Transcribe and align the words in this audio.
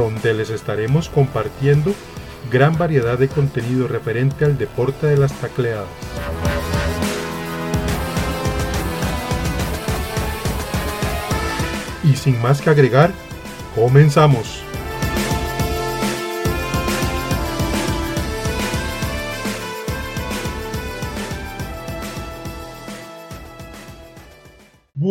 Donde 0.00 0.32
les 0.32 0.48
estaremos 0.48 1.10
compartiendo 1.10 1.92
gran 2.50 2.78
variedad 2.78 3.18
de 3.18 3.28
contenido 3.28 3.86
referente 3.86 4.46
al 4.46 4.56
deporte 4.56 5.06
de 5.06 5.18
las 5.18 5.32
tacleadas. 5.34 5.86
Y 12.02 12.16
sin 12.16 12.40
más 12.40 12.62
que 12.62 12.70
agregar, 12.70 13.12
comenzamos. 13.74 14.69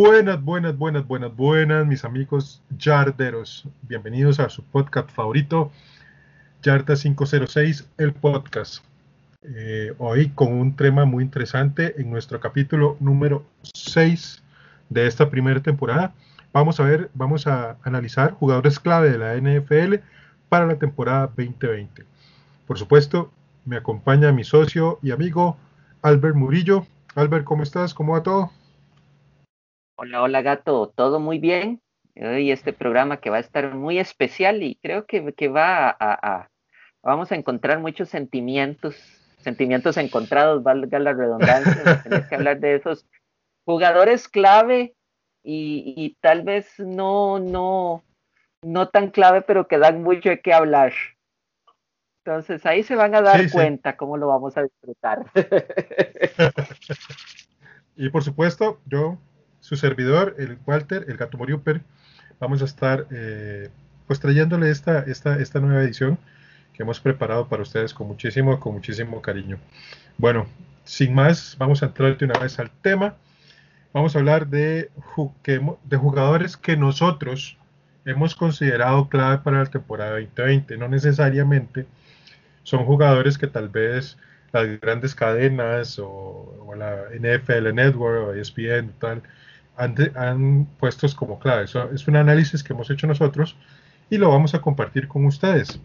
Buenas, 0.02 0.42
buenas, 0.42 0.78
buenas, 0.78 1.06
buenas, 1.06 1.36
buenas, 1.36 1.86
mis 1.86 2.06
amigos 2.06 2.64
yarderos. 2.78 3.68
Bienvenidos 3.82 4.40
a 4.40 4.48
su 4.48 4.64
podcast 4.64 5.10
favorito, 5.12 5.74
Yarda 6.64 6.96
506, 6.96 7.86
el 7.98 8.14
podcast. 8.14 8.82
Eh, 9.42 9.94
hoy 9.98 10.30
con 10.30 10.54
un 10.54 10.78
tema 10.78 11.04
muy 11.04 11.26
interesante 11.26 12.00
en 12.00 12.10
nuestro 12.10 12.40
capítulo 12.40 12.96
número 13.02 13.44
6 13.74 14.42
de 14.88 15.06
esta 15.06 15.30
primera 15.30 15.62
temporada. 15.62 16.14
Vamos 16.54 16.80
a 16.80 16.84
ver, 16.84 17.12
vamos 17.14 17.46
a 17.46 17.76
analizar 17.84 18.32
jugadores 18.32 18.80
clave 18.80 19.10
de 19.10 19.18
la 19.18 19.36
NFL 19.36 19.96
para 20.48 20.66
la 20.66 20.80
temporada 20.80 21.28
2020. 21.28 22.06
Por 22.66 22.80
supuesto, 22.80 23.34
me 23.66 23.76
acompaña 23.76 24.32
mi 24.32 24.46
socio 24.46 24.98
y 25.04 25.12
amigo 25.12 25.58
Albert 26.02 26.38
Murillo. 26.38 26.88
Albert, 27.16 27.44
¿cómo 27.44 27.64
estás? 27.64 27.94
¿Cómo 27.94 28.14
va 28.14 28.24
todo? 28.24 28.50
Hola, 30.02 30.22
hola 30.22 30.42
gato, 30.42 30.94
todo 30.96 31.20
muy 31.20 31.40
bien. 31.40 31.82
Hoy 32.16 32.52
este 32.52 32.72
programa 32.72 33.18
que 33.18 33.30
va 33.30 33.36
a 33.36 33.42
estar 33.42 33.76
muy 33.76 34.00
especial 34.00 34.64
y 34.64 34.76
creo 34.76 35.06
que, 35.06 35.34
que 35.34 35.50
va 35.50 35.90
a, 35.90 36.48
vamos 37.04 37.34
a 37.34 37.36
encontrar 37.36 37.82
muchos 37.82 38.08
sentimientos, 38.08 38.96
sentimientos 39.40 39.98
encontrados, 39.98 40.64
valga 40.64 41.00
la 41.00 41.12
redundancia, 41.12 42.02
tener 42.02 42.30
que 42.30 42.36
hablar 42.36 42.62
de 42.62 42.76
esos 42.76 43.06
jugadores 43.66 44.30
clave 44.30 44.96
y, 45.44 45.94
y, 45.98 46.16
tal 46.22 46.44
vez 46.44 46.80
no, 46.80 47.40
no, 47.40 48.06
no 48.62 48.88
tan 48.88 49.10
clave, 49.10 49.42
pero 49.42 49.68
que 49.68 49.80
dan 49.80 50.02
mucho 50.02 50.30
de 50.30 50.40
qué 50.40 50.54
hablar. 50.54 50.94
Entonces 52.24 52.66
ahí 52.66 52.84
se 52.84 52.96
van 52.96 53.16
a 53.16 53.22
dar 53.22 53.42
sí, 53.42 53.50
cuenta 53.50 53.92
sí. 53.92 53.98
cómo 53.98 54.16
lo 54.16 54.28
vamos 54.28 54.56
a 54.56 54.64
disfrutar. 54.64 55.26
y 57.98 58.10
por 58.10 58.24
supuesto, 58.24 58.80
yo 58.86 59.18
su 59.70 59.76
servidor, 59.76 60.34
el 60.40 60.58
Walter, 60.66 61.06
el 61.10 61.18
Gato 61.18 61.38
Moriuper, 61.38 61.82
vamos 62.40 62.64
a 62.64 62.66
estar 62.66 63.06
eh, 63.12 63.70
pues 64.08 64.20
trayéndole 64.20 64.72
esta, 64.72 65.02
esta, 65.02 65.40
esta 65.40 65.60
nueva 65.60 65.84
edición 65.84 66.18
que 66.74 66.82
hemos 66.82 67.00
preparado 67.00 67.48
para 67.48 67.62
ustedes 67.62 67.94
con 67.94 68.08
muchísimo, 68.08 68.60
con 68.60 68.74
muchísimo 68.74 69.22
cariño. 69.22 69.60
Bueno, 70.18 70.48
sin 70.86 71.14
más, 71.14 71.56
vamos 71.60 71.84
a 71.84 71.86
entrar 71.86 72.18
de 72.18 72.26
una 72.26 72.40
vez 72.40 72.58
al 72.58 72.72
tema. 72.82 73.14
Vamos 73.94 74.16
a 74.16 74.20
hablar 74.20 74.48
de, 74.48 74.90
de 75.84 75.98
jugadores 75.98 76.58
que 76.58 76.76
nosotros 76.76 77.56
hemos 78.06 78.34
considerado 78.34 79.08
clave 79.08 79.38
para 79.38 79.60
la 79.60 79.66
temporada 79.68 80.14
2020. 80.14 80.78
No 80.78 80.88
necesariamente 80.88 81.86
son 82.64 82.86
jugadores 82.86 83.38
que 83.38 83.46
tal 83.46 83.70
vez 83.70 84.18
las 84.52 84.80
grandes 84.82 85.14
cadenas 85.14 86.00
o, 86.00 86.08
o 86.66 86.74
la 86.74 87.04
NFL 87.14 87.72
Network 87.72 88.30
o 88.30 88.34
ESPN 88.34 88.94
tal 89.00 89.22
han, 89.80 89.96
han 90.16 90.66
puestos 90.78 91.16
como 91.16 91.40
clave. 91.40 91.64
Eso 91.64 91.90
es 91.92 92.08
un 92.08 92.18
análisis 92.18 92.64
que 92.64 92.74
hemos 92.74 92.90
hecho 92.92 93.08
nosotros 93.08 93.56
y 94.10 94.18
lo 94.18 94.30
vamos 94.30 94.54
a 94.54 94.62
compartir 94.62 95.08
con 95.08 95.26
ustedes. 95.26 95.80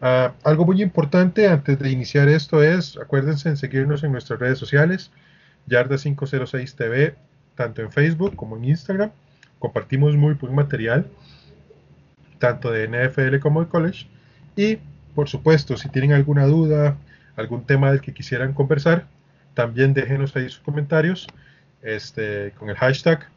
Uh, 0.00 0.32
algo 0.42 0.66
muy 0.66 0.82
importante 0.82 1.46
antes 1.46 1.78
de 1.78 1.90
iniciar 1.90 2.28
esto 2.28 2.62
es, 2.62 2.98
acuérdense 2.98 3.48
en 3.48 3.56
seguirnos 3.56 4.02
en 4.02 4.10
nuestras 4.10 4.40
redes 4.40 4.58
sociales, 4.58 5.12
Yarda506 5.68 6.74
TV, 6.74 7.14
tanto 7.54 7.82
en 7.82 7.92
Facebook 7.92 8.34
como 8.34 8.56
en 8.56 8.64
Instagram. 8.64 9.12
Compartimos 9.60 10.16
muy 10.16 10.34
buen 10.34 10.56
material, 10.56 11.06
tanto 12.40 12.72
de 12.72 12.88
NFL 12.88 13.38
como 13.38 13.62
de 13.62 13.68
college. 13.68 14.08
Y, 14.56 14.78
por 15.14 15.28
supuesto, 15.28 15.76
si 15.76 15.88
tienen 15.88 16.12
alguna 16.12 16.46
duda, 16.46 16.96
algún 17.36 17.64
tema 17.64 17.92
del 17.92 18.00
que 18.00 18.12
quisieran 18.12 18.54
conversar, 18.54 19.06
también 19.54 19.94
déjenos 19.94 20.34
ahí 20.34 20.48
sus 20.48 20.58
comentarios 20.62 21.28
este, 21.82 22.52
con 22.58 22.70
el 22.70 22.76
hashtag 22.76 23.28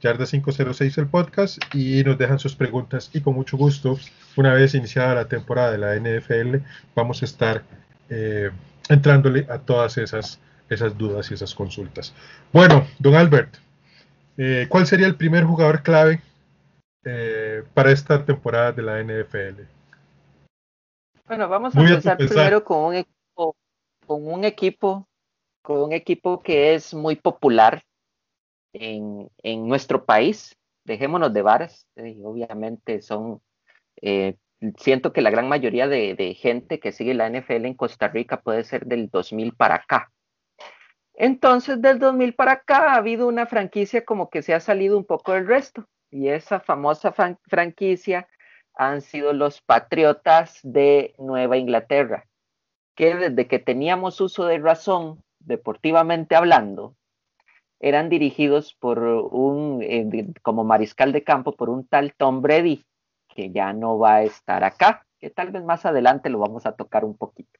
Yarda506 0.00 0.98
el 0.98 1.08
podcast 1.08 1.58
y 1.74 2.02
nos 2.04 2.16
dejan 2.16 2.38
sus 2.38 2.56
preguntas 2.56 3.10
y 3.12 3.20
con 3.20 3.34
mucho 3.34 3.56
gusto, 3.56 3.98
una 4.36 4.54
vez 4.54 4.74
iniciada 4.74 5.14
la 5.14 5.28
temporada 5.28 5.72
de 5.72 5.78
la 5.78 5.94
NFL, 5.96 6.64
vamos 6.94 7.22
a 7.22 7.24
estar 7.26 7.62
eh, 8.08 8.50
entrándole 8.88 9.46
a 9.50 9.58
todas 9.58 9.98
esas, 9.98 10.40
esas 10.68 10.96
dudas 10.96 11.30
y 11.30 11.34
esas 11.34 11.54
consultas. 11.54 12.14
Bueno, 12.52 12.86
don 12.98 13.14
Albert, 13.14 13.56
eh, 14.38 14.66
¿cuál 14.68 14.86
sería 14.86 15.06
el 15.06 15.16
primer 15.16 15.44
jugador 15.44 15.82
clave 15.82 16.22
eh, 17.04 17.62
para 17.74 17.92
esta 17.92 18.24
temporada 18.24 18.72
de 18.72 18.82
la 18.82 19.02
NFL? 19.02 19.62
Bueno, 21.26 21.48
vamos 21.48 21.76
a 21.76 21.78
Muy 21.78 21.90
empezar 21.90 22.16
primero 22.16 22.64
con 22.64 22.78
un 22.78 22.94
equipo, 22.94 23.56
con 24.06 24.26
un 24.26 24.44
equipo 24.44 25.06
con 25.62 25.82
un 25.82 25.92
equipo 25.92 26.42
que 26.42 26.74
es 26.74 26.94
muy 26.94 27.16
popular 27.16 27.82
en, 28.72 29.30
en 29.42 29.68
nuestro 29.68 30.04
país. 30.04 30.56
Dejémonos 30.84 31.32
de 31.32 31.42
varas, 31.42 31.86
eh, 31.96 32.16
obviamente 32.24 33.02
son, 33.02 33.40
eh, 34.00 34.36
siento 34.78 35.12
que 35.12 35.20
la 35.20 35.30
gran 35.30 35.48
mayoría 35.48 35.86
de, 35.88 36.34
gente 36.34 36.80
que 36.80 36.92
sigue 36.92 37.14
la 37.14 37.28
NFL 37.28 37.66
en 37.66 37.74
Costa 37.74 38.08
Rica 38.08 38.40
puede 38.40 38.64
ser 38.64 38.86
del 38.86 39.08
2000 39.08 39.54
para 39.54 39.76
acá. 39.76 40.10
Entonces, 41.14 41.82
del 41.82 41.98
2000 41.98 42.34
para 42.34 42.52
acá 42.52 42.92
ha 42.92 42.96
habido 42.96 43.28
una 43.28 43.46
franquicia 43.46 44.04
como 44.04 44.30
que 44.30 44.42
se 44.42 44.54
ha 44.54 44.60
salido 44.60 44.96
un 44.96 45.04
poco 45.04 45.32
del 45.32 45.46
resto. 45.46 45.86
Y 46.10 46.28
esa 46.28 46.60
famosa 46.60 47.12
fran 47.12 47.38
franquicia 47.46 48.26
han 48.74 49.02
sido 49.02 49.32
los 49.32 49.60
Patriotas 49.60 50.60
de 50.62 51.14
Nueva 51.18 51.58
Inglaterra, 51.58 52.26
que 52.96 53.14
desde 53.14 53.46
que 53.46 53.58
teníamos 53.58 54.20
uso 54.20 54.46
de 54.46 54.58
razón 54.58 55.22
deportivamente 55.40 56.36
hablando, 56.36 56.96
eran 57.80 58.08
dirigidos 58.10 58.74
por 58.74 58.98
un, 59.00 59.82
eh, 59.82 60.26
como 60.42 60.64
mariscal 60.64 61.12
de 61.12 61.24
campo, 61.24 61.56
por 61.56 61.70
un 61.70 61.86
tal 61.86 62.14
Tom 62.14 62.42
Brady, 62.42 62.84
que 63.28 63.50
ya 63.50 63.72
no 63.72 63.98
va 63.98 64.16
a 64.16 64.22
estar 64.22 64.64
acá, 64.64 65.06
que 65.18 65.30
tal 65.30 65.50
vez 65.50 65.64
más 65.64 65.86
adelante 65.86 66.28
lo 66.28 66.38
vamos 66.38 66.66
a 66.66 66.72
tocar 66.72 67.04
un 67.04 67.16
poquito. 67.16 67.58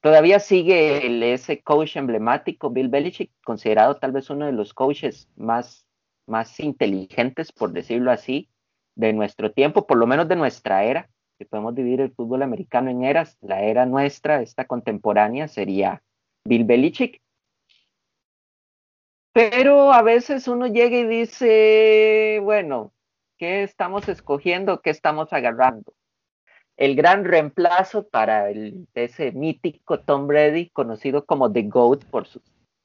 Todavía 0.00 0.38
sigue 0.38 1.06
el, 1.06 1.22
ese 1.22 1.62
coach 1.62 1.96
emblemático, 1.96 2.70
Bill 2.70 2.88
Belichick, 2.88 3.32
considerado 3.42 3.96
tal 3.96 4.12
vez 4.12 4.28
uno 4.28 4.44
de 4.46 4.52
los 4.52 4.74
coaches 4.74 5.30
más, 5.36 5.86
más 6.26 6.60
inteligentes, 6.60 7.52
por 7.52 7.72
decirlo 7.72 8.10
así, 8.10 8.50
de 8.96 9.12
nuestro 9.12 9.52
tiempo, 9.52 9.86
por 9.86 9.96
lo 9.96 10.06
menos 10.06 10.28
de 10.28 10.36
nuestra 10.36 10.84
era. 10.84 11.08
Si 11.38 11.46
podemos 11.46 11.74
dividir 11.74 12.00
el 12.00 12.12
fútbol 12.12 12.42
americano 12.42 12.90
en 12.90 13.02
eras, 13.02 13.38
la 13.40 13.62
era 13.62 13.86
nuestra, 13.86 14.42
esta 14.42 14.66
contemporánea, 14.66 15.48
sería 15.48 16.02
Bill 16.46 16.64
Belichick. 16.64 17.20
Pero 19.32 19.92
a 19.92 20.02
veces 20.02 20.46
uno 20.46 20.66
llega 20.66 20.96
y 20.96 21.06
dice, 21.06 22.38
bueno, 22.42 22.92
¿qué 23.36 23.64
estamos 23.64 24.08
escogiendo? 24.08 24.80
¿Qué 24.80 24.90
estamos 24.90 25.32
agarrando? 25.32 25.92
El 26.76 26.94
gran 26.94 27.24
reemplazo 27.24 28.06
para 28.08 28.50
el, 28.50 28.86
ese 28.94 29.32
mítico 29.32 30.00
Tom 30.00 30.26
Brady, 30.26 30.70
conocido 30.70 31.24
como 31.24 31.50
The 31.50 31.62
GOAT 31.62 32.04
por 32.04 32.26
sus 32.26 32.42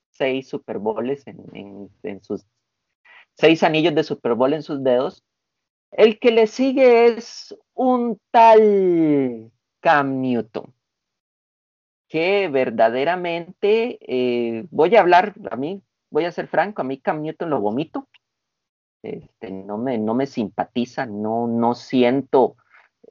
seis 0.09 0.47
Super 0.47 0.79
Bowls 0.79 1.27
en, 1.27 1.89
en, 2.03 2.23
sus 2.23 2.45
seis 3.35 3.63
anillos 3.63 3.93
de 3.93 4.03
Super 4.03 4.33
Bowl 4.33 4.53
en 4.53 4.63
sus 4.63 4.83
dedos. 4.83 5.23
El 5.91 6.19
que 6.19 6.31
le 6.31 6.47
sigue 6.47 7.05
es 7.05 7.55
un 7.73 8.19
tal 8.31 9.51
Cam 9.81 10.21
Newton 10.21 10.73
que 12.09 12.49
verdaderamente, 12.49 13.99
eh, 14.01 14.65
voy 14.71 14.95
a 14.95 15.01
hablar, 15.01 15.35
a 15.51 15.55
mí, 15.55 15.81
voy 16.09 16.25
a 16.25 16.31
ser 16.31 16.47
franco, 16.47 16.81
a 16.81 16.85
mí 16.85 16.97
Cam 16.97 17.21
Newton 17.21 17.51
lo 17.51 17.61
vomito. 17.61 18.09
Este, 19.03 19.51
no, 19.51 19.77
me, 19.77 19.97
no 19.97 20.15
me 20.15 20.25
simpatiza, 20.25 21.05
no, 21.05 21.47
no 21.47 21.75
siento, 21.75 22.57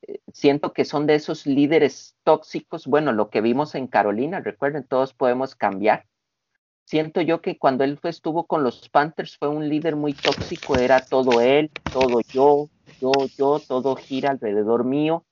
eh, 0.02 0.18
siento 0.32 0.72
que 0.72 0.84
son 0.84 1.06
de 1.06 1.14
esos 1.14 1.46
líderes 1.46 2.16
tóxicos. 2.24 2.86
Bueno, 2.86 3.12
lo 3.12 3.30
que 3.30 3.40
vimos 3.40 3.74
en 3.76 3.86
Carolina, 3.86 4.40
recuerden, 4.40 4.84
todos 4.84 5.14
podemos 5.14 5.54
cambiar. 5.54 6.04
Siento 6.84 7.20
yo 7.20 7.40
que 7.40 7.56
cuando 7.56 7.84
él 7.84 8.00
estuvo 8.02 8.46
con 8.46 8.64
los 8.64 8.88
Panthers 8.88 9.38
fue 9.38 9.48
un 9.48 9.68
líder 9.68 9.94
muy 9.94 10.12
tóxico, 10.12 10.76
era 10.76 11.00
todo 11.04 11.40
él, 11.40 11.70
todo 11.92 12.20
yo, 12.32 12.68
yo, 13.00 13.12
yo, 13.36 13.60
todo 13.60 13.94
gira 13.94 14.30
alrededor 14.30 14.84
mío, 14.84 15.24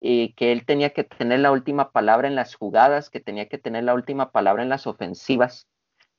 eh, 0.00 0.34
que 0.34 0.52
él 0.52 0.64
tenía 0.64 0.90
que 0.90 1.04
tener 1.04 1.40
la 1.40 1.52
última 1.52 1.90
palabra 1.92 2.28
en 2.28 2.34
las 2.34 2.54
jugadas, 2.54 3.10
que 3.10 3.20
tenía 3.20 3.48
que 3.48 3.58
tener 3.58 3.84
la 3.84 3.94
última 3.94 4.32
palabra 4.32 4.62
en 4.62 4.68
las 4.68 4.86
ofensivas. 4.86 5.66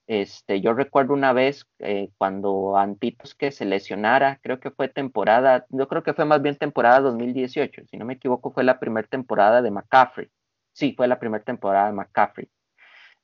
Este, 0.08 0.62
yo 0.62 0.74
recuerdo 0.74 1.14
una 1.14 1.34
vez 1.34 1.66
eh, 1.80 2.10
cuando 2.18 2.78
Antitos 2.78 3.34
que 3.34 3.52
se 3.52 3.66
lesionara, 3.66 4.40
creo 4.44 4.60
que 4.60 4.72
fue 4.72 4.90
temporada, 4.90 5.66
yo 5.70 5.88
creo 5.88 6.04
que 6.04 6.14
fue 6.14 6.26
más 6.26 6.42
bien 6.42 6.58
temporada 6.58 7.00
2018, 7.00 7.84
si 7.90 7.98
no 7.98 8.06
me 8.06 8.14
equivoco, 8.16 8.52
fue 8.52 8.64
la 8.64 8.80
primera 8.80 9.08
temporada 9.08 9.62
de 9.62 9.72
McCaffrey. 9.72 10.30
Sí, 10.74 10.94
fue 10.96 11.08
la 11.08 11.20
primera 11.20 11.44
temporada 11.44 11.88
de 11.88 11.94
McCaffrey. 11.94 12.50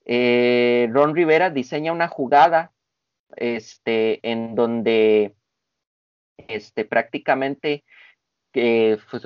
Eh, 0.05 0.87
Ron 0.91 1.13
Rivera 1.15 1.49
diseña 1.49 1.91
una 1.91 2.07
jugada 2.07 2.71
este, 3.35 4.19
en 4.29 4.55
donde 4.55 5.35
este, 6.47 6.85
prácticamente 6.85 7.83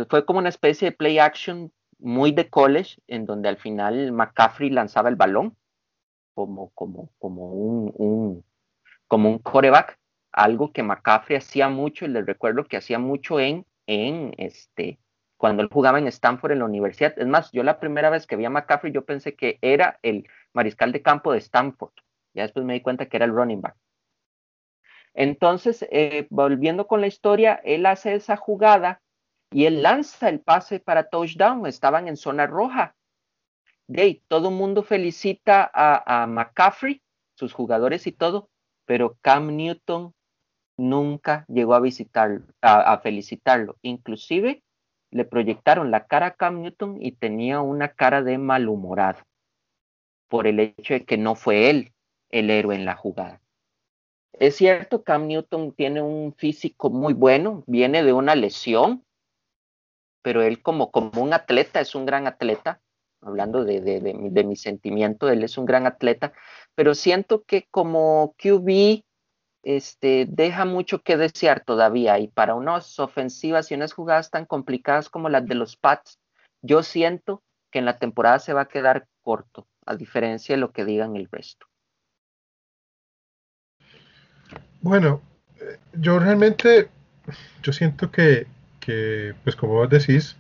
fue 0.10 0.26
como 0.26 0.40
una 0.40 0.50
especie 0.50 0.90
de 0.90 0.96
play 0.96 1.20
action 1.20 1.72
muy 2.00 2.32
de 2.32 2.50
college, 2.50 3.00
en 3.08 3.26
donde 3.26 3.50
al 3.50 3.58
final 3.58 4.12
McCaffrey 4.12 4.70
lanzaba 4.70 5.10
el 5.10 5.16
balón 5.16 5.56
como, 6.34 6.70
como, 6.72 7.10
como 7.20 7.52
un, 7.54 7.94
un, 7.96 8.46
como 9.08 9.30
un 9.30 9.40
coreback, 9.40 10.00
algo 10.32 10.72
que 10.72 10.84
McCaffrey 10.84 11.38
hacía 11.38 11.70
mucho, 11.70 12.06
y 12.06 12.10
les 12.10 12.26
recuerdo 12.26 12.64
que 12.66 12.78
hacía 12.78 13.00
mucho 13.00 13.40
en, 13.40 13.66
en 13.86 14.34
este, 14.38 15.00
cuando 15.38 15.62
él 15.62 15.70
jugaba 15.72 16.00
en 16.00 16.08
Stanford 16.08 16.52
en 16.52 16.60
la 16.60 16.66
universidad. 16.66 17.14
Es 17.18 17.28
más, 17.28 17.52
yo 17.52 17.64
la 17.64 17.80
primera 17.80 18.10
vez 18.10 18.26
que 18.26 18.36
vi 18.36 18.46
a 18.46 18.50
McCaffrey, 18.50 18.94
yo 18.94 19.06
pensé 19.06 19.36
que 19.36 19.60
era 19.62 20.00
el 20.02 20.28
mariscal 20.54 20.92
de 20.92 21.02
campo 21.02 21.32
de 21.32 21.40
Stanford. 21.40 21.94
Ya 22.34 22.44
después 22.44 22.66
me 22.66 22.74
di 22.74 22.82
cuenta 22.82 23.08
que 23.08 23.18
era 23.18 23.26
el 23.26 23.34
running 23.34 23.62
back. 23.62 23.76
Entonces, 25.14 25.86
eh, 25.92 26.28
volviendo 26.30 26.88
con 26.88 27.02
la 27.02 27.08
historia, 27.08 27.60
él 27.66 27.86
hace 27.86 28.14
esa 28.14 28.38
jugada 28.38 29.02
y 29.52 29.66
él 29.66 29.84
lanza 29.84 30.30
el 30.30 30.40
pase 30.40 30.80
para 30.80 31.10
touchdown. 31.10 31.66
Estaban 31.68 32.08
en 32.08 32.18
zona 32.18 32.48
roja 32.48 32.96
todo 34.28 34.50
el 34.50 34.56
mundo 34.56 34.84
felicita 34.84 35.70
a, 35.74 36.26
McCaffrey, 36.28 37.02
sus 37.36 37.54
jugadores 37.54 38.08
y 38.08 38.12
todo, 38.12 38.50
pero 38.86 39.18
Cam 39.22 39.56
Newton 39.56 40.14
nunca 40.78 41.46
llegó 41.48 41.76
a 41.76 41.80
visitar, 41.80 42.42
a, 42.62 42.98
felicitarlo. 43.00 43.78
Inclusive 43.82 44.64
le 45.12 45.26
proyectaron 45.26 45.92
la 45.92 46.06
cara 46.08 46.28
a 46.28 46.36
Cam 46.36 46.62
Newton 46.62 46.98
y 47.02 47.12
tenía 47.12 47.62
una 47.62 47.90
cara 47.90 48.22
de 48.22 48.38
malhumorado 48.38 49.20
por 50.30 50.48
el 50.48 50.60
hecho 50.60 50.94
de 50.94 51.04
que 51.04 51.18
no 51.18 51.36
fue 51.36 51.70
él 51.70 51.92
el 52.30 52.50
héroe 52.50 52.76
en 52.76 52.86
la 52.86 52.96
jugada. 52.96 53.42
Es 54.32 54.56
cierto, 54.56 55.04
Cam 55.04 55.28
Newton 55.28 55.74
tiene 55.74 56.02
un 56.02 56.34
físico 56.34 56.90
muy 56.90 57.14
bueno, 57.14 57.64
viene 57.68 58.04
de 58.04 58.14
una 58.14 58.36
lesión, 58.36 59.04
pero 60.22 60.42
él 60.42 60.62
como, 60.62 60.92
como 60.92 61.22
un 61.22 61.34
atleta 61.34 61.80
es 61.80 61.96
un 61.96 62.06
gran 62.06 62.28
atleta, 62.28 62.82
hablando 63.22 63.64
de, 63.64 63.82
de, 63.82 64.44
mi 64.44 64.56
sentimiento, 64.56 65.30
él 65.30 65.44
es 65.44 65.58
un 65.58 65.66
gran 65.66 65.86
atleta, 65.86 66.34
pero 66.76 66.96
siento 66.96 67.44
que 67.44 67.68
como 67.70 68.36
QB 68.38 69.04
este, 69.64 70.26
deja 70.28 70.66
mucho 70.66 71.04
que 71.04 71.18
desear 71.18 71.64
todavía 71.64 72.18
y 72.18 72.28
para 72.28 72.56
unas 72.56 73.00
ofensivas 73.00 73.72
y 73.72 73.76
unas 73.76 73.94
jugadas 73.94 74.32
tan 74.32 74.46
complicadas 74.46 75.10
como 75.10 75.30
las 75.30 75.46
de 75.46 75.56
los 75.56 75.78
Pats, 75.78 76.20
yo 76.64 76.82
siento 76.82 77.44
que 77.72 77.80
en 77.80 77.86
la 77.86 77.98
temporada 77.98 78.40
se 78.40 78.54
va 78.54 78.62
a 78.62 78.68
quedar 78.68 79.08
corto, 79.22 79.68
a 79.86 79.96
diferencia 79.96 80.56
de 80.56 80.62
lo 80.62 80.72
que 80.72 80.86
digan 80.86 81.16
el 81.16 81.28
resto. 81.32 81.68
Bueno, 84.82 85.22
eh, 85.60 85.78
yo 85.94 86.18
realmente, 86.20 86.90
yo 87.62 87.72
siento 87.72 88.12
que, 88.12 88.48
que 88.82 89.34
pues 89.44 89.56
como 89.56 89.74
vos 89.76 89.90
decís, 89.90 90.36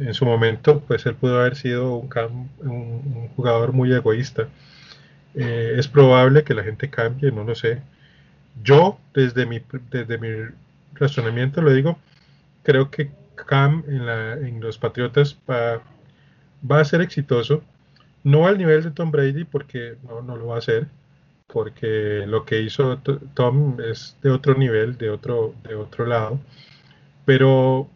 en 0.00 0.14
su 0.14 0.24
momento, 0.24 0.80
pues 0.80 1.04
él 1.06 1.14
pudo 1.14 1.40
haber 1.40 1.56
sido 1.56 1.96
un, 1.96 2.08
un, 2.60 3.28
jugador 3.36 3.72
muy 3.72 3.92
egoísta. 3.92 4.48
Eh, 5.34 5.74
es 5.76 5.88
probable 5.88 6.42
que 6.44 6.54
la 6.54 6.64
gente 6.64 6.90
cambie, 6.90 7.30
no 7.30 7.44
lo 7.44 7.54
sé. 7.54 7.82
Yo, 8.62 8.98
desde 9.14 9.46
mi, 9.46 9.62
desde 9.90 10.18
mi 10.18 10.28
razonamiento, 10.94 11.60
lo 11.62 11.72
digo, 11.72 11.98
creo 12.62 12.90
que 12.90 13.10
Cam 13.46 13.84
en, 13.88 14.06
la, 14.06 14.34
en 14.34 14.60
los 14.60 14.78
Patriotas 14.78 15.38
va, 15.48 15.82
va, 16.68 16.80
a 16.80 16.84
ser 16.84 17.00
exitoso. 17.02 17.62
No 18.24 18.46
al 18.46 18.58
nivel 18.58 18.82
de 18.82 18.90
Tom 18.90 19.10
Brady, 19.10 19.44
porque 19.44 19.96
no, 20.02 20.22
no 20.22 20.36
lo 20.36 20.48
va 20.48 20.56
a 20.56 20.58
hacer, 20.58 20.88
porque 21.46 22.24
lo 22.26 22.44
que 22.44 22.60
hizo 22.62 22.98
Tom 23.34 23.78
es 23.80 24.16
de 24.22 24.30
otro 24.30 24.54
nivel, 24.54 24.98
de 24.98 25.10
otro, 25.10 25.54
de 25.64 25.74
otro 25.74 26.06
lado. 26.06 26.40
Pero 27.24 27.88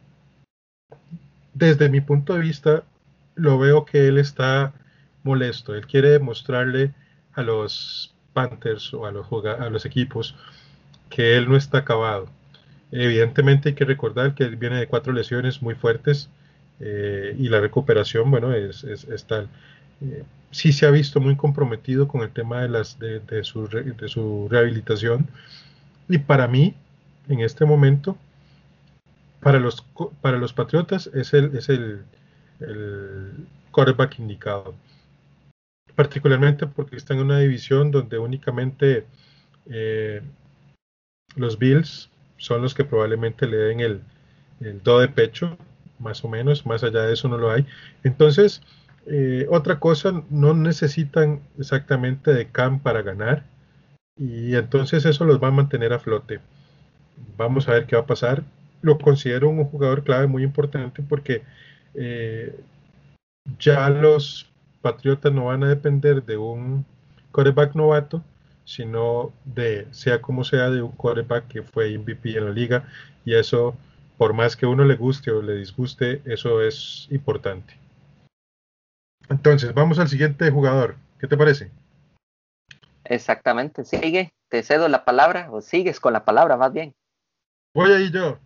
desde 1.54 1.88
mi 1.88 2.00
punto 2.00 2.34
de 2.34 2.40
vista, 2.40 2.84
lo 3.34 3.58
veo 3.58 3.84
que 3.84 4.08
él 4.08 4.18
está 4.18 4.72
molesto. 5.22 5.74
Él 5.74 5.86
quiere 5.86 6.10
demostrarle 6.10 6.92
a 7.32 7.42
los 7.42 8.14
Panthers 8.32 8.92
o 8.94 9.06
a 9.06 9.12
los, 9.12 9.26
a 9.58 9.70
los 9.70 9.86
equipos 9.86 10.36
que 11.08 11.36
él 11.36 11.48
no 11.48 11.56
está 11.56 11.78
acabado. 11.78 12.26
Evidentemente 12.90 13.70
hay 13.70 13.74
que 13.74 13.84
recordar 13.84 14.34
que 14.34 14.44
él 14.44 14.56
viene 14.56 14.78
de 14.78 14.86
cuatro 14.86 15.12
lesiones 15.12 15.62
muy 15.62 15.74
fuertes 15.74 16.28
eh, 16.80 17.34
y 17.38 17.48
la 17.48 17.60
recuperación, 17.60 18.30
bueno, 18.30 18.52
es, 18.52 18.84
tal. 19.26 19.48
Eh, 20.00 20.24
sí 20.50 20.72
se 20.72 20.86
ha 20.86 20.90
visto 20.90 21.20
muy 21.20 21.36
comprometido 21.36 22.06
con 22.06 22.22
el 22.22 22.30
tema 22.30 22.62
de, 22.62 22.68
las, 22.68 22.98
de, 22.98 23.20
su, 23.42 23.68
de 23.68 24.08
su 24.08 24.48
rehabilitación 24.50 25.28
y 26.08 26.18
para 26.18 26.46
mí, 26.48 26.74
en 27.28 27.40
este 27.40 27.64
momento, 27.64 28.18
para 29.44 29.60
los, 29.60 29.84
para 30.22 30.38
los 30.38 30.54
Patriotas 30.54 31.10
es 31.12 31.34
el, 31.34 31.54
es 31.54 31.68
el, 31.68 32.02
quarterback 33.70 34.18
indicado. 34.18 34.74
Particularmente 35.94 36.66
porque 36.66 36.96
están 36.96 37.18
en 37.18 37.24
una 37.24 37.40
división 37.40 37.90
donde 37.90 38.18
únicamente 38.18 39.04
eh, 39.66 40.22
los 41.36 41.58
Bills 41.58 42.08
son 42.38 42.62
los 42.62 42.74
que 42.74 42.84
probablemente 42.84 43.46
le 43.46 43.56
den 43.58 43.80
el, 43.80 44.00
el, 44.60 44.82
do 44.82 45.00
de 45.00 45.08
pecho, 45.08 45.58
más 45.98 46.24
o 46.24 46.28
menos, 46.28 46.64
más 46.64 46.82
allá 46.82 47.02
de 47.02 47.12
eso 47.12 47.28
no 47.28 47.36
lo 47.36 47.50
hay. 47.50 47.66
Entonces, 48.02 48.62
eh, 49.06 49.46
otra 49.50 49.78
cosa, 49.78 50.22
no 50.30 50.54
necesitan 50.54 51.42
exactamente 51.58 52.32
de 52.32 52.48
Cam 52.48 52.80
para 52.80 53.02
ganar 53.02 53.44
y 54.16 54.54
entonces 54.54 55.04
eso 55.04 55.24
los 55.26 55.42
va 55.42 55.48
a 55.48 55.50
mantener 55.50 55.92
a 55.92 55.98
flote. 55.98 56.40
Vamos 57.36 57.68
a 57.68 57.72
ver 57.72 57.86
qué 57.86 57.96
va 57.96 58.02
a 58.02 58.06
pasar 58.06 58.42
lo 58.84 58.98
considero 58.98 59.48
un 59.48 59.64
jugador 59.64 60.04
clave 60.04 60.26
muy 60.26 60.42
importante 60.42 61.02
porque 61.02 61.42
eh, 61.94 62.54
ya 63.58 63.88
los 63.88 64.50
Patriotas 64.82 65.32
no 65.32 65.46
van 65.46 65.64
a 65.64 65.68
depender 65.68 66.22
de 66.22 66.36
un 66.36 66.84
quarterback 67.32 67.74
novato, 67.74 68.22
sino 68.66 69.32
de, 69.46 69.88
sea 69.92 70.20
como 70.20 70.44
sea, 70.44 70.68
de 70.68 70.82
un 70.82 70.92
quarterback 70.92 71.48
que 71.48 71.62
fue 71.62 71.96
MVP 71.96 72.36
en 72.36 72.44
la 72.44 72.50
liga 72.50 72.86
y 73.24 73.34
eso, 73.34 73.74
por 74.18 74.34
más 74.34 74.56
que 74.56 74.66
uno 74.66 74.84
le 74.84 74.96
guste 74.96 75.30
o 75.30 75.40
le 75.40 75.54
disguste, 75.54 76.20
eso 76.26 76.60
es 76.60 77.08
importante. 77.10 77.78
Entonces, 79.30 79.72
vamos 79.72 79.98
al 79.98 80.08
siguiente 80.08 80.50
jugador. 80.50 80.96
¿Qué 81.18 81.26
te 81.26 81.38
parece? 81.38 81.70
Exactamente, 83.04 83.86
sigue, 83.86 84.34
te 84.50 84.62
cedo 84.62 84.88
la 84.88 85.06
palabra 85.06 85.50
o 85.50 85.62
sigues 85.62 85.98
con 85.98 86.12
la 86.12 86.26
palabra 86.26 86.58
más 86.58 86.74
bien. 86.74 86.94
Voy 87.74 87.90
ahí 87.90 88.10
yo. 88.10 88.38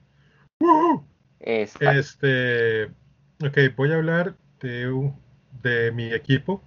Este, 1.81 2.85
ok, 3.45 3.59
voy 3.77 3.93
a 3.93 3.97
hablar 3.97 4.35
de, 4.61 5.13
de 5.63 5.93
mi 5.93 6.13
equipo, 6.13 6.63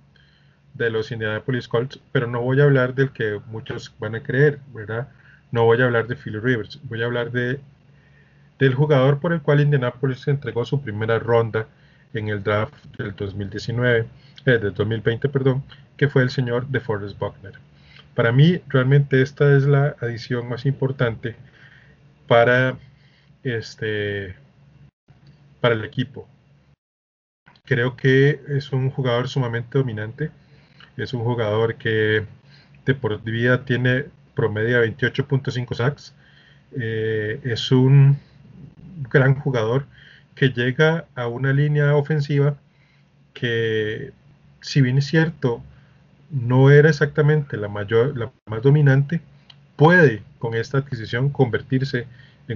de 0.74 0.89
los 0.89 1.12
Indianapolis 1.12 1.67
Colts, 1.67 2.00
pero 2.12 2.27
no 2.27 2.41
voy 2.41 2.62
a 2.62 2.63
hablar 2.63 2.95
del 2.95 3.12
que 3.12 3.39
muchos 3.48 3.93
van 4.00 4.15
a 4.15 4.24
creer, 4.24 4.60
¿verdad? 4.74 5.10
No 5.51 5.65
voy 5.65 5.81
a 5.81 5.86
hablar 5.86 6.07
de 6.07 6.15
Phil 6.15 6.41
Rivers, 6.41 6.79
voy 6.83 7.01
a 7.01 7.05
hablar 7.05 7.31
de 7.31 7.60
del 8.60 8.75
jugador 8.75 9.19
por 9.19 9.33
el 9.33 9.41
cual 9.41 9.60
Indianapolis 9.60 10.27
entregó 10.27 10.65
su 10.65 10.81
primera 10.81 11.17
ronda 11.17 11.65
en 12.13 12.29
el 12.29 12.43
draft 12.43 12.74
del 12.95 13.15
2019, 13.15 14.05
eh, 14.45 14.51
del 14.51 14.74
2020, 14.74 15.29
perdón, 15.29 15.63
que 15.98 16.07
fue 16.07 16.21
el 16.21 16.29
señor 16.29 16.67
de 16.67 16.79
Forrest 16.79 17.17
Buckner. 17.17 17.53
Para 18.13 18.31
mí, 18.31 18.62
realmente 18.67 19.21
esta 19.24 19.55
es 19.57 19.63
la 19.63 19.95
adición 20.00 20.48
más 20.48 20.67
importante 20.67 21.36
para 22.27 22.77
este, 23.43 24.36
para 25.60 25.75
el 25.75 25.83
equipo. 25.83 26.27
Creo 27.63 27.95
que 27.95 28.41
es 28.50 28.71
un 28.71 28.89
jugador 28.89 29.27
sumamente 29.29 29.77
dominante. 29.77 30.31
Es 30.98 31.13
un 31.13 31.24
jugador 31.24 31.75
que 31.75 32.25
de 32.86 32.95
por 32.95 33.21
vida 33.21 33.63
tiene 33.65 34.05
promedio 34.36 34.83
28.5 34.83 35.75
sacks 35.75 36.13
eh, 36.74 37.39
es 37.43 37.71
un 37.71 38.17
gran 39.10 39.36
jugador 39.36 39.86
que 40.36 40.50
llega 40.50 41.05
a 41.15 41.27
una 41.27 41.51
línea 41.53 41.95
ofensiva 41.95 42.55
que, 43.33 44.12
si 44.62 44.81
bien 44.81 44.98
es 44.98 45.05
cierto, 45.07 45.62
no 46.29 46.69
era 46.69 46.89
exactamente 46.89 47.57
la 47.57 47.67
mayor, 47.67 48.17
la 48.17 48.31
más 48.45 48.62
dominante, 48.62 49.21
puede 49.75 50.24
con 50.39 50.53
esta 50.53 50.79
adquisición 50.79 51.29
convertirse 51.29 52.00
en 52.00 52.07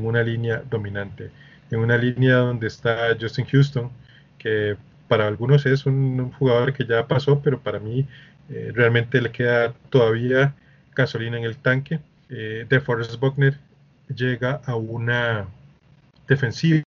una 0.04 0.24
línea 0.24 0.64
dominante, 0.70 1.32
en 1.72 1.80
una 1.80 1.98
línea 1.98 2.36
donde 2.38 2.68
está 2.68 3.16
Justin 3.20 3.46
Houston, 3.46 3.92
que 4.38 4.76
para 5.08 5.28
algunos 5.28 5.66
es 5.66 5.86
un, 5.86 6.32
jugador 6.34 6.74
que 6.74 6.86
ya 6.86 7.08
pasó, 7.08 7.40
pero 7.42 7.60
para 7.60 7.80
mí 7.80 8.08
eh, 8.50 8.72
realmente 8.74 9.22
le 9.22 9.32
queda 9.32 9.74
todavía 9.90 10.56
gasolina 10.96 11.38
en 11.38 11.44
el 11.44 11.58
tanque. 11.58 12.00
Eh, 12.30 12.66
de 12.68 12.80
Forrest 12.80 13.20
Buckner 13.20 13.58
llega 14.14 14.62
a 14.66 14.76
una 14.76 15.48
defensiva 16.28 16.84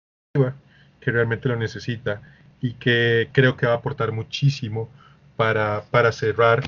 que 1.01 1.11
realmente 1.11 1.49
lo 1.49 1.57
necesita 1.57 2.21
y 2.61 2.75
que 2.75 3.29
creo 3.33 3.57
que 3.57 3.67
va 3.67 3.73
a 3.73 3.77
aportar 3.77 4.13
muchísimo 4.13 4.89
para, 5.37 5.83
para 5.91 6.13
cerrar 6.13 6.63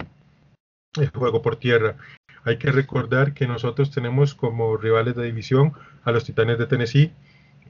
el 1.00 1.09
juego 1.11 1.43
por 1.43 1.57
tierra. 1.57 1.97
Hay 2.45 2.59
que 2.59 2.71
recordar 2.71 3.33
que 3.33 3.47
nosotros 3.47 3.91
tenemos 3.91 4.35
como 4.35 4.77
rivales 4.77 5.17
de 5.17 5.25
división 5.25 5.73
a 6.05 6.13
los 6.13 6.25
Titanes 6.25 6.59
de 6.59 6.67
Tennessee, 6.67 7.13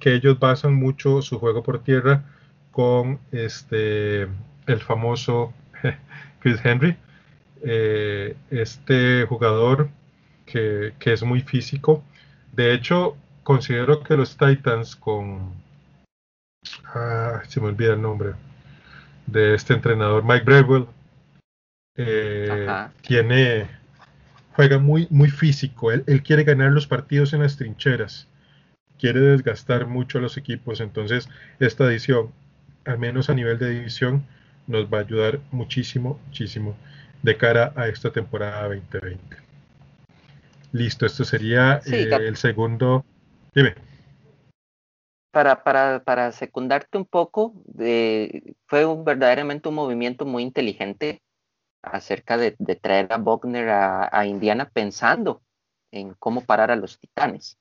que 0.00 0.14
ellos 0.14 0.38
basan 0.38 0.75
mucho 0.75 1.23
su 1.23 1.38
juego 1.38 1.62
por 1.62 1.83
tierra 1.83 2.25
con 2.73 3.21
este 3.31 4.23
el 4.23 4.81
famoso 4.81 5.52
Chris 6.40 6.61
Henry, 6.64 6.97
eh, 7.62 8.37
este 8.50 9.25
jugador 9.26 9.90
que, 10.45 10.93
es 11.00 11.23
muy 11.23 11.40
físico. 11.40 12.02
De 12.52 12.75
hecho, 12.75 13.16
considero 13.43 14.02
que 14.02 14.16
los 14.16 14.37
Titans 14.37 14.97
con... 14.97 15.52
Ah, 16.95 17.43
se 17.47 17.61
me 17.61 17.69
olvida 17.69 17.95
el 17.95 18.02
nombre 18.02 18.33
de 19.26 19.54
este 19.54 19.75
entrenador, 19.75 20.25
Mike 20.25 20.45
Breville, 20.45 20.87
eh, 21.97 22.88
tiene 23.02 23.69
juega 24.54 24.78
muy, 24.78 25.06
muy 25.11 25.28
físico. 25.30 25.92
Él, 25.92 26.04
él, 26.06 26.23
quiere 26.23 26.44
ganar 26.44 26.73
los 26.73 26.87
partidos 26.87 27.32
en 27.32 27.42
las 27.42 27.56
trincheras. 27.56 28.28
Quiere 28.99 29.20
desgastar 29.20 29.87
mucho 29.87 30.18
a 30.18 30.20
los 30.20 30.37
equipos. 30.37 30.80
Entonces, 30.80 31.28
esta 31.58 31.84
edición, 31.84 32.32
al 32.84 32.99
menos 32.99 33.28
a 33.28 33.34
nivel 33.34 33.58
de 33.58 33.70
división, 33.70 34.25
nos 34.66 34.87
va 34.87 34.99
a 34.99 35.00
ayudar 35.02 35.40
muchísimo, 35.50 36.20
muchísimo 36.26 36.76
de 37.23 37.37
cara 37.37 37.73
a 37.76 37.88
esta 37.88 38.12
temporada 38.12 38.68
2020. 38.68 39.37
Listo, 40.73 41.06
esto 41.06 41.25
sería 41.25 41.80
eh, 41.87 42.08
el 42.11 42.37
segundo. 42.37 43.04
Dime. 43.54 43.75
Para, 45.30 45.64
para, 45.64 46.02
para 46.04 46.32
secundarte 46.32 46.96
un 46.96 47.06
poco, 47.06 47.54
fue 48.66 48.84
un, 48.84 49.04
verdaderamente 49.04 49.68
un 49.68 49.75
movimiento 49.75 50.25
muy 50.25 50.42
inteligente 50.42 51.23
acerca 51.92 52.36
de, 52.36 52.52
traer 52.80 53.12
a 53.12 53.18
Bogner 53.18 53.68
a, 53.68 54.26
Indiana 54.26 54.70
pensando 54.72 55.42
en 55.90 56.14
cómo 56.14 56.42
parar 56.42 56.70
a 56.70 56.76
los 56.76 56.98
titanes. 56.98 57.58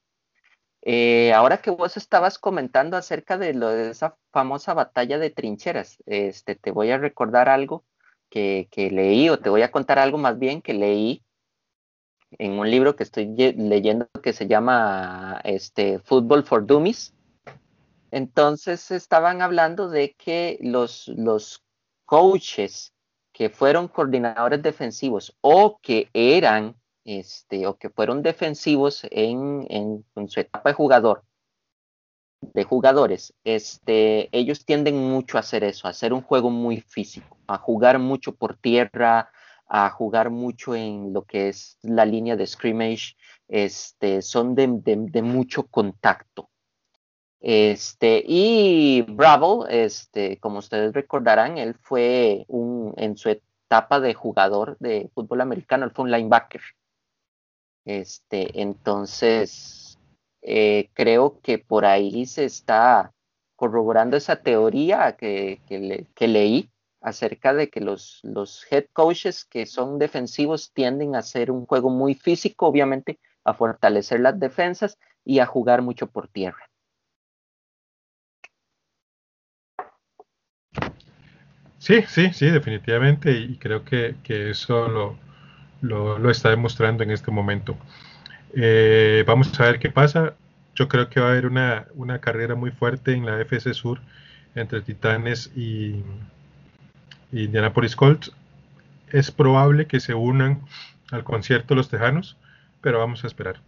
Eh, 0.82 1.32
ahora 1.34 1.60
que 1.60 1.72
vos 1.72 1.96
estabas 1.96 2.38
comentando 2.38 2.98
acerca 2.98 3.38
de, 3.38 3.54
lo, 3.54 3.70
de 3.70 3.92
esa 3.92 4.18
famosa 4.32 4.74
batalla 4.74 5.18
de 5.18 5.30
trincheras, 5.30 5.98
este, 6.06 6.56
te 6.56 6.72
voy 6.72 6.92
a 6.92 6.98
recordar 6.98 7.48
algo 7.48 7.86
que, 8.30 8.68
leí, 8.92 9.30
o 9.30 9.40
te 9.40 9.50
voy 9.50 9.62
a 9.62 9.72
contar 9.72 10.00
algo 10.00 10.18
más 10.18 10.40
bien 10.40 10.62
que 10.62 10.74
leí 10.74 11.24
en 12.40 12.54
un 12.54 12.70
libro 12.70 12.96
que 12.96 13.04
estoy 13.04 13.28
leyendo 13.28 14.10
que 14.24 14.34
se 14.34 14.48
llama 14.48 15.40
este, 15.44 16.00
Football 16.00 16.44
for 16.44 16.66
Dummies. 16.66 17.14
Entonces 18.10 18.90
estaban 18.92 19.42
hablando 19.42 19.88
de 19.88 20.14
que 20.16 20.58
los 20.62 21.64
coaches 22.06 22.93
que 23.44 23.50
fueron 23.50 23.90
coordinadores 23.90 24.64
defensivos 24.64 25.36
o 25.42 25.78
que 25.82 26.10
eran, 26.14 26.78
este, 27.04 27.68
o 27.68 27.78
que 27.78 27.90
fueron 27.90 28.24
defensivos 28.24 29.06
en, 29.12 29.68
en, 29.70 30.30
su 30.30 30.40
etapa 30.40 30.70
de 30.70 30.74
jugador, 30.74 31.26
de 32.40 32.64
jugadores, 32.64 33.34
este, 33.44 34.30
ellos 34.32 34.64
tienden 34.64 34.96
mucho 34.96 35.36
a 35.36 35.42
hacer 35.42 35.66
eso, 35.66 35.88
a 35.88 35.90
hacer 35.90 36.14
un 36.14 36.22
juego 36.22 36.52
muy 36.52 36.80
físico, 36.80 37.38
a 37.48 37.58
jugar 37.58 38.00
mucho 38.00 38.34
por 38.34 38.56
tierra, 38.56 39.30
a 39.68 39.90
jugar 39.90 40.30
mucho 40.30 40.74
en 40.74 41.12
lo 41.12 41.24
que 41.26 41.50
es 41.50 41.78
la 41.82 42.06
línea 42.06 42.38
de 42.38 42.48
scrimmage, 42.48 43.18
este, 43.50 44.22
son 44.22 44.56
de, 44.56 44.70
de 44.86 45.22
mucho 45.22 45.64
contacto. 45.64 46.50
Este, 47.46 48.24
y 48.26 49.02
Bravo, 49.02 49.68
este, 49.68 50.38
como 50.40 50.60
ustedes 50.60 50.94
recordarán, 50.94 51.58
él 51.58 51.76
fue 51.76 52.46
un, 52.48 52.94
en 52.96 53.18
su 53.18 53.28
etapa 53.28 54.00
de 54.00 54.14
jugador 54.14 54.78
de 54.80 55.10
fútbol 55.14 55.42
americano, 55.42 55.84
él 55.84 55.92
fue 55.92 56.06
un 56.06 56.12
linebacker. 56.12 56.62
Este, 57.84 58.62
entonces, 58.62 60.00
eh, 60.42 60.90
creo 60.94 61.42
que 61.42 61.58
por 61.58 61.84
ahí 61.84 62.26
se 62.26 62.46
está 62.46 63.12
corroborando 63.58 64.16
esa 64.16 64.38
teoría 64.38 65.18
que, 65.18 65.60
que, 65.68 66.28
leí 66.30 66.70
acerca 67.02 67.54
de 67.54 67.70
que 67.70 67.82
los, 67.82 68.22
los 68.24 68.66
head 68.72 68.86
coaches 68.94 69.44
que 69.44 69.66
son 69.66 70.00
defensivos 70.00 70.72
tienden 70.72 71.16
a 71.16 71.20
hacer 71.20 71.52
un 71.52 71.66
juego 71.66 71.90
muy 71.90 72.16
físico, 72.16 72.68
obviamente, 72.68 73.20
a 73.44 73.54
fortalecer 73.54 74.22
las 74.22 74.40
defensas 74.40 74.98
y 75.26 75.40
a 75.40 75.46
jugar 75.46 75.82
mucho 75.82 76.08
por 76.08 76.30
tierra. 76.30 76.70
Sí, 81.84 82.04
sí, 82.08 82.32
sí, 82.32 82.50
definitivamente, 82.50 83.34
y 83.34 83.58
creo 83.58 83.84
que, 83.84 84.16
eso 84.30 84.88
lo, 84.88 85.18
lo, 86.18 86.32
está 86.32 86.50
demostrando 86.50 87.04
en 87.04 87.12
este 87.12 87.30
momento. 87.30 87.78
Eh, 88.56 89.26
vamos 89.28 89.60
a 89.60 89.66
ver 89.66 89.80
qué 89.80 89.90
pasa. 89.90 90.36
Yo 90.76 90.88
creo 90.88 91.10
que 91.10 91.20
va 91.20 91.28
a 91.28 91.32
haber 91.32 91.46
una, 91.46 91.88
una 91.96 92.20
carrera 92.22 92.56
muy 92.56 92.72
fuerte 92.72 93.12
en 93.12 93.26
la 93.26 93.42
FC 93.42 93.74
Sur 93.74 94.00
entre 94.56 94.80
Titanes 94.82 95.52
y, 95.58 96.04
y 97.34 97.44
Indianapolis 97.44 97.98
Colts. 97.98 98.32
Es 99.10 99.30
probable 99.32 99.86
que 99.86 100.00
se 100.00 100.14
unan 100.14 100.62
al 101.12 101.26
concierto 101.26 101.76
los 101.76 101.90
Tejanos, 101.90 102.38
pero 102.80 103.00
vamos 103.00 103.26
a 103.26 103.28
esperar. 103.28 103.60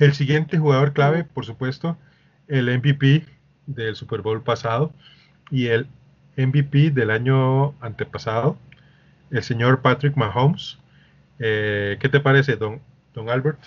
El 0.00 0.14
siguiente 0.14 0.58
jugador 0.58 0.94
clave, 0.94 1.22
por 1.22 1.46
supuesto, 1.46 1.96
el 2.48 2.76
MVP 2.76 3.24
del 3.66 3.94
Super 3.94 4.20
Bowl 4.20 4.42
pasado 4.42 4.92
y 5.52 5.68
el 5.68 5.86
MVP 6.38 6.90
del 6.92 7.10
año 7.10 7.74
antepasado, 7.80 8.56
el 9.30 9.42
señor 9.42 9.82
Patrick 9.82 10.16
Mahomes. 10.16 10.78
Eh, 11.40 11.98
¿Qué 12.00 12.08
te 12.08 12.20
parece, 12.20 12.56
don, 12.56 12.80
don 13.12 13.28
Albert? 13.28 13.58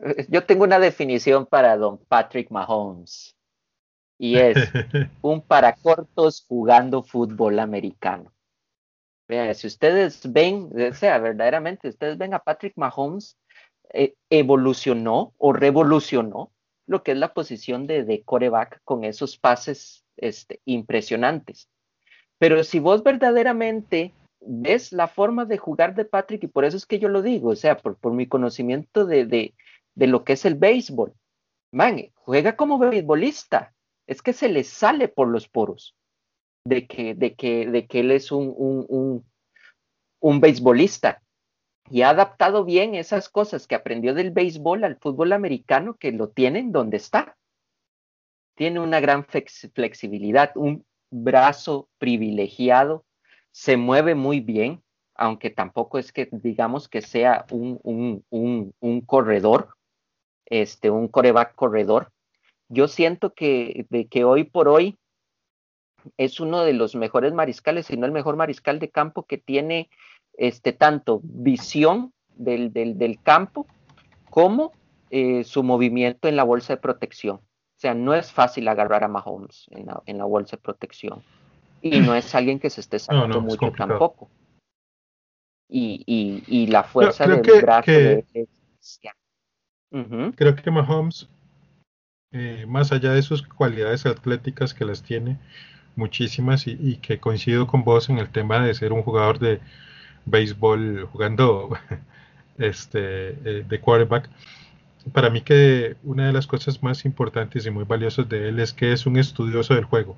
Eh, 0.00 0.26
yo 0.28 0.44
tengo 0.44 0.64
una 0.64 0.78
definición 0.78 1.46
para 1.46 1.76
don 1.76 1.98
Patrick 2.08 2.50
Mahomes 2.50 3.36
y 4.18 4.36
es 4.36 4.56
un 5.22 5.40
para 5.40 5.74
cortos 5.74 6.44
jugando 6.48 7.02
fútbol 7.02 7.60
americano. 7.60 8.32
Vean, 9.28 9.54
si 9.54 9.66
ustedes 9.66 10.32
ven, 10.32 10.70
o 10.90 10.94
sea, 10.94 11.18
verdaderamente, 11.18 11.88
ustedes 11.88 12.18
ven 12.18 12.34
a 12.34 12.38
Patrick 12.38 12.72
Mahomes, 12.76 13.38
eh, 13.92 14.14
evolucionó 14.30 15.34
o 15.38 15.52
revolucionó 15.52 16.50
lo 16.86 17.02
que 17.02 17.12
es 17.12 17.18
la 17.18 17.34
posición 17.34 17.86
de, 17.86 18.04
de 18.04 18.22
coreback 18.22 18.80
con 18.84 19.04
esos 19.04 19.36
pases 19.36 20.04
este, 20.20 20.60
impresionantes. 20.64 21.68
Pero 22.38 22.62
si 22.64 22.78
vos 22.78 23.02
verdaderamente 23.02 24.14
ves 24.40 24.92
la 24.92 25.08
forma 25.08 25.44
de 25.44 25.58
jugar 25.58 25.94
de 25.94 26.04
Patrick, 26.04 26.44
y 26.44 26.48
por 26.48 26.64
eso 26.64 26.76
es 26.76 26.86
que 26.86 26.98
yo 26.98 27.08
lo 27.08 27.22
digo, 27.22 27.50
o 27.50 27.56
sea, 27.56 27.76
por, 27.76 27.96
por 27.96 28.12
mi 28.12 28.26
conocimiento 28.26 29.04
de, 29.04 29.26
de, 29.26 29.54
de, 29.94 30.06
lo 30.06 30.24
que 30.24 30.34
es 30.34 30.44
el 30.44 30.54
béisbol, 30.54 31.12
man, 31.72 32.00
juega 32.14 32.56
como 32.56 32.78
beisbolista, 32.78 33.74
es 34.06 34.22
que 34.22 34.32
se 34.32 34.48
le 34.48 34.64
sale 34.64 35.08
por 35.08 35.28
los 35.28 35.48
poros 35.48 35.96
de 36.64 36.86
que, 36.86 37.14
de 37.14 37.34
que, 37.34 37.66
de 37.66 37.86
que 37.86 38.00
él 38.00 38.10
es 38.10 38.30
un, 38.30 38.54
un, 38.56 38.86
un, 38.88 39.24
un 40.20 40.40
beisbolista. 40.40 41.22
Y 41.90 42.02
ha 42.02 42.10
adaptado 42.10 42.64
bien 42.64 42.94
esas 42.94 43.30
cosas 43.30 43.66
que 43.66 43.74
aprendió 43.74 44.14
del 44.14 44.30
béisbol 44.30 44.84
al 44.84 44.96
fútbol 44.96 45.32
americano 45.32 45.94
que 45.94 46.12
lo 46.12 46.28
tienen 46.28 46.70
donde 46.70 46.98
está 46.98 47.38
tiene 48.58 48.80
una 48.80 48.98
gran 48.98 49.24
flexibilidad, 49.24 50.50
un 50.56 50.84
brazo 51.12 51.88
privilegiado, 51.98 53.04
se 53.52 53.76
mueve 53.76 54.16
muy 54.16 54.40
bien, 54.40 54.82
aunque 55.14 55.50
tampoco 55.50 55.96
es 55.96 56.12
que 56.12 56.28
digamos 56.32 56.88
que 56.88 57.00
sea 57.00 57.46
un, 57.52 57.78
un, 57.84 58.74
un, 58.80 59.00
corredor, 59.02 59.76
este, 60.44 60.90
un 60.90 61.06
coreback 61.06 61.54
corredor. 61.54 62.10
Yo 62.68 62.88
siento 62.88 63.32
que, 63.32 63.86
que 64.10 64.24
hoy 64.24 64.42
por 64.42 64.66
hoy 64.66 64.98
es 66.16 66.40
uno 66.40 66.64
de 66.64 66.72
los 66.72 66.96
mejores 66.96 67.32
mariscales, 67.32 67.86
si 67.86 67.96
no 67.96 68.06
el 68.06 68.12
mejor 68.12 68.34
mariscal 68.34 68.80
de 68.80 68.90
campo 68.90 69.22
que 69.22 69.38
tiene 69.38 69.88
este, 70.32 70.72
tanto 70.72 71.20
visión 71.22 72.12
del, 72.34 72.72
del, 72.72 72.98
del 72.98 73.22
campo 73.22 73.68
como 74.30 74.72
eh, 75.10 75.44
su 75.44 75.62
movimiento 75.62 76.26
en 76.26 76.34
la 76.34 76.42
bolsa 76.42 76.72
de 76.72 76.80
protección. 76.80 77.40
O 77.78 77.80
sea, 77.80 77.94
no 77.94 78.12
es 78.12 78.32
fácil 78.32 78.66
agarrar 78.66 79.04
a 79.04 79.08
Mahomes 79.08 79.68
en 79.70 79.86
la, 79.86 80.02
en 80.04 80.18
la 80.18 80.24
bolsa 80.24 80.56
de 80.56 80.62
protección. 80.62 81.22
Y 81.80 82.00
no 82.00 82.12
es 82.16 82.34
alguien 82.34 82.58
que 82.58 82.70
se 82.70 82.80
esté 82.80 82.98
sacando 82.98 83.40
mucho 83.40 83.70
tampoco. 83.70 84.28
Y, 85.68 86.02
y, 86.04 86.42
y, 86.48 86.66
la 86.66 86.82
fuerza 86.82 87.24
del 87.28 87.40
brazo 87.62 87.92
de, 87.92 88.48
Creo 90.34 90.56
que 90.56 90.70
Mahomes, 90.72 91.28
eh, 92.32 92.64
más 92.66 92.90
allá 92.90 93.12
de 93.12 93.22
sus 93.22 93.46
cualidades 93.46 94.06
atléticas 94.06 94.74
que 94.74 94.84
las 94.84 95.04
tiene, 95.04 95.38
muchísimas, 95.94 96.66
y, 96.66 96.96
que 96.96 97.20
coincido 97.20 97.68
con 97.68 97.84
vos 97.84 98.08
en 98.08 98.18
el 98.18 98.32
tema 98.32 98.58
de 98.58 98.74
ser 98.74 98.92
un 98.92 99.02
jugador 99.02 99.38
de 99.38 99.60
béisbol 100.24 101.06
jugando 101.12 101.70
este, 102.58 103.28
eh, 103.28 103.64
de 103.68 103.80
quarterback, 103.80 104.28
para 105.12 105.30
mí 105.30 105.40
que 105.40 105.96
una 106.02 106.26
de 106.26 106.32
las 106.32 106.46
cosas 106.46 106.82
más 106.82 107.04
importantes 107.04 107.66
y 107.66 107.70
muy 107.70 107.84
valiosas 107.84 108.28
de 108.28 108.48
él 108.48 108.60
es 108.60 108.72
que 108.72 108.92
es 108.92 109.06
un 109.06 109.16
estudioso 109.16 109.74
del 109.74 109.84
juego. 109.84 110.16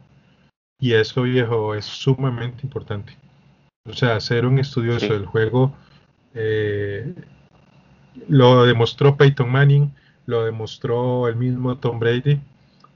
Y 0.81 0.95
eso, 0.95 1.23
viejo, 1.23 1.75
es 1.75 1.85
sumamente 1.85 2.61
importante. 2.65 3.17
O 3.85 3.93
sea, 3.93 4.21
ser 4.21 4.47
un 4.47 4.59
estudioso 4.59 5.13
del 5.13 5.27
juego 5.27 5.75
eh, 6.35 7.15
lo 8.29 8.65
demostró 8.65 9.17
Peyton 9.17 9.51
Manning, 9.51 9.93
lo 10.27 10.45
demostró 10.45 11.29
el 11.29 11.37
mismo 11.37 11.77
Tom 11.79 11.99
Brady. 11.99 12.41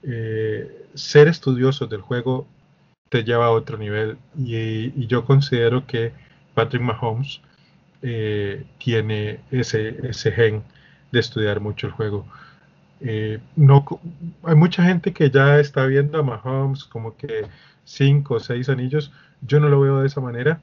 Eh, 0.03 0.87
ser 0.93 1.27
estudioso 1.27 1.87
del 1.87 2.01
juego 2.01 2.47
te 3.09 3.23
lleva 3.23 3.47
a 3.47 3.51
otro 3.51 3.77
nivel 3.77 4.17
y, 4.37 5.07
yo 5.07 5.25
considero 5.25 5.85
que 5.85 6.13
Patrick 6.53 6.81
Mahomes 6.81 7.41
eh, 8.01 8.65
tiene 8.77 9.39
ese, 9.51 10.07
ese 10.07 10.31
gen 10.31 10.63
de 11.15 11.21
estudiar 11.21 11.61
mucho 11.61 11.87
el 11.87 11.93
juego. 11.93 12.25
Eh, 12.99 13.39
no, 13.55 13.85
hay 14.43 14.55
mucha 14.55 14.83
gente 14.83 15.13
que 15.13 15.29
ya 15.29 15.59
está 15.59 15.85
viendo 15.85 16.19
a 16.19 16.23
Mahomes 16.23 16.83
como 16.83 17.15
que 17.15 17.47
cinco 17.85 18.35
o 18.35 18.39
seis 18.39 18.67
anillos. 18.69 19.11
Yo 19.41 19.59
no 19.59 19.69
lo 19.69 19.79
veo 19.79 20.01
de 20.01 20.07
esa 20.07 20.21
manera. 20.21 20.59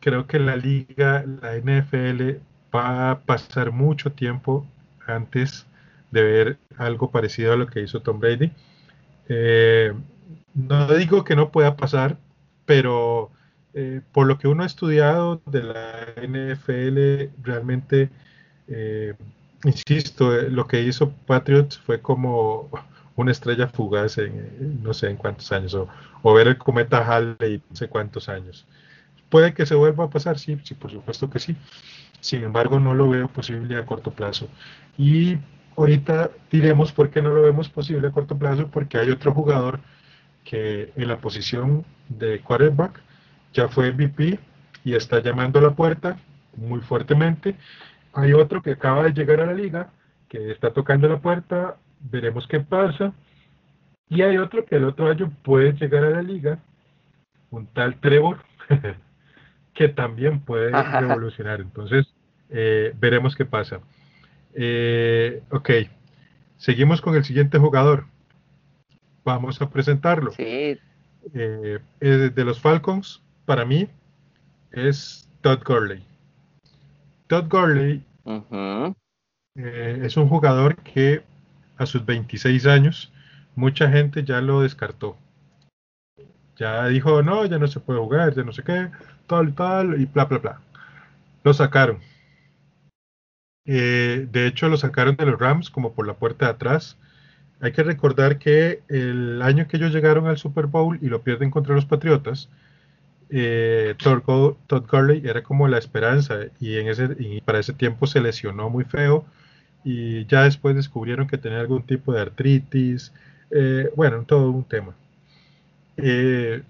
Creo 0.00 0.26
que 0.26 0.38
la 0.38 0.56
liga, 0.56 1.24
la 1.26 1.56
NFL, 1.56 2.38
va 2.74 3.10
a 3.10 3.18
pasar 3.20 3.72
mucho 3.72 4.12
tiempo 4.12 4.64
antes 5.06 5.66
de 6.12 6.22
ver 6.22 6.58
algo 6.78 7.10
parecido 7.10 7.52
a 7.52 7.56
lo 7.56 7.66
que 7.66 7.80
hizo 7.80 8.00
Tom 8.00 8.20
Brady. 8.20 8.52
Eh, 9.28 9.92
no 10.54 10.86
digo 10.94 11.24
que 11.24 11.36
no 11.36 11.50
pueda 11.50 11.76
pasar, 11.76 12.16
pero 12.64 13.30
eh, 13.74 14.00
por 14.12 14.26
lo 14.26 14.38
que 14.38 14.48
uno 14.48 14.62
ha 14.62 14.66
estudiado 14.66 15.40
de 15.46 15.62
la 15.62 16.06
NFL, 16.16 17.32
realmente, 17.42 18.10
eh, 18.68 19.14
insisto, 19.64 20.30
lo 20.32 20.66
que 20.66 20.82
hizo 20.82 21.10
Patriots 21.26 21.78
fue 21.78 22.00
como 22.00 22.70
una 23.16 23.32
estrella 23.32 23.68
fugaz 23.68 24.18
en 24.18 24.82
no 24.82 24.94
sé 24.94 25.10
en 25.10 25.16
cuántos 25.16 25.52
años, 25.52 25.74
o, 26.22 26.34
ver 26.34 26.48
el 26.48 26.58
cometa 26.58 27.06
Halley 27.06 27.62
no 27.68 27.76
sé 27.76 27.88
cuántos 27.88 28.28
años. 28.28 28.66
Puede 29.28 29.54
que 29.54 29.66
se 29.66 29.74
vuelva 29.74 30.04
a 30.04 30.10
pasar, 30.10 30.38
sí, 30.38 30.58
sí, 30.64 30.74
por 30.74 30.90
supuesto 30.90 31.30
que 31.30 31.38
sí. 31.38 31.56
Sin 32.20 32.42
embargo, 32.42 32.80
no 32.80 32.94
lo 32.94 33.08
veo 33.08 33.28
posible 33.28 33.76
a 33.76 33.86
corto 33.86 34.10
plazo. 34.10 34.48
Y 34.98 35.38
ahorita 35.76 36.30
diremos 36.50 36.92
por 36.92 37.10
qué 37.10 37.22
no 37.22 37.30
lo 37.30 37.42
vemos 37.42 37.68
posible 37.68 38.08
a 38.08 38.10
corto 38.12 38.36
plazo, 38.36 38.68
porque 38.68 38.98
hay 38.98 39.10
otro 39.10 39.32
jugador 39.32 39.80
que 40.44 40.92
en 40.96 41.08
la 41.08 41.18
posición 41.18 41.84
de 42.08 42.40
quarterback 42.40 43.00
ya 43.52 43.68
fue 43.68 43.92
MVP 43.92 44.38
y 44.84 44.94
está 44.94 45.20
llamando 45.22 45.58
a 45.58 45.62
la 45.62 45.70
puerta 45.70 46.18
muy 46.56 46.80
fuertemente. 46.80 47.56
Hay 48.12 48.32
otro 48.32 48.62
que 48.62 48.72
acaba 48.72 49.04
de 49.04 49.12
llegar 49.12 49.40
a 49.40 49.46
la 49.46 49.54
liga, 49.54 49.90
que 50.28 50.50
está 50.50 50.72
tocando 50.72 51.08
la 51.08 51.20
puerta, 51.20 51.76
veremos 52.00 52.46
qué 52.46 52.60
pasa. 52.60 53.12
Y 54.08 54.22
hay 54.22 54.38
otro 54.38 54.64
que 54.64 54.76
el 54.76 54.84
otro 54.84 55.08
año 55.08 55.32
puede 55.42 55.72
llegar 55.72 56.04
a 56.04 56.10
la 56.10 56.22
liga, 56.22 56.58
un 57.50 57.66
tal 57.66 58.00
Trevor, 58.00 58.38
que 59.74 59.88
también 59.88 60.40
puede 60.40 60.70
revolucionar. 60.70 61.60
Entonces, 61.60 62.12
eh, 62.48 62.92
veremos 62.98 63.36
qué 63.36 63.44
pasa. 63.44 63.80
Eh, 64.54 65.42
ok, 65.50 65.70
seguimos 66.56 67.00
con 67.00 67.14
el 67.14 67.24
siguiente 67.24 67.58
jugador. 67.58 68.06
Vamos 69.24 69.62
a 69.62 69.70
presentarlo. 69.70 70.32
Sí. 70.32 70.78
Eh, 71.34 71.78
de 72.00 72.44
los 72.44 72.60
Falcons, 72.60 73.22
para 73.44 73.64
mí, 73.64 73.88
es 74.72 75.28
Todd 75.42 75.62
Gurley. 75.64 76.09
Todd 77.30 77.48
Gurley 77.48 78.04
es 79.54 80.16
un 80.16 80.28
jugador 80.28 80.74
que 80.78 81.22
a 81.76 81.86
sus 81.86 82.04
26 82.04 82.66
años, 82.66 83.12
mucha 83.54 83.88
gente 83.88 84.24
ya 84.24 84.40
lo 84.40 84.62
descartó. 84.62 85.16
Ya 86.56 86.88
dijo, 86.88 87.22
no, 87.22 87.46
ya 87.46 87.60
no 87.60 87.68
se 87.68 87.78
puede 87.78 88.00
jugar, 88.00 88.34
ya 88.34 88.42
no 88.42 88.50
sé 88.50 88.64
qué, 88.64 88.90
tal, 89.28 89.54
tal, 89.54 90.00
y 90.00 90.06
bla, 90.06 90.24
bla, 90.24 90.38
bla. 90.38 90.60
Lo 91.44 91.54
sacaron. 91.54 92.00
Eh, 93.64 94.26
de 94.28 94.46
hecho, 94.48 94.68
lo 94.68 94.76
sacaron 94.76 95.14
de 95.14 95.26
los 95.26 95.38
Rams 95.38 95.70
como 95.70 95.92
por 95.92 96.08
la 96.08 96.14
puerta 96.14 96.46
de 96.46 96.50
atrás. 96.50 96.98
Hay 97.60 97.70
que 97.70 97.84
recordar 97.84 98.40
que 98.40 98.82
el 98.88 99.40
año 99.40 99.68
que 99.68 99.76
ellos 99.76 99.92
llegaron 99.92 100.26
al 100.26 100.38
Super 100.38 100.66
Bowl 100.66 100.98
y 101.00 101.06
lo 101.06 101.22
pierden 101.22 101.52
contra 101.52 101.76
los 101.76 101.86
Patriotas, 101.86 102.48
eh, 103.30 103.94
Todd, 103.98 104.22
Gurley 104.90 105.22
era 105.24 105.42
como 105.42 105.68
la 105.68 105.78
esperanza 105.78 106.36
y, 106.58 107.40
para 107.42 107.60
ese 107.60 107.72
tiempo 107.72 108.06
se 108.06 108.20
lesionó 108.20 108.70
muy 108.70 108.84
feo 108.84 109.24
y 109.84 110.26
ya 110.26 110.44
después 110.44 110.74
descubrieron 110.74 111.26
que 111.26 111.38
tenía 111.38 111.60
algún 111.60 111.82
tipo 111.82 112.12
de 112.12 112.20
artritis, 112.20 113.12
eh, 113.50 113.90
bueno, 113.96 114.24
todo 114.26 114.50
un 114.50 114.64
tema. 114.64 114.94
Eh, 115.96 116.62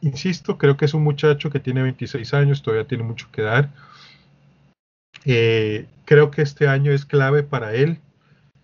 insisto, 0.00 0.58
creo 0.58 0.76
que 0.76 0.84
es 0.84 0.94
un 0.94 1.04
muchacho 1.04 1.50
que 1.50 1.60
tiene 1.60 1.82
26 1.82 2.34
años, 2.34 2.62
todavía 2.62 2.86
tiene 2.86 3.04
mucho 3.04 3.28
que 3.32 3.42
dar. 3.42 3.70
Eh, 5.24 5.86
creo 6.04 6.30
que 6.30 6.42
este 6.42 6.68
año 6.68 6.92
es 6.92 7.04
clave 7.04 7.42
para 7.42 7.74
él, 7.74 7.98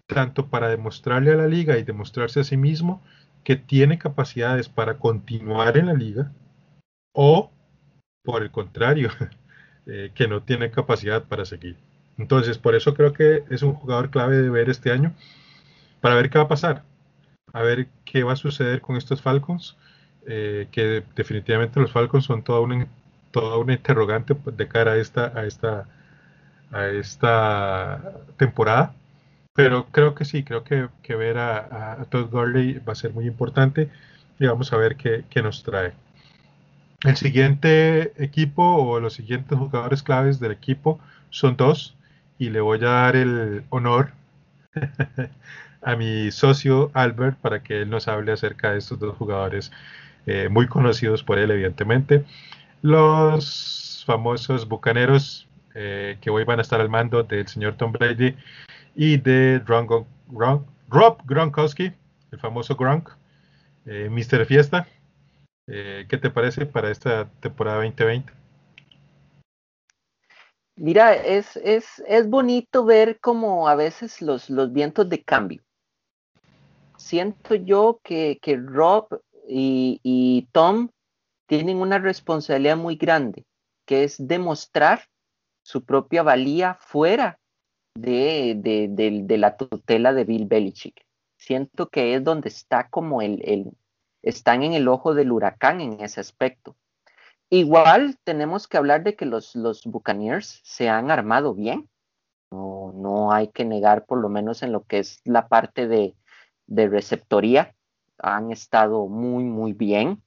tanto 0.06 0.46
para 0.46 0.68
demostrarle 0.68 1.32
a 1.32 1.36
la 1.36 1.48
liga 1.48 1.78
y 1.78 1.82
demostrarse 1.82 2.40
a 2.40 2.44
sí 2.44 2.56
mismo 2.56 3.02
que 3.44 3.56
tiene 3.56 3.98
capacidades 3.98 4.68
para 4.68 4.98
continuar 4.98 5.76
en 5.76 5.86
la 5.86 5.94
liga, 5.94 6.30
o 7.12 7.50
por 8.22 8.42
el 8.42 8.50
contrario, 8.50 9.10
que 10.14 10.28
no 10.28 10.42
tiene 10.42 10.70
capacidad 10.70 11.24
para 11.24 11.44
seguir. 11.44 11.76
Entonces, 12.18 12.58
por 12.58 12.74
eso 12.74 12.94
creo 12.94 13.12
que 13.12 13.44
es 13.50 13.62
un 13.62 13.74
jugador 13.74 14.10
clave 14.10 14.36
de 14.36 14.50
ver 14.50 14.70
este 14.70 14.92
año, 14.92 15.14
para 16.00 16.14
ver 16.14 16.30
qué 16.30 16.38
va 16.38 16.44
a 16.44 16.48
pasar, 16.48 16.84
a 17.52 17.62
ver 17.62 17.88
qué 18.04 18.22
va 18.22 18.34
a 18.34 18.36
suceder 18.36 18.80
con 18.80 18.96
estos 18.96 19.22
Falcons, 19.22 19.76
eh, 20.26 20.68
que 20.72 21.04
definitivamente 21.16 21.80
los 21.80 21.92
Falcons 21.92 22.24
son 22.24 22.42
toda 22.42 22.60
una, 22.60 22.86
toda 23.30 23.58
una 23.58 23.74
interrogante 23.74 24.36
de 24.44 24.68
cara 24.68 24.92
a 24.92 24.96
esta, 24.96 25.32
a 25.38 25.46
esta, 25.46 25.88
a 26.72 26.86
esta 26.88 28.12
temporada. 28.36 28.94
Pero 29.54 29.86
creo 29.92 30.14
que 30.14 30.24
sí, 30.24 30.44
creo 30.44 30.64
que, 30.64 30.88
ver 31.14 31.38
a, 31.38 32.06
Todd 32.10 32.30
Gurley 32.30 32.78
va 32.80 32.92
a 32.92 32.96
ser 32.96 33.12
muy 33.12 33.26
importante 33.26 33.90
y 34.38 34.46
vamos 34.46 34.72
a 34.72 34.76
ver 34.78 34.96
qué, 34.96 35.24
qué 35.30 35.42
nos 35.42 35.62
trae. 35.62 35.92
El 37.04 37.16
siguiente 37.16 38.12
equipo 38.22 38.62
o 38.62 39.00
los 39.00 39.14
siguientes 39.14 39.58
jugadores 39.58 40.02
claves 40.02 40.38
del 40.38 40.52
equipo 40.52 41.00
son 41.30 41.56
dos 41.56 41.96
y 42.38 42.50
le 42.50 42.60
voy 42.60 42.78
a 42.78 42.88
dar 42.88 43.16
el 43.16 43.64
honor 43.70 44.12
a 45.82 45.96
mi 45.96 46.30
socio 46.30 46.90
Albert 46.94 47.38
para 47.38 47.62
que 47.62 47.82
él 47.82 47.90
nos 47.90 48.06
hable 48.06 48.32
acerca 48.32 48.72
de 48.72 48.78
estos 48.78 49.00
dos 49.00 49.16
jugadores 49.16 49.72
eh, 50.26 50.48
muy 50.48 50.68
conocidos 50.68 51.24
por 51.24 51.38
él, 51.38 51.50
evidentemente. 51.50 52.24
Los 52.82 54.04
famosos 54.06 54.68
bucaneros 54.68 55.48
eh, 55.74 56.18
que 56.20 56.30
hoy 56.30 56.44
van 56.44 56.60
a 56.60 56.62
estar 56.62 56.80
al 56.80 56.88
mando 56.88 57.22
del 57.24 57.48
señor 57.48 57.74
Tom 57.74 57.92
Brady 57.92 58.36
y 58.94 59.16
de 59.16 59.60
Rob 59.66 60.06
Gronkowski, 61.24 61.92
el 62.30 62.38
famoso 62.38 62.76
Gronk, 62.76 63.10
eh, 63.86 64.08
Mr. 64.10 64.46
Fiesta. 64.46 64.86
¿Qué 65.66 66.18
te 66.20 66.30
parece 66.30 66.66
para 66.66 66.90
esta 66.90 67.30
temporada 67.40 67.76
2020? 67.78 68.32
Mira, 70.76 71.14
es, 71.14 71.56
es, 71.58 72.02
es 72.06 72.28
bonito 72.28 72.84
ver 72.84 73.20
como 73.20 73.68
a 73.68 73.74
veces 73.74 74.20
los, 74.22 74.50
los 74.50 74.72
vientos 74.72 75.08
de 75.08 75.22
cambio. 75.22 75.62
Siento 76.96 77.54
yo 77.54 78.00
que, 78.02 78.38
que 78.40 78.56
Rob 78.56 79.06
y, 79.48 80.00
y 80.02 80.48
Tom 80.52 80.88
tienen 81.46 81.76
una 81.76 81.98
responsabilidad 81.98 82.76
muy 82.76 82.96
grande, 82.96 83.44
que 83.86 84.04
es 84.04 84.16
demostrar 84.18 85.08
su 85.62 85.84
propia 85.84 86.22
valía 86.22 86.74
fuera 86.80 87.38
de, 87.94 88.54
de, 88.56 88.88
de, 88.88 89.22
de, 89.24 89.38
la 89.38 89.56
tutela 89.56 90.12
de 90.12 90.24
Bill 90.24 90.46
Belichick. 90.46 91.04
Siento 91.36 91.90
que 91.90 92.14
es 92.14 92.24
donde 92.24 92.48
está 92.48 92.88
como 92.88 93.20
el, 93.20 93.42
el, 93.44 93.70
están 94.22 94.62
en 94.62 94.72
el 94.72 94.88
ojo 94.88 95.14
del 95.14 95.32
huracán 95.32 95.80
en 95.80 96.00
ese 96.00 96.20
aspecto. 96.20 96.76
Igual 97.50 98.18
tenemos 98.24 98.66
que 98.66 98.78
hablar 98.78 99.02
de 99.02 99.14
que 99.14 99.26
los, 99.26 99.54
los 99.54 99.84
Buccaneers 99.84 100.60
se 100.64 100.88
han 100.88 101.10
armado 101.10 101.54
bien. 101.54 101.88
No, 102.50 102.92
no 102.94 103.32
hay 103.32 103.48
que 103.48 103.64
negar, 103.64 104.06
por 104.06 104.18
lo 104.18 104.28
menos 104.28 104.62
en 104.62 104.72
lo 104.72 104.84
que 104.84 104.98
es 104.98 105.20
la 105.24 105.48
parte 105.48 105.86
de, 105.86 106.14
de 106.66 106.88
receptoría, 106.88 107.74
han 108.18 108.52
estado 108.52 109.06
muy, 109.06 109.44
muy 109.44 109.72
bien. 109.72 110.22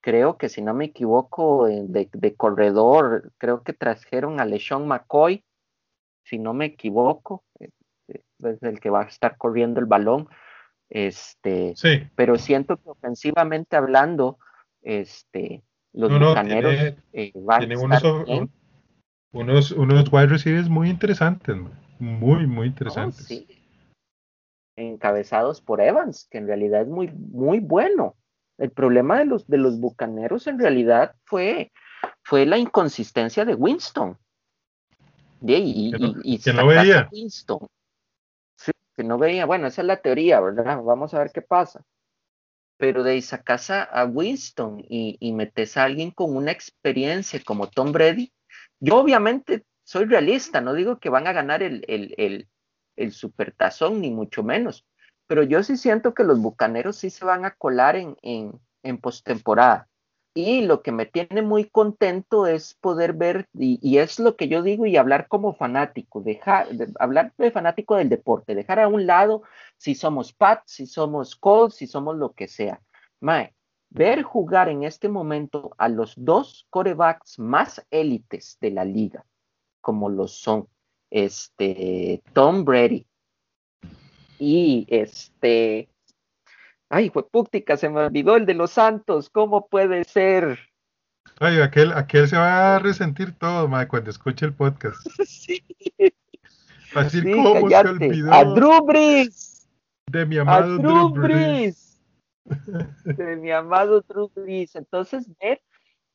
Creo 0.00 0.38
que 0.38 0.48
si 0.48 0.62
no 0.62 0.74
me 0.74 0.86
equivoco, 0.86 1.68
eh, 1.68 1.84
de, 1.86 2.08
de 2.12 2.34
corredor, 2.34 3.32
creo 3.38 3.62
que 3.62 3.72
trajeron 3.72 4.40
a 4.40 4.44
LeSean 4.44 4.86
McCoy, 4.86 5.44
si 6.24 6.38
no 6.38 6.54
me 6.54 6.66
equivoco, 6.66 7.44
eh, 7.60 7.70
eh, 8.08 8.22
es 8.44 8.62
el 8.62 8.80
que 8.80 8.90
va 8.90 9.02
a 9.02 9.06
estar 9.06 9.36
corriendo 9.36 9.80
el 9.80 9.86
balón. 9.86 10.28
Este, 10.88 11.74
sí. 11.76 12.08
pero 12.14 12.38
siento 12.38 12.76
que 12.76 12.90
ofensivamente 12.90 13.76
hablando, 13.76 14.38
este, 14.82 15.62
los 15.92 16.10
no, 16.10 16.28
bucaneros 16.28 16.94
van 17.34 17.72
a 17.72 17.74
estar 17.74 18.24
bien 18.24 18.50
unos, 19.36 19.70
unos 19.72 20.12
wide 20.12 20.26
receivers 20.26 20.68
muy 20.68 20.88
interesantes, 20.88 21.56
muy, 21.98 22.46
muy 22.46 22.68
interesantes. 22.68 23.44
Encabezados 24.76 25.60
por 25.60 25.80
Evans, 25.80 26.26
que 26.30 26.38
en 26.38 26.46
realidad 26.46 26.82
es 26.82 26.88
muy, 26.88 27.08
muy 27.08 27.60
bueno. 27.60 28.16
El 28.58 28.70
problema 28.70 29.18
de 29.18 29.26
los, 29.26 29.46
de 29.46 29.58
los 29.58 29.78
bucaneros 29.78 30.46
en 30.46 30.58
realidad 30.58 31.14
fue, 31.24 31.72
fue 32.22 32.46
la 32.46 32.58
inconsistencia 32.58 33.44
de 33.44 33.54
Winston. 33.54 34.16
Y, 35.42 35.92
y, 36.22 36.38
que 36.38 36.52
no 36.52 36.66
veía. 36.66 37.08
Winston. 37.12 37.66
Que 38.96 39.04
no 39.04 39.18
veía. 39.18 39.46
Bueno, 39.46 39.66
esa 39.66 39.82
es 39.82 39.86
la 39.86 40.00
teoría, 40.00 40.40
¿verdad? 40.40 40.82
Vamos 40.82 41.14
a 41.14 41.18
ver 41.18 41.30
qué 41.32 41.42
pasa. 41.42 41.84
Pero 42.78 43.02
de 43.02 43.12
ahí 43.12 43.22
sacas 43.22 43.70
a, 43.70 44.04
Winston 44.04 44.80
y, 44.80 45.16
y 45.20 45.32
metes 45.32 45.76
a 45.76 45.84
alguien 45.84 46.10
con 46.10 46.36
una 46.36 46.50
experiencia 46.50 47.40
como 47.44 47.68
Tom 47.68 47.92
Brady, 47.92 48.32
yo 48.80 48.98
obviamente 48.98 49.64
soy 49.84 50.04
realista, 50.04 50.60
no 50.60 50.74
digo 50.74 50.98
que 50.98 51.08
van 51.08 51.26
a 51.26 51.32
ganar 51.32 51.62
el, 51.62 51.84
el, 51.88 52.14
el, 52.18 52.48
el 52.96 53.12
supertazón, 53.12 54.00
ni 54.00 54.10
mucho 54.10 54.42
menos, 54.42 54.84
pero 55.26 55.42
yo 55.42 55.62
sí 55.62 55.76
siento 55.76 56.12
que 56.12 56.24
los 56.24 56.38
bucaneros 56.40 56.96
sí 56.96 57.08
se 57.08 57.24
van 57.24 57.44
a 57.44 57.52
colar 57.52 57.96
en, 57.96 58.16
en, 58.22 58.52
en 58.82 58.98
postemporada. 58.98 59.88
Y 60.36 60.60
lo 60.60 60.82
que 60.82 60.92
me 60.92 61.06
tiene 61.06 61.40
muy 61.40 61.64
contento 61.64 62.46
es 62.46 62.74
poder 62.74 63.14
ver, 63.14 63.48
y, 63.54 63.96
es 63.96 64.20
lo 64.20 64.36
que 64.36 64.48
yo 64.48 64.62
digo, 64.62 64.84
y 64.84 64.98
hablar 64.98 65.28
como 65.28 65.54
fanático, 65.54 66.20
dejar, 66.20 66.68
hablar 66.98 67.32
de 67.38 67.50
fanático 67.50 67.96
del 67.96 68.10
deporte, 68.10 68.54
dejar 68.54 68.80
a 68.80 68.86
un 68.86 69.06
lado 69.06 69.44
si 69.78 69.94
somos 69.94 70.34
Pat, 70.34 70.60
si 70.66 70.86
somos 70.86 71.36
Colts, 71.36 71.76
si 71.76 71.86
somos 71.86 72.18
lo 72.18 72.34
que 72.34 72.48
sea. 72.48 72.82
Mae, 73.18 73.54
ver 73.88 74.24
jugar 74.24 74.68
en 74.68 74.82
este 74.82 75.08
momento 75.08 75.70
a 75.78 75.88
los 75.88 76.12
dos 76.18 76.66
corebacks 76.68 77.38
más 77.38 77.86
élites 77.90 78.58
de 78.60 78.72
la 78.72 78.84
liga, 78.84 79.24
como 79.80 80.10
lo 80.10 80.28
son 80.28 80.68
este 81.08 82.22
Tom 82.34 82.62
Brady 82.66 83.06
y 84.38 84.86
este 84.90 85.88
ay, 86.88 87.10
fue 87.10 87.28
púctica, 87.28 87.76
se 87.76 87.88
me 87.88 88.00
olvidó 88.00 88.36
el 88.36 88.46
de 88.46 88.54
los 88.54 88.72
Santos, 88.72 89.30
¿cómo 89.30 89.68
puede 89.68 90.04
ser? 90.04 90.58
Ay, 91.38 91.60
aquel, 91.60 91.92
aquel 91.92 92.28
se 92.28 92.36
va 92.36 92.76
a 92.76 92.78
resentir 92.78 93.32
todo, 93.32 93.68
ma, 93.68 93.86
cuando 93.88 94.10
escuche 94.10 94.46
el 94.46 94.54
podcast. 94.54 94.96
sí. 95.26 95.62
Así 96.94 97.20
como 97.22 97.68
se 97.68 97.76
olvidó. 97.76 98.32
A 98.32 98.44
Drew 98.44 98.84
Brees. 98.84 99.68
De 100.10 100.24
mi 100.24 100.38
amado 100.38 100.78
Drew, 100.78 101.10
Brees 101.10 101.86
de 103.04 103.36
mi 103.36 103.50
amado 103.50 104.02
Drew 104.02 104.30
Entonces, 104.74 105.28
ver, 105.40 105.62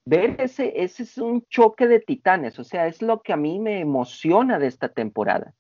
ver 0.06 0.36
ese, 0.40 0.74
ese 0.82 1.04
es 1.04 1.18
un 1.18 1.46
choque 1.48 1.88
de 1.88 2.00
titanes, 2.00 2.60
o 2.60 2.64
sea, 2.64 2.88
es 2.88 3.02
lo 3.02 3.22
que 3.22 3.34
a 3.34 3.38
mí 3.38 3.60
me 3.60 3.80
emociona 3.80 4.60
de 4.60 4.68
esta 4.68 4.90
temporada. 4.90 5.54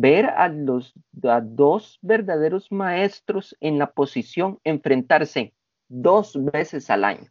Ver 0.00 0.26
a 0.26 0.48
los 0.48 0.94
dos 1.12 1.98
verdaderos 2.00 2.72
maestros 2.72 3.54
en 3.60 3.78
la 3.78 3.92
posición 3.92 4.58
enfrentarse 4.64 5.52
dos 5.88 6.42
veces 6.42 6.88
al 6.88 7.04
año. 7.04 7.30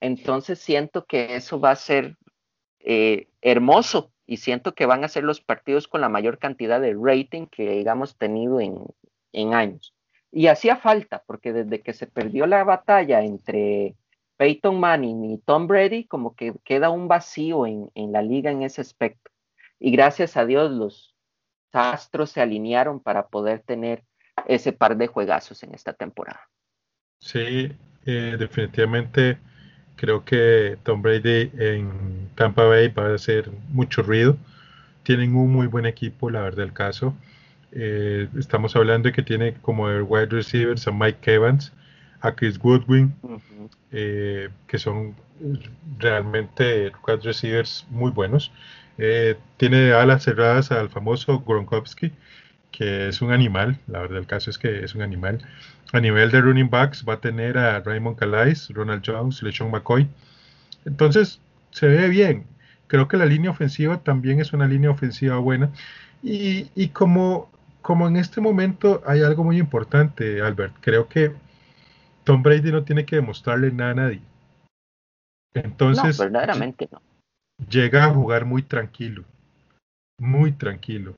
Entonces 0.00 0.58
siento 0.58 1.04
que 1.04 1.36
eso 1.36 1.60
va 1.60 1.72
a 1.72 1.76
ser 1.76 2.16
eh, 2.80 3.28
hermoso 3.42 4.12
y 4.26 4.38
siento 4.38 4.74
que 4.74 4.86
van 4.86 5.04
a 5.04 5.08
ser 5.08 5.24
los 5.24 5.40
partidos 5.42 5.88
con 5.88 6.00
la 6.00 6.08
mayor 6.08 6.38
cantidad 6.38 6.80
de 6.80 6.96
rating 6.98 7.46
que 7.46 7.80
hayamos 7.80 8.16
tenido 8.16 8.60
en, 8.60 8.78
en 9.32 9.52
años. 9.52 9.94
Y 10.30 10.46
hacía 10.46 10.76
falta, 10.76 11.22
porque 11.26 11.52
desde 11.52 11.82
que 11.82 11.92
se 11.92 12.06
perdió 12.06 12.46
la 12.46 12.64
batalla 12.64 13.22
entre 13.22 13.94
Peyton 14.38 14.80
Manning 14.80 15.24
y 15.24 15.38
Tom 15.38 15.66
Brady, 15.66 16.04
como 16.04 16.34
que 16.34 16.54
queda 16.64 16.88
un 16.88 17.08
vacío 17.08 17.66
en, 17.66 17.90
la 17.94 18.22
liga 18.22 18.50
en 18.50 18.62
ese 18.62 18.80
aspecto. 18.80 19.30
Y 19.84 19.90
gracias 19.90 20.36
a 20.36 20.46
Dios 20.46 20.70
los 20.70 21.12
astros 21.72 22.30
se 22.30 22.40
alinearon 22.40 23.00
para 23.00 23.26
poder 23.26 23.64
tener 23.66 24.04
ese 24.46 24.72
par 24.72 24.96
de 24.96 25.08
juegazos 25.08 25.60
en 25.64 25.74
esta 25.74 25.92
temporada. 25.92 26.40
Sí, 27.18 27.72
eh, 28.06 28.36
definitivamente 28.38 29.38
creo 29.96 30.24
que 30.24 30.78
Tom 30.84 31.02
Brady 31.02 31.50
en 31.58 32.30
Tampa 32.36 32.62
Bay 32.62 32.88
va 32.88 33.08
a 33.08 33.14
hacer 33.14 33.50
mucho 33.70 34.02
ruido. 34.02 34.36
Tienen 35.02 35.34
un 35.34 35.52
muy 35.52 35.66
buen 35.66 35.86
equipo, 35.86 36.30
la 36.30 36.42
verdad 36.42 36.62
del 36.62 36.72
caso. 36.72 37.12
Eh, 37.72 38.28
estamos 38.38 38.76
hablando 38.76 39.08
de 39.08 39.12
que 39.12 39.22
tiene 39.22 39.54
como 39.62 39.86
wide 39.86 40.26
receivers 40.26 40.86
a 40.86 40.92
Mike 40.92 41.34
Evans, 41.34 41.72
a 42.20 42.32
Chris 42.32 42.56
Goodwin, 42.56 43.12
eh, 43.90 44.48
que 44.68 44.78
son 44.78 45.16
realmente 45.98 46.92
wide 47.04 47.22
receivers 47.22 47.84
muy 47.90 48.12
buenos. 48.12 48.52
Eh, 49.04 49.36
tiene 49.56 49.92
alas 49.92 50.22
cerradas 50.22 50.70
al 50.70 50.88
famoso 50.88 51.40
Gronkowski, 51.40 52.12
que 52.70 53.08
es 53.08 53.20
un 53.20 53.32
animal, 53.32 53.76
la 53.88 53.98
verdad 53.98 54.18
el 54.18 54.28
caso 54.28 54.48
es 54.48 54.58
que 54.58 54.84
es 54.84 54.94
un 54.94 55.02
animal. 55.02 55.40
A 55.92 55.98
nivel 55.98 56.30
de 56.30 56.40
running 56.40 56.70
backs 56.70 57.04
va 57.04 57.14
a 57.14 57.20
tener 57.20 57.58
a 57.58 57.80
Raymond 57.80 58.16
Calais, 58.16 58.68
Ronald 58.70 59.02
Jones, 59.04 59.42
LeSean 59.42 59.72
McCoy. 59.72 60.06
Entonces, 60.84 61.40
se 61.72 61.88
ve 61.88 62.08
bien. 62.08 62.44
Creo 62.86 63.08
que 63.08 63.16
la 63.16 63.26
línea 63.26 63.50
ofensiva 63.50 64.04
también 64.04 64.38
es 64.38 64.52
una 64.52 64.68
línea 64.68 64.90
ofensiva 64.90 65.36
buena. 65.38 65.72
Y, 66.22 66.70
y 66.76 66.90
como 66.90 67.50
como 67.80 68.06
en 68.06 68.16
este 68.16 68.40
momento 68.40 69.02
hay 69.04 69.22
algo 69.22 69.42
muy 69.42 69.58
importante, 69.58 70.40
Albert. 70.40 70.76
Creo 70.80 71.08
que 71.08 71.32
Tom 72.22 72.40
Brady 72.40 72.70
no 72.70 72.84
tiene 72.84 73.04
que 73.04 73.16
demostrarle 73.16 73.72
nada 73.72 73.90
a 73.90 73.94
nadie. 73.94 74.20
Entonces, 75.54 76.16
verdaderamente 76.16 76.88
no. 76.92 77.02
Llega 77.70 78.04
a 78.04 78.10
jugar 78.10 78.44
muy 78.44 78.62
tranquilo, 78.62 79.24
muy 80.18 80.52
tranquilo. 80.52 81.16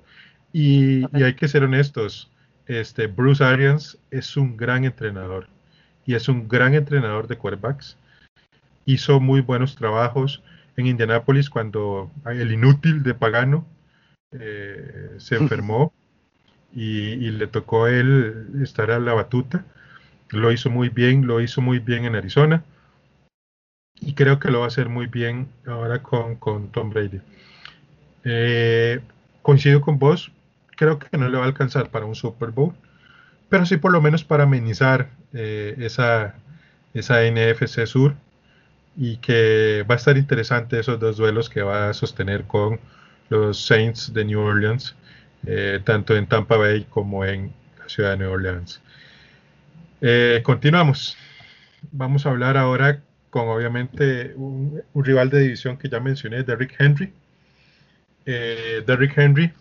Y, 0.52 1.04
hay 1.12 1.35
que 1.35 1.48
ser 1.48 1.64
honestos. 1.64 2.30
Este 2.66 3.07
Bruce 3.07 3.44
Arians 3.44 3.98
es 4.11 4.37
un 4.37 4.57
gran 4.57 4.85
entrenador 4.85 5.48
y 6.07 6.14
es 6.14 6.28
un 6.28 6.48
gran 6.48 6.74
entrenador 6.74 7.26
de 7.26 7.37
quarterbacks. 7.37 7.96
Hizo 8.87 9.20
muy 9.20 9.40
buenos 9.40 9.76
trabajos 9.76 10.42
en 10.76 10.87
Indianapolis 10.87 11.50
cuando 11.50 12.11
el 12.26 12.52
inútil 12.52 13.02
de 13.02 13.14
Pagano 13.14 13.66
eh, 14.33 15.16
se 15.18 15.37
enfermó 15.37 15.92
y, 16.74 17.30
le 17.30 17.46
tocó 17.46 17.85
a 17.85 17.90
él 17.90 18.48
estar 18.62 18.90
a 18.90 18.98
la 18.98 19.14
batuta. 19.14 19.64
Lo 20.30 20.52
hizo 20.52 20.70
muy 20.70 20.88
bien, 20.88 21.26
lo 21.26 21.40
hizo 21.40 21.61
muy 21.61 21.78
bien 21.78 22.04
en 22.04 22.16
Arizona 22.16 22.64
y 24.00 24.14
creo 24.14 24.38
que 24.38 24.50
lo 24.50 24.61
va 24.61 24.66
a 24.66 24.68
hacer 24.68 24.88
muy 24.88 25.07
bien 25.07 25.48
ahora 25.66 26.02
con, 26.02 26.37
con 26.37 26.68
Tom 26.68 26.90
Brady. 26.90 27.20
Eh, 28.24 29.00
coincido 29.42 29.80
con 29.80 29.98
vos, 29.98 30.33
creo 30.76 30.98
que 30.98 31.16
no 31.18 31.28
le 31.28 31.37
va 31.37 31.44
a 31.44 31.46
alcanzar 31.46 31.90
para 31.90 32.07
un 32.07 32.14
Super 32.14 32.50
Bowl, 32.50 32.74
pero 33.48 33.66
sí 33.66 33.76
por 33.76 33.92
lo 33.92 34.00
menos 34.00 34.24
para 34.24 34.44
amenizar 34.44 35.11
eh, 35.33 35.74
esa, 35.78 36.35
esa 36.94 37.22
NFC 37.22 37.87
Sur 37.87 38.14
y 38.96 39.16
que 39.18 39.85
va 39.88 39.94
a 39.94 39.98
estar 39.98 40.16
interesante 40.16 40.78
esos 40.78 41.00
dos 41.00 41.16
duelos 41.16 41.50
que 41.50 41.62
va 41.62 41.90
a 41.90 41.94
sostener 41.94 42.44
con 42.44 42.80
los 43.28 43.66
Saints 43.66 44.12
de 44.12 44.24
New 44.24 44.40
Orleans 44.40 44.94
eh, 45.46 45.80
tanto 45.85 46.16
en 46.16 46.26
Tampa 46.26 46.57
Bay 46.57 46.87
como 46.88 47.24
en 47.24 47.52
la 47.78 47.88
ciudad 47.88 48.12
de 48.12 48.18
Nueva 48.18 48.35
Orleans. 48.35 48.80
Eh, 50.00 50.40
continuamos. 50.42 51.16
Vamos 51.92 52.24
a 52.24 52.30
hablar 52.30 52.57
ahora 52.57 53.02
con 53.35 53.49
obviamente 53.49 54.33
un, 54.37 54.81
rival 54.94 55.29
de 55.29 55.40
división 55.40 55.77
que 55.77 55.88
ya 55.88 55.99
mencioné, 55.99 56.44
Derrick 56.44 56.77
Henry. 56.79 57.12
Eh, 58.25 58.85
Derrick 58.87 59.18
Henry 59.18 59.53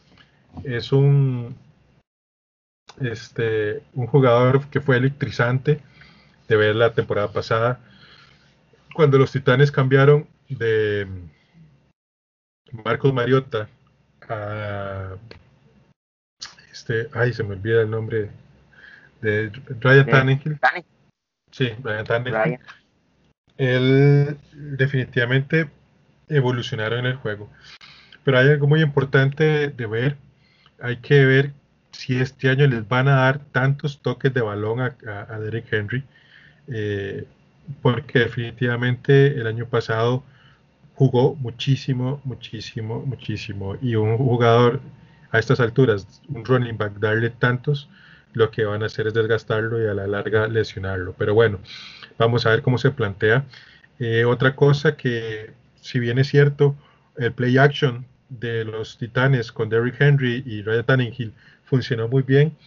es 0.63 0.91
un, 0.91 1.57
este, 3.01 3.81
un 3.95 4.05
jugador 4.05 4.67
que 4.67 4.79
fue 4.79 4.97
electrizante 4.97 5.79
de 6.47 6.55
ver 6.55 6.75
la 6.75 6.93
temporada 6.93 7.33
pasada, 7.33 7.79
cuando 8.93 9.17
los 9.17 9.31
Titanes 9.31 9.71
cambiaron 9.71 10.27
de 10.49 11.07
Marcos 12.85 13.11
Mariota 13.11 13.69
a 14.29 15.15
este, 16.71 17.09
ay, 17.13 17.33
se 17.33 17.43
me 17.43 17.53
olvida 17.55 17.81
el 17.81 17.89
nombre 17.89 18.29
de 19.19 19.51
Ryan 19.79 20.05
Tannehill. 20.05 20.59
Sí, 21.49 21.71
Ryan 21.81 22.05
Tannehill. 22.05 22.59
Él 23.57 24.37
definitivamente 24.53 25.69
evolucionaron 26.29 26.99
en 26.99 27.05
el 27.05 27.15
juego. 27.15 27.49
Pero 28.23 28.39
hay 28.39 28.49
algo 28.49 28.67
muy 28.67 28.81
importante 28.81 29.69
de 29.69 29.85
ver. 29.85 30.17
Hay 30.81 30.97
que 30.97 31.25
ver 31.25 31.53
si 31.91 32.19
este 32.19 32.49
año 32.49 32.67
les 32.67 32.87
van 32.87 33.07
a 33.07 33.15
dar 33.15 33.39
tantos 33.51 34.01
toques 34.01 34.33
de 34.33 34.41
balón 34.41 34.79
a, 34.81 35.39
Derek 35.39 35.71
Henry. 35.71 36.03
Eh, 36.67 37.25
porque 37.81 38.19
definitivamente 38.19 39.27
el 39.27 39.47
año 39.47 39.67
pasado 39.67 40.23
jugó 40.95 41.35
muchísimo, 41.35 42.21
muchísimo, 42.23 43.01
muchísimo. 43.05 43.77
Y 43.81 43.95
un 43.95 44.17
jugador 44.17 44.81
a 45.31 45.39
estas 45.39 45.59
alturas, 45.59 46.21
un 46.29 46.45
running 46.45 46.77
back, 46.77 46.93
darle 46.99 47.29
tantos, 47.29 47.89
lo 48.33 48.51
que 48.51 48.65
van 48.65 48.83
a 48.83 48.87
hacer 48.87 49.07
es 49.07 49.13
desgastarlo 49.13 49.81
y 49.83 49.87
a 49.87 49.93
la 49.93 50.07
larga 50.07 50.47
lesionarlo. 50.47 51.15
Pero 51.17 51.33
bueno, 51.33 51.59
vamos 52.17 52.45
a 52.45 52.49
ver 52.49 52.61
cómo 52.61 52.77
se 52.77 52.91
plantea. 52.91 53.45
Eh, 53.99 54.25
otra 54.25 54.55
cosa 54.55 54.95
que, 54.95 55.51
si 55.81 55.99
bien 55.99 56.19
es 56.19 56.27
cierto, 56.27 56.75
el 57.17 57.31
play 57.33 57.57
action 57.57 58.05
de 58.29 58.65
los 58.65 58.97
Titanes 58.97 59.51
con 59.51 59.69
Derrick 59.69 59.99
Henry 59.99 60.43
y 60.45 60.61
Ryan 60.63 60.85
Tannehill 60.85 61.33
funcionó 61.63 62.07
muy 62.07 62.23
bien. 62.23 62.57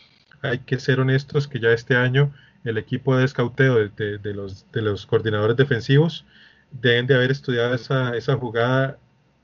Hay 0.43 0.61
que 0.61 0.79
ser 0.79 1.01
honestos 1.01 1.49
que 1.49 1.61
ya 1.61 1.71
este 1.71 1.97
año 1.97 2.33
el 2.65 2.79
equipo 2.79 3.17
de 3.17 3.25
escauteo 3.25 3.77
de, 3.89 4.35
los, 4.35 4.71
de 4.73 4.83
los 4.83 5.07
coordinadores 5.07 5.57
defensivos 5.57 6.25
deben 6.71 7.07
de 7.07 7.15
haber 7.15 7.31
estudiado 7.31 7.75
esa, 7.75 8.17
esa 8.17 8.37
jugada 8.37 8.99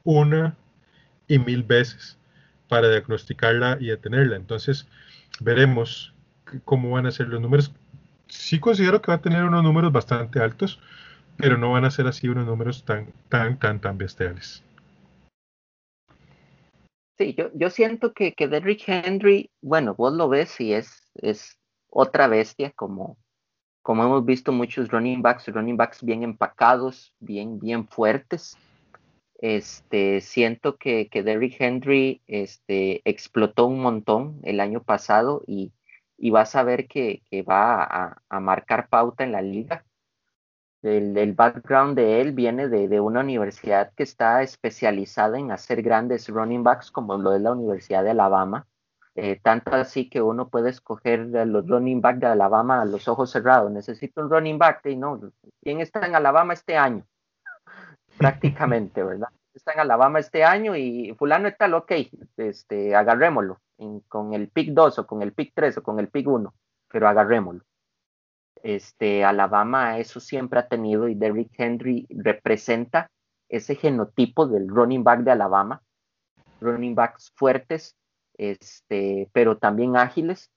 una 0.04 0.56
y 1.28 1.38
mil 1.38 1.62
veces 1.62 2.18
para 2.68 2.88
diagnosticarla 2.88 3.78
y 3.80 3.86
detenerla. 3.86 4.36
Entonces, 4.36 4.86
veremos 5.40 6.12
cómo 6.64 6.90
van 6.90 7.06
a 7.06 7.10
ser 7.10 7.28
los 7.28 7.40
números. 7.40 7.72
Sí 8.32 8.58
considero 8.58 9.02
que 9.02 9.10
va 9.10 9.16
a 9.16 9.20
tener 9.20 9.44
unos 9.44 9.62
números 9.62 9.92
bastante 9.92 10.40
altos, 10.40 10.80
pero 11.36 11.58
no 11.58 11.72
van 11.72 11.84
a 11.84 11.90
ser 11.90 12.06
así 12.06 12.28
unos 12.28 12.46
números 12.46 12.82
tan, 12.82 13.12
tan, 13.28 13.58
tan, 13.58 13.78
tan 13.78 13.98
bestiales. 13.98 14.64
Sí, 17.18 17.34
yo, 17.36 17.50
yo 17.54 17.68
siento 17.68 18.14
que, 18.14 18.32
que 18.32 18.48
Derrick 18.48 18.88
Henry, 18.88 19.50
bueno, 19.60 19.94
vos 19.94 20.14
lo 20.14 20.30
ves 20.30 20.58
y 20.60 20.72
es, 20.72 21.10
es 21.14 21.58
otra 21.90 22.26
bestia, 22.26 22.72
como, 22.74 23.18
como 23.82 24.02
hemos 24.02 24.24
visto 24.24 24.50
muchos 24.50 24.88
running 24.88 25.20
backs, 25.20 25.46
running 25.48 25.76
backs 25.76 26.02
bien 26.02 26.22
empacados, 26.22 27.14
bien, 27.20 27.60
bien 27.60 27.86
fuertes. 27.86 28.56
Este, 29.40 30.22
siento 30.22 30.78
que, 30.78 31.08
que 31.08 31.22
Derrick 31.22 31.60
Henry 31.60 32.22
este, 32.26 33.02
explotó 33.04 33.66
un 33.66 33.80
montón 33.80 34.40
el 34.42 34.58
año 34.58 34.82
pasado 34.82 35.42
y, 35.46 35.72
y 36.16 36.30
vas 36.30 36.54
a 36.54 36.62
ver 36.62 36.86
que, 36.88 37.22
que 37.30 37.42
va 37.42 37.82
a, 37.82 38.22
a, 38.28 38.40
marcar 38.40 38.88
pauta 38.88 39.24
en 39.24 39.32
la 39.32 39.42
liga. 39.42 39.84
El, 40.82 41.16
el 41.16 41.32
background 41.32 41.96
de 41.96 42.20
él 42.20 42.32
viene 42.32 42.68
de, 42.68 42.88
de, 42.88 43.00
una 43.00 43.20
universidad 43.20 43.92
que 43.94 44.02
está 44.02 44.42
especializada 44.42 45.38
en 45.38 45.52
hacer 45.52 45.82
grandes 45.82 46.28
running 46.28 46.64
backs, 46.64 46.90
como 46.90 47.16
lo 47.16 47.34
es 47.34 47.40
la 47.40 47.52
Universidad 47.52 48.02
de 48.04 48.10
Alabama. 48.10 48.66
Eh, 49.14 49.38
tanto 49.42 49.72
así 49.74 50.08
que 50.08 50.22
uno 50.22 50.48
puede 50.48 50.70
escoger 50.70 51.26
los 51.26 51.66
running 51.68 52.00
back 52.00 52.16
de 52.16 52.26
Alabama 52.26 52.80
a 52.80 52.84
los 52.84 53.08
ojos 53.08 53.30
cerrados. 53.30 53.70
Necesito 53.70 54.22
un 54.22 54.30
running 54.30 54.58
back 54.58 54.86
y 54.86 54.96
no, 54.96 55.20
¿quién 55.62 55.80
está 55.80 56.06
en 56.06 56.14
Alabama 56.14 56.54
este 56.54 56.76
año? 56.76 57.04
Prácticamente, 58.18 59.02
¿verdad? 59.02 59.28
Está 59.54 59.72
en 59.72 59.80
Alabama 59.80 60.18
este 60.18 60.44
año 60.44 60.74
y 60.76 61.14
fulano 61.18 61.46
está 61.46 61.66
ok, 61.76 61.92
este, 62.38 62.96
agarrémoslo 62.96 63.60
con 64.08 64.34
el 64.34 64.48
pick 64.48 64.70
2 64.70 64.98
o 64.98 65.06
con 65.06 65.22
el 65.22 65.32
pick 65.32 65.52
3 65.54 65.78
o 65.78 65.82
con 65.82 65.98
el 65.98 66.08
pick 66.08 66.26
1, 66.26 66.54
pero 66.88 67.08
agarrémoslo. 67.08 67.62
Este, 68.62 69.24
Alabama 69.24 69.98
eso 69.98 70.20
siempre 70.20 70.60
ha 70.60 70.68
tenido 70.68 71.08
y 71.08 71.14
Derrick 71.14 71.50
Henry 71.58 72.06
representa 72.10 73.10
ese 73.48 73.74
genotipo 73.74 74.46
del 74.46 74.68
running 74.68 75.04
back 75.04 75.20
de 75.20 75.32
Alabama, 75.32 75.82
running 76.60 76.94
backs 76.94 77.32
fuertes, 77.34 77.96
este, 78.38 79.28
pero 79.32 79.58
también 79.58 79.96
ágiles, 79.96 80.50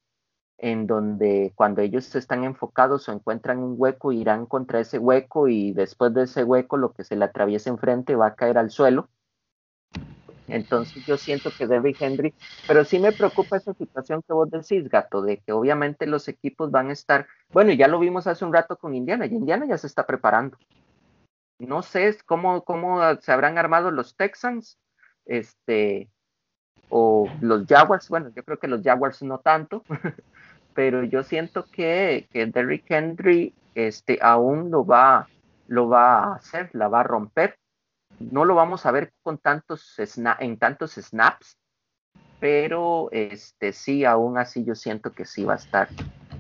en 0.58 0.88
donde 0.88 1.52
cuando 1.56 1.82
ellos 1.82 2.16
están 2.16 2.44
enfocados 2.44 3.10
o 3.10 3.12
encuentran 3.12 3.60
un 3.60 3.76
hueco, 3.78 4.12
irán 4.12 4.46
contra 4.46 4.80
ese 4.80 5.00
hueco 5.00 5.50
y 5.50 5.74
después 5.74 6.14
de 6.14 6.24
ese 6.24 6.44
hueco 6.44 6.78
lo 6.78 6.94
que 6.94 7.04
se 7.04 7.16
le 7.16 7.26
atraviese 7.26 7.70
enfrente 7.70 8.16
va 8.16 8.28
a 8.28 8.36
caer 8.36 8.58
al 8.58 8.70
suelo. 8.70 9.10
Entonces 10.48 11.06
yo 11.06 11.18
siento 11.18 11.50
que 11.58 11.68
Derrick 11.68 12.02
Henry, 12.02 12.34
pero 12.68 12.86
sí 12.86 13.00
me 13.00 13.12
preocupa 13.12 13.58
esa 13.58 13.74
situación 13.74 14.22
que 14.22 14.34
vos 14.34 14.50
decís, 14.50 14.90
gato, 14.90 15.22
de 15.22 15.38
que 15.38 15.52
obviamente 15.52 16.06
los 16.06 16.28
equipos 16.28 16.72
van 16.72 16.90
a 16.90 16.94
estar, 16.94 17.28
bueno, 17.52 17.72
ya 17.74 17.88
lo 17.88 18.00
vimos 18.00 18.28
hace 18.28 18.46
un 18.46 18.54
rato 18.54 18.78
con 18.78 18.94
Indiana, 18.94 19.26
y 19.26 19.34
Indiana 19.34 19.66
ya 19.68 19.78
se 19.78 19.88
está 19.88 20.06
preparando. 20.06 20.58
No 21.58 21.82
sé 21.82 22.18
cómo, 22.26 22.64
cómo 22.64 23.00
se 23.22 23.32
habrán 23.32 23.58
armado 23.58 23.90
los 23.90 24.16
Texans, 24.16 24.78
este, 25.26 26.10
o 26.90 27.28
los 27.42 27.66
Jaguars, 27.66 28.10
bueno, 28.10 28.32
yo 28.36 28.44
creo 28.44 28.60
que 28.60 28.68
los 28.68 28.84
Jaguars 28.84 29.24
no 29.24 29.40
tanto, 29.40 29.84
pero 30.76 31.04
yo 31.04 31.24
siento 31.24 31.66
que, 31.66 32.28
que 32.32 32.46
Derrick 32.46 32.86
Henry 32.90 33.54
este, 33.74 34.20
aún 34.22 34.72
lo 34.72 34.86
va, 34.86 35.28
lo 35.68 35.88
va 35.88 36.20
a 36.20 36.36
hacer, 36.36 36.70
la 36.74 36.88
va 36.88 37.02
a 37.02 37.04
romper. 37.04 37.58
No 38.20 38.46
lo 38.46 38.56
vamos 38.56 38.86
a 38.86 38.92
ver 38.92 39.12
con 39.22 39.38
tantos 39.38 39.96
en 40.40 40.58
tantos 40.58 40.94
snaps, 40.94 41.58
pero 42.40 43.10
este, 43.12 43.74
sí, 43.74 44.06
aún 44.06 44.38
así 44.38 44.64
yo 44.64 44.76
siento 44.76 45.12
que 45.12 45.26
sí 45.26 45.44
va 45.44 45.54
a 45.54 45.58
estar 45.58 45.90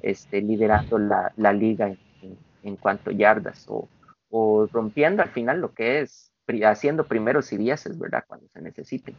este, 0.01 0.41
liderando 0.41 0.97
la, 0.97 1.33
la 1.35 1.53
liga 1.53 1.88
en, 1.88 2.38
en, 2.63 2.75
cuanto 2.75 3.09
a 3.09 3.13
yardas 3.13 3.65
o, 3.67 3.88
o 4.29 4.67
rompiendo 4.71 5.23
al 5.23 5.29
final 5.29 5.59
lo 5.59 5.73
que 5.73 6.01
es 6.01 6.31
haciendo 6.63 7.05
primeros 7.05 7.51
y 7.53 7.57
dieces, 7.57 7.97
¿verdad? 7.97 8.23
Cuando 8.27 8.47
se 8.53 8.61
necesite. 8.61 9.13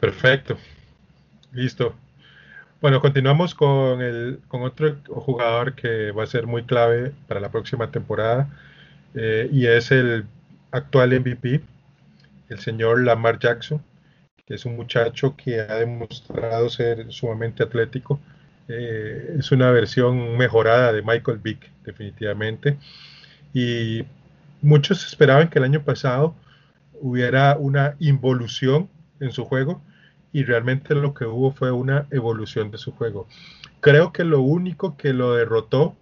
Perfecto. 0.00 0.56
Listo. 1.52 1.94
Bueno, 2.80 3.00
continuamos 3.00 3.54
con, 3.54 4.02
el, 4.02 4.40
con 4.48 4.62
otro 4.62 4.96
jugador 5.08 5.74
que 5.74 6.12
va 6.12 6.24
a 6.24 6.26
ser 6.26 6.46
muy 6.46 6.64
clave 6.64 7.12
para 7.26 7.40
la 7.40 7.50
próxima 7.50 7.90
temporada 7.90 8.48
eh, 9.14 9.48
y 9.50 9.66
es 9.66 9.90
el 9.90 10.26
actual 10.70 11.18
MVP, 11.20 11.60
el 12.48 12.58
señor 12.58 13.02
Lamar 13.02 13.38
Jackson, 13.38 13.82
que 14.44 14.54
es 14.54 14.64
un 14.64 14.76
muchacho 14.76 15.34
que 15.36 15.60
ha 15.60 15.74
demostrado 15.76 16.68
ser 16.68 17.12
sumamente 17.12 17.62
atlético. 17.62 18.20
Eh, 18.68 19.36
es 19.38 19.52
una 19.52 19.70
versión 19.70 20.36
mejorada 20.36 20.92
de 20.92 21.02
Michael 21.02 21.38
Vick, 21.38 21.70
definitivamente. 21.84 22.78
Y 23.52 24.04
muchos 24.62 25.06
esperaban 25.06 25.48
que 25.48 25.58
el 25.58 25.64
año 25.64 25.82
pasado 25.82 26.34
hubiera 27.00 27.56
una 27.56 27.96
involución 27.98 28.88
en 29.20 29.32
su 29.32 29.44
juego 29.44 29.82
y 30.32 30.44
realmente 30.44 30.94
lo 30.94 31.14
que 31.14 31.24
hubo 31.24 31.52
fue 31.52 31.70
una 31.70 32.06
evolución 32.10 32.70
de 32.70 32.78
su 32.78 32.92
juego. 32.92 33.26
Creo 33.80 34.12
que 34.12 34.24
lo 34.24 34.40
único 34.40 34.96
que 34.96 35.12
lo 35.12 35.34
derrotó 35.34 35.96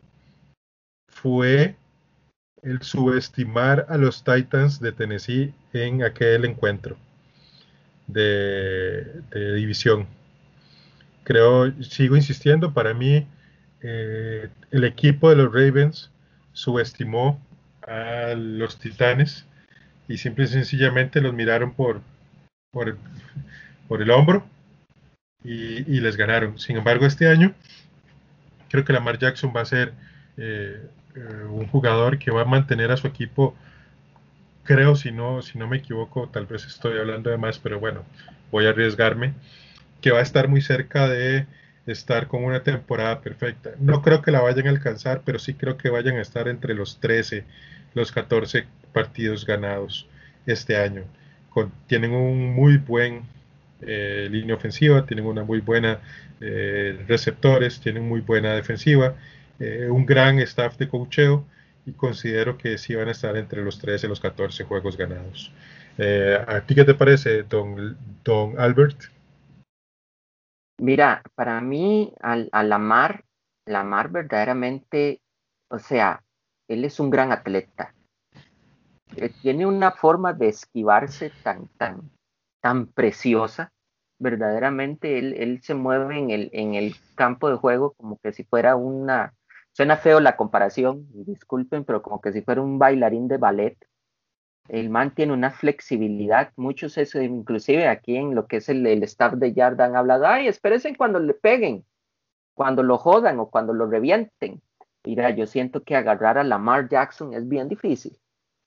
fue 1.09 1.77
el 2.65 2.83
subestimar 2.83 3.87
a 3.89 3.99
los 3.99 4.25
Titans 4.25 4.81
de 4.81 4.93
Tennessee 4.93 5.53
en 5.73 6.03
aquel 6.03 6.45
encuentro 6.45 6.97
de, 8.07 9.23
división. 9.57 10.07
Creo, 11.25 11.73
sigo 11.83 12.17
insistiendo, 12.17 12.73
para 12.73 12.95
mí 12.95 13.27
eh, 13.83 14.49
el 14.71 14.85
equipo 14.85 15.31
de 15.31 15.37
los 15.37 15.53
Ravens 15.53 16.11
subestimó 16.53 17.41
a 17.87 18.35
los 18.35 18.79
Titanes 18.79 19.47
y 20.09 20.19
simple 20.19 20.45
y 20.45 20.49
sencillamente 20.49 21.21
los 21.21 21.35
miraron 21.35 21.75
por, 21.75 22.01
por, 22.71 22.97
por 23.89 24.03
el 24.03 24.11
hombro 24.11 24.47
y, 25.43 26.01
les 26.01 26.17
ganaron. 26.17 26.59
Sin 26.59 26.77
embargo, 26.77 27.05
este 27.05 27.29
año 27.29 27.55
creo 28.71 28.85
que 28.85 28.93
Lamar 28.93 29.19
Jackson 29.19 29.53
va 29.55 29.61
a 29.61 29.67
ser 29.67 29.93
eh, 30.39 30.89
eh, 31.15 31.45
un 31.49 31.67
jugador 31.67 32.19
que 32.19 32.31
va 32.31 32.43
a 32.43 32.47
mantener 32.47 32.91
a 32.91 32.97
su 32.97 33.07
equipo, 33.07 33.55
creo, 34.65 34.97
si 34.97 35.13
no, 35.13 35.43
si 35.43 35.59
no 35.59 35.69
me 35.69 35.79
equivoco, 35.79 36.29
tal 36.29 36.47
vez 36.47 36.65
estoy 36.67 36.99
hablando 36.99 37.31
de 37.31 37.39
más, 37.39 37.59
pero 37.59 37.79
bueno, 37.81 38.05
voy 38.51 38.67
a 38.67 38.71
arriesgarme, 38.71 39.35
que 40.01 40.11
va 40.11 40.19
a 40.19 40.23
estar 40.23 40.49
muy 40.49 40.61
cerca 40.61 41.09
de 41.09 41.47
estar 41.87 42.29
con 42.29 42.45
una 42.45 42.63
temporada 42.63 43.21
perfecta. 43.21 43.71
No 43.79 44.03
creo 44.03 44.23
que 44.23 44.31
la 44.31 44.41
vayan 44.41 44.67
a 44.67 44.71
alcanzar, 44.71 45.23
pero 45.25 45.39
sí 45.39 45.55
creo 45.55 45.77
que 45.77 45.91
vayan 45.91 46.17
a 46.17 46.23
estar 46.23 46.49
entre 46.49 46.75
los 46.75 46.99
13, 47.01 47.45
los 47.95 48.11
14 48.13 48.67
partidos 48.93 49.47
ganados 49.47 50.09
este 50.47 50.77
año. 50.77 51.05
tienen 51.87 52.13
un 52.13 52.55
muy 52.55 52.79
buen 52.79 53.23
eh, 53.83 54.29
línea 54.31 54.57
ofensiva, 54.57 55.05
tienen 55.07 55.27
una 55.27 55.45
muy 55.45 55.61
buena 55.61 56.01
eh, 56.41 57.05
receptores, 57.07 57.81
tienen 57.81 58.09
muy 58.09 58.21
buena 58.21 58.55
defensiva, 58.55 59.15
eh, 59.59 59.89
un 59.91 60.07
gran 60.07 60.39
staff 60.41 60.77
de 60.77 60.89
cocheo 60.89 61.45
y 61.87 61.93
considero 61.93 62.57
que 62.57 62.79
sí 62.79 62.95
van 62.95 63.09
a 63.09 63.13
estar 63.13 63.37
entre 63.37 63.63
los 63.63 63.79
13 63.79 64.07
y 64.07 64.09
los 64.09 64.21
14 64.21 64.65
juegos 64.65 64.97
ganados. 64.97 65.53
¿A 66.49 66.61
ti 66.63 66.75
qué 66.75 66.85
te 66.85 66.95
parece, 66.95 67.45
don, 67.45 67.97
Albert? 68.59 69.05
Mira, 70.81 71.23
para 71.37 71.61
mí, 71.61 72.13
al, 72.21 72.49
a 72.51 72.65
Lamar, 72.65 73.25
Lamar 73.67 74.11
verdaderamente, 74.11 75.21
o 75.71 75.79
sea, 75.79 76.23
él 76.69 76.85
es 76.85 77.01
un 77.01 77.11
gran 77.11 77.33
atleta. 77.33 77.95
tiene 79.43 79.67
una 79.67 79.93
forma 79.93 80.33
de 80.33 80.49
esquivarse 80.49 81.31
tan, 81.43 81.69
tan, 81.79 82.11
tan 82.61 82.87
preciosa. 82.87 83.73
Verdaderamente 84.19 85.19
él, 85.19 85.35
él 85.35 85.63
se 85.63 85.75
mueve 85.75 86.19
en 86.19 86.31
el, 86.31 86.51
en 86.53 86.75
el 86.75 86.97
campo 87.15 87.51
de 87.51 87.57
juego 87.57 87.93
como 87.95 88.19
que 88.23 88.33
si 88.33 88.45
fuera 88.45 88.77
una, 88.77 89.35
suena 89.75 89.97
feo 89.97 90.21
la 90.21 90.37
comparación, 90.37 91.07
disculpen, 91.13 91.85
pero 91.85 92.01
como 92.01 92.21
que 92.21 92.33
si 92.33 92.43
fuera 92.43 92.63
un 92.63 92.79
bailarín 92.79 93.29
de 93.29 93.37
ballet. 93.37 93.77
El 94.69 94.89
man 94.89 95.15
tiene 95.15 95.35
una 95.35 95.51
flexibilidad, 95.51 96.53
muchos 96.57 96.97
eso, 96.97 97.21
inclusive 97.21 97.87
aquí 97.87 98.17
en 98.17 98.35
lo 98.35 98.47
que 98.47 98.59
es 98.59 98.69
el, 98.71 98.87
el 98.87 99.03
staff 99.03 99.35
de 99.35 99.53
Yarda 99.53 99.85
han 99.85 99.97
hablado, 99.97 100.27
ay, 100.27 100.49
espérense 100.49 100.97
cuando 100.97 101.19
le 101.19 101.35
peguen, 101.35 101.85
cuando 102.55 102.83
lo 102.83 102.97
jodan 102.97 103.41
o 103.41 103.51
cuando 103.51 103.75
lo 103.75 103.87
revienten. 103.87 104.63
Mira, 105.05 105.31
yo 105.31 105.47
siento 105.47 105.83
que 105.83 105.97
agarrar 105.97 106.39
a 106.39 106.45
Lamar 106.45 106.89
Jackson 106.89 107.35
es 107.35 107.47
bien 107.47 107.69
difícil. 107.69 108.17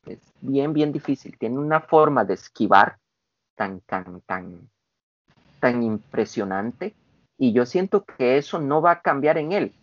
Es 0.06 0.20
bien, 0.42 0.72
bien 0.74 0.92
difícil. 0.92 1.36
Tiene 1.40 1.58
una 1.58 1.82
forma 1.82 2.26
de 2.26 2.36
esquivar 2.36 3.00
tan, 3.56 3.82
tan, 3.82 4.22
tan, 4.22 4.70
tan 5.60 5.82
impresionante. 5.82 6.94
Y 7.40 7.54
yo 7.54 7.66
siento 7.66 8.06
que 8.06 8.38
eso 8.38 8.60
no 8.60 8.82
va 8.82 8.92
a 8.92 9.02
cambiar 9.02 9.40
en 9.40 9.52
él. 9.52 9.74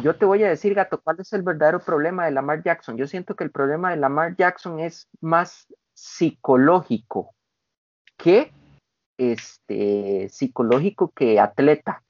Yo 0.00 0.16
te 0.16 0.24
voy 0.24 0.42
a 0.42 0.48
decir, 0.48 0.74
gato, 0.74 1.00
¿cuál 1.02 1.20
es 1.20 1.32
el 1.32 1.42
verdadero 1.42 1.80
problema 1.80 2.24
de 2.24 2.30
Lamar 2.30 2.62
Jackson? 2.62 2.96
Yo 2.96 3.06
siento 3.06 3.36
que 3.36 3.44
el 3.44 3.50
problema 3.50 3.90
de 3.90 3.98
Lamar 3.98 4.36
Jackson 4.36 4.80
es 4.80 5.08
más 5.20 5.66
psicológico 5.94 7.34
que 8.16 8.52
este, 9.18 10.28
psicológico 10.30 11.12
que 11.14 11.38
atleta 11.38 12.02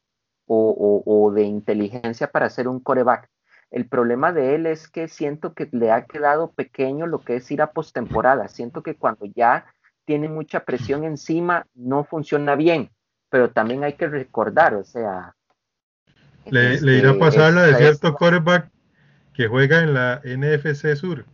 o, 0.46 1.32
de 1.34 1.44
inteligencia 1.44 2.30
para 2.30 2.50
ser 2.50 2.68
un 2.68 2.80
coreback. 2.80 3.28
El 3.70 3.88
problema 3.88 4.32
de 4.32 4.54
él 4.54 4.66
es 4.66 4.88
que 4.88 5.08
siento 5.08 5.54
que 5.54 5.68
le 5.72 5.90
ha 5.90 6.04
quedado 6.04 6.52
pequeño 6.52 7.06
lo 7.06 7.24
que 7.24 7.36
es 7.36 7.50
ir 7.50 7.62
a 7.62 7.72
postemporada. 7.72 8.48
Siento 8.48 8.82
que 8.82 8.96
cuando 8.96 9.24
ya 9.24 9.64
tiene 10.04 10.28
mucha 10.28 10.64
presión 10.64 11.04
encima 11.04 11.66
no 11.74 12.04
funciona 12.04 12.54
bien, 12.54 12.90
pero 13.30 13.50
también 13.50 13.82
hay 13.82 13.94
que 13.94 14.08
recordar, 14.08 14.74
o 14.74 14.84
sea. 14.84 15.34
Le, 16.50 16.74
irá 16.98 17.10
a 17.10 17.18
pasar 17.18 17.52
la 17.52 17.62
de 17.62 17.76
cierto 17.76 18.14
coreback 18.14 18.70
que 19.34 19.48
juega 19.48 19.82
en 19.82 19.94
la 19.94 20.20
NFC 20.24 20.94
Sur. 20.96 21.24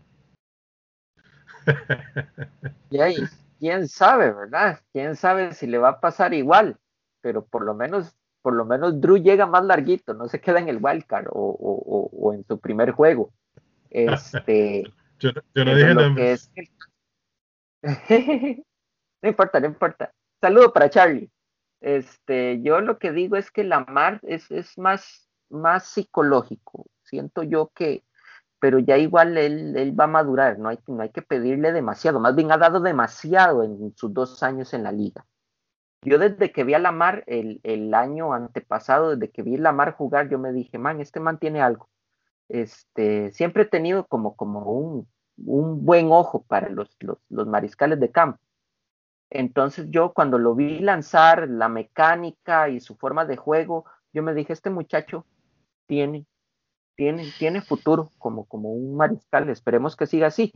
Y 2.91 3.01
ahí, 3.01 3.17
quién 3.59 3.89
sabe, 3.89 4.33
¿verdad? 4.33 4.81
Quién 4.93 5.17
sabe 5.17 5.53
si 5.55 5.67
le 5.67 5.79
va 5.79 5.89
a 5.91 6.01
pasar 6.01 6.35
igual, 6.35 6.79
pero 7.21 7.45
por 7.45 7.65
lo 7.65 7.75
menos 7.75 8.19
por 8.43 8.55
lo 8.55 8.65
menos 8.65 9.01
Drew 9.01 9.19
llega 9.19 9.47
más 9.47 9.65
larguito, 9.65 10.15
no 10.15 10.29
se 10.29 10.41
queda 10.41 10.59
en 10.59 10.69
el 10.69 10.79
wildcard 10.81 11.27
o, 11.29 11.33
o, 11.33 12.11
o, 12.11 12.33
en 12.33 12.45
su 12.47 12.59
primer 12.59 12.93
juego. 12.93 13.31
Este, 13.91 14.85
yo, 15.19 15.33
no 15.55 15.75
dije 15.75 15.95
nada. 15.95 16.15
no 19.23 19.29
importa, 19.29 19.61
no 19.61 19.67
importa. 19.67 20.13
Saludo 20.41 20.73
para 20.73 20.89
Charlie. 20.89 21.31
Este, 21.81 22.61
yo 22.63 22.81
lo 22.81 22.99
que 22.99 23.13
digo 23.13 23.37
es 23.37 23.51
que 23.51 23.65
Lamar 23.65 24.21
es, 24.23 24.51
es 24.51 24.77
más, 24.79 25.29
más 25.49 25.85
psicológico. 25.85 26.87
Siento 27.03 27.43
yo 27.43 27.71
que, 27.75 28.05
pero 28.59 28.79
ya 28.79 28.97
igual 28.99 29.39
él, 29.39 29.77
él 29.77 29.99
va 29.99 30.05
a 30.05 30.09
madurar, 30.09 30.59
no 30.59 30.69
hay, 30.69 30.79
no 30.87 31.03
hay 31.03 31.11
que 31.11 31.23
pedirle 31.23 31.73
demasiado. 31.73 32.21
Más 32.21 32.35
bien 32.35 32.51
ha 32.53 32.59
dado 32.59 32.81
demasiado 32.81 33.63
en 33.63 33.95
sus 33.97 34.13
dos 34.13 34.43
años 34.43 34.75
en 34.75 34.83
la 34.83 34.93
liga. 34.93 35.25
Yo 36.03 36.19
desde 36.19 36.53
que 36.53 36.65
vi 36.65 36.75
a 36.75 36.79
Lamar 36.79 37.25
el, 37.27 37.61
el 37.65 37.93
año 37.95 38.33
antepasado, 38.33 39.17
desde 39.17 39.31
que 39.33 39.43
vi 39.43 39.57
a 39.57 39.61
Lamar 39.61 39.95
jugar, 39.95 40.29
yo 40.29 40.39
me 40.39 40.53
dije, 40.53 40.79
man, 40.79 41.01
este 41.01 41.21
man 41.21 41.39
tiene 41.39 41.61
algo. 41.61 41.89
Este, 42.49 43.33
siempre 43.33 43.65
he 43.65 43.67
tenido 43.67 44.07
como, 44.07 44.37
como 44.37 44.61
un, 44.73 45.09
un 45.45 45.85
buen 45.85 46.11
ojo 46.11 46.45
para 46.45 46.69
los, 46.69 46.97
los, 47.01 47.19
los 47.29 47.47
mariscales 47.47 47.99
de 48.01 48.11
campo. 48.11 48.39
Entonces 49.31 49.87
yo 49.91 50.13
cuando 50.13 50.39
lo 50.39 50.55
vi 50.55 50.79
lanzar, 50.79 51.49
la 51.49 51.69
mecánica 51.69 52.69
y 52.69 52.81
su 52.81 52.97
forma 52.97 53.25
de 53.25 53.37
juego, 53.37 53.85
yo 54.13 54.23
me 54.23 54.35
dije, 54.35 54.53
este 54.53 54.71
muchacho 54.71 55.27
tiene, 55.87 56.27
tiene, 56.97 57.31
tiene 57.39 57.61
futuro 57.61 58.11
como, 58.19 58.47
como 58.47 58.71
un 58.73 58.97
mariscal, 58.97 59.49
esperemos 59.49 59.97
que 59.97 60.07
siga 60.07 60.29
así. 60.29 60.53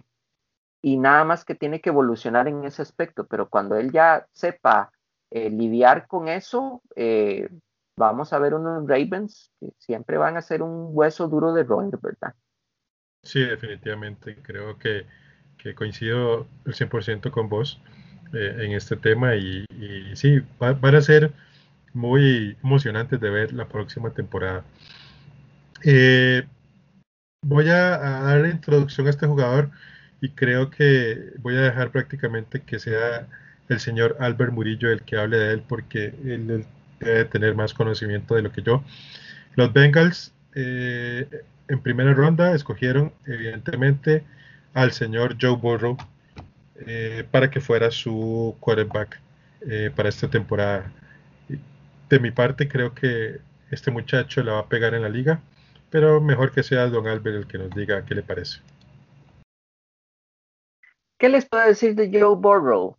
Y 0.81 0.97
nada 0.97 1.25
más 1.25 1.45
que 1.45 1.55
tiene 1.55 1.81
que 1.81 1.91
evolucionar 1.91 2.49
en 2.49 2.65
ese 2.65 2.83
aspecto, 2.83 3.27
pero 3.27 3.49
cuando 3.49 3.77
él 3.77 3.93
ya 3.93 4.27
sepa 4.33 4.91
eh, 5.31 5.49
lidiar 5.49 6.09
con 6.09 6.29
eso, 6.29 6.83
eh, 6.97 7.49
vamos 7.97 8.33
a 8.33 8.39
ver 8.39 8.55
unos 8.55 8.89
Ravens 8.89 9.53
que 9.61 9.69
siempre 9.79 10.19
van 10.19 10.37
a 10.37 10.43
ser 10.43 10.63
un 10.63 10.89
hueso 10.91 11.29
duro 11.29 11.53
de 11.53 11.63
roer, 11.63 11.99
¿verdad? 11.99 12.35
Sí, 13.23 13.45
definitivamente. 13.45 14.37
Creo 14.43 14.79
que, 14.79 15.07
coincido 15.77 16.49
el 16.67 16.75
100% 16.75 17.31
con 17.31 17.49
vos 17.49 17.81
eh, 18.33 18.57
en 18.61 18.73
este 18.73 18.97
tema 18.97 19.37
y, 19.37 19.64
sí, 20.14 20.42
van 20.59 20.95
a 20.95 21.01
ser 21.03 21.33
muy 21.92 22.57
emocionantes 22.62 23.21
de 23.21 23.31
ver 23.31 23.53
la 23.53 23.66
próxima 23.68 24.11
temporada. 24.11 24.64
voy 27.45 27.68
a, 27.71 27.95
a 27.95 28.23
dar 28.23 28.40
la 28.40 28.49
introducción 28.51 29.07
a 29.07 29.11
este 29.11 29.27
jugador 29.27 29.71
y 30.21 30.31
creo 30.31 30.71
que 30.71 31.33
voy 31.38 31.57
a 31.57 31.62
dejar 31.62 31.90
prácticamente 31.90 32.62
que 32.62 32.79
sea 32.79 33.27
el 33.68 33.81
señor 33.81 34.16
Albert 34.21 34.53
Murillo 34.53 34.90
el 34.90 35.03
que 35.03 35.16
hable 35.18 35.38
de 35.38 35.53
él 35.55 35.62
porque 35.66 36.14
él 36.25 36.64
debe 37.01 37.25
tener 37.27 37.55
más 37.55 37.75
conocimiento 37.75 38.35
de 38.35 38.42
lo 38.42 38.53
que 38.53 38.62
yo. 38.62 38.85
Los 39.57 39.73
Bengals 39.73 40.33
eh, 40.55 41.27
en 41.68 41.81
primera 41.81 42.14
ronda 42.14 42.55
escogieron 42.55 43.12
evidentemente 43.27 44.25
al 44.75 44.92
señor 44.92 45.37
Joe 45.40 45.57
Burrow 45.57 45.97
eh, 46.87 47.25
para 47.31 47.51
que 47.51 47.61
fuera 47.61 47.90
su 47.90 48.57
quarterback 48.61 49.21
eh, 49.62 49.90
para 49.95 50.09
esta 50.09 50.29
temporada. 50.29 50.92
De 52.09 52.21
mi 52.21 52.31
parte 52.31 52.68
creo 52.68 52.95
que 52.95 53.40
este 53.71 53.90
muchacho 53.90 54.42
la 54.42 54.53
va 54.53 54.59
a 54.61 54.68
pegar 54.68 54.95
en 54.95 55.03
la 55.03 55.09
liga, 55.09 55.40
pero 55.90 56.21
mejor 56.21 56.53
que 56.53 56.62
sea 56.62 56.87
don 56.88 57.07
Albert 57.07 57.37
el 57.37 57.47
que 57.47 57.59
nos 57.59 57.71
diga 57.71 58.05
qué 58.05 58.14
le 58.14 58.23
parece. 58.23 58.61
¿Qué 61.18 61.29
les 61.29 61.47
puedo 61.47 61.66
decir 61.66 61.95
de 61.95 62.11
Joe 62.11 62.37
Burrow? 62.37 62.97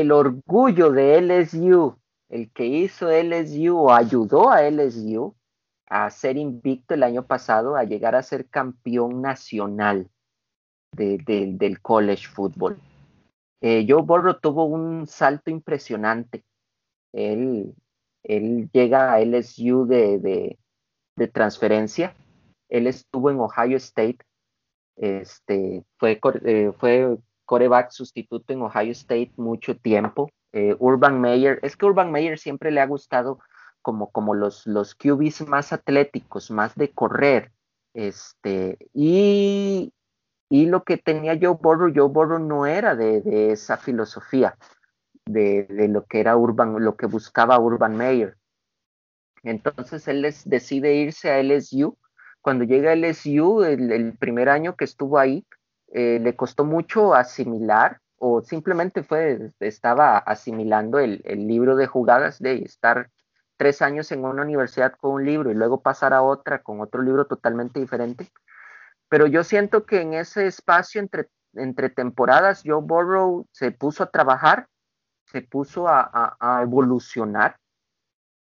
el 0.00 0.12
orgullo 0.12 0.90
de 0.90 1.20
LSU, 1.20 1.96
el 2.28 2.50
que 2.52 2.66
hizo 2.66 3.10
LSU 3.10 3.76
o 3.76 3.92
ayudó 3.92 4.50
a 4.50 4.62
LSU 4.68 5.34
a 5.86 6.10
ser 6.10 6.36
invicto 6.36 6.94
el 6.94 7.02
año 7.02 7.26
pasado, 7.26 7.76
a 7.76 7.84
llegar 7.84 8.14
a 8.14 8.22
ser 8.22 8.48
campeón 8.48 9.22
nacional 9.22 10.10
del 10.92 11.80
college 11.82 12.26
football. 12.28 12.78
Eh, 13.60 13.86
Joe 13.88 14.04
tuvo 14.40 14.64
un 14.64 15.06
salto 15.06 15.50
impresionante. 15.50 16.44
Él, 17.12 17.74
él 18.22 18.68
llega 18.72 19.12
a 19.12 19.20
LSU 19.20 19.86
de, 19.86 20.58
de, 21.16 21.28
transferencia. 21.28 22.14
Él 22.68 22.86
estuvo 22.86 23.30
en 23.30 23.40
Ohio 23.40 23.76
State. 23.76 24.18
Este, 24.96 25.84
fue, 25.98 26.20
eh, 26.44 26.72
fue 26.78 27.16
coreback 27.44 27.90
sustituto 27.90 28.52
en 28.52 28.62
Ohio 28.62 28.92
State 28.92 29.32
mucho 29.36 29.76
tiempo. 29.76 30.30
Eh, 30.52 30.76
Urban 30.78 31.20
Meyer, 31.20 31.58
es 31.62 31.76
que 31.76 31.86
Urban 31.86 32.12
Meyer 32.12 32.38
siempre 32.38 32.70
le 32.70 32.80
ha 32.80 32.86
gustado 32.86 33.40
como, 33.82 34.10
como 34.10 34.34
los, 34.34 34.66
los 34.66 34.94
QBs 34.94 35.46
más 35.48 35.72
atléticos, 35.72 36.50
más 36.50 36.74
de 36.74 36.90
correr. 36.92 37.52
Este, 37.94 38.76
y, 38.92 39.92
y 40.54 40.66
lo 40.66 40.84
que 40.84 40.98
tenía 40.98 41.36
Joe 41.40 41.58
Burrow, 41.60 41.92
Joe 41.92 42.08
Burrow 42.08 42.38
no 42.38 42.64
era 42.64 42.94
de, 42.94 43.50
esa 43.50 43.76
filosofía 43.76 44.56
de, 45.26 45.66
lo 45.88 46.04
que 46.04 46.20
era 46.20 46.36
Urban, 46.36 46.84
lo 46.84 46.96
que 46.96 47.06
buscaba 47.06 47.58
Urban 47.58 47.96
Meyer. 47.96 48.36
Entonces 49.42 50.06
él 50.06 50.22
decide 50.44 50.94
irse 50.94 51.32
a 51.32 51.42
LSU. 51.42 51.98
Cuando 52.40 52.62
llega 52.62 52.92
a 52.92 52.94
LSU, 52.94 53.64
el 53.64 54.16
primer 54.16 54.48
año 54.48 54.76
que 54.76 54.84
estuvo 54.84 55.18
ahí, 55.18 55.44
eh, 55.88 56.20
le 56.22 56.36
costó 56.36 56.64
mucho 56.64 57.14
asimilar 57.14 57.98
o 58.18 58.40
simplemente 58.40 59.02
fue, 59.02 59.50
estaba 59.58 60.18
asimilando 60.18 61.00
el, 61.00 61.20
libro 61.48 61.74
de 61.74 61.88
jugadas 61.88 62.38
de 62.38 62.62
estar 62.62 63.10
tres 63.56 63.82
años 63.82 64.12
en 64.12 64.24
una 64.24 64.42
universidad 64.42 64.92
con 64.92 65.14
un 65.14 65.26
libro 65.26 65.50
y 65.50 65.54
luego 65.54 65.82
pasar 65.82 66.14
a 66.14 66.22
otra 66.22 66.62
con 66.62 66.80
otro 66.80 67.02
libro 67.02 67.26
totalmente 67.26 67.80
diferente. 67.80 68.28
Pero 69.08 69.26
yo 69.26 69.44
siento 69.44 69.86
que 69.86 70.00
en 70.00 70.14
ese 70.14 70.46
espacio 70.46 71.00
entre, 71.00 71.90
temporadas, 71.90 72.62
Joe 72.64 72.82
Burrow 72.82 73.46
se 73.52 73.70
puso 73.70 74.02
a 74.02 74.10
trabajar, 74.10 74.66
se 75.26 75.42
puso 75.42 75.86
a, 75.88 76.60
evolucionar 76.62 77.56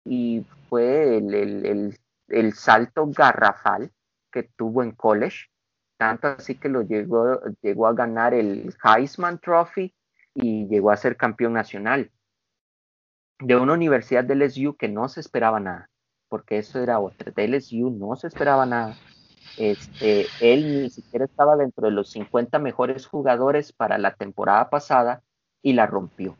y 0.04 0.44
fue 0.68 1.18
el, 1.18 1.94
el 2.28 2.52
salto 2.54 3.06
garrafal 3.06 3.92
que 4.30 4.44
tuvo 4.56 4.82
en 4.82 4.92
college 4.92 5.48
tanto 5.98 6.28
así 6.28 6.54
que 6.54 6.68
lo 6.68 6.82
llegó, 6.82 7.40
llegó 7.60 7.86
a 7.86 7.92
ganar 7.92 8.32
el 8.32 8.74
Heisman 8.82 9.38
Trophy 9.40 9.92
y 10.32 10.66
llegó 10.68 10.90
a 10.90 10.96
ser 10.96 11.16
campeón 11.16 11.52
nacional 11.52 12.10
de 13.40 13.56
una 13.56 13.74
universidad 13.74 14.24
de 14.24 14.36
LSU 14.36 14.76
que 14.76 14.88
no 14.88 15.08
se 15.08 15.20
esperaba 15.20 15.60
nada, 15.60 15.90
porque 16.28 16.58
eso 16.58 16.80
era 16.80 17.00
otra, 17.00 17.32
de 17.32 17.48
LSU 17.48 17.90
no 17.90 18.16
se 18.16 18.28
esperaba 18.28 18.64
nada. 18.64 18.96
Este, 19.58 20.26
él 20.40 20.82
ni 20.82 20.90
siquiera 20.90 21.24
estaba 21.24 21.56
dentro 21.56 21.86
de 21.86 21.92
los 21.92 22.10
50 22.10 22.58
mejores 22.60 23.06
jugadores 23.06 23.72
para 23.72 23.98
la 23.98 24.14
temporada 24.14 24.70
pasada 24.70 25.22
y 25.62 25.72
la 25.72 25.86
rompió. 25.86 26.36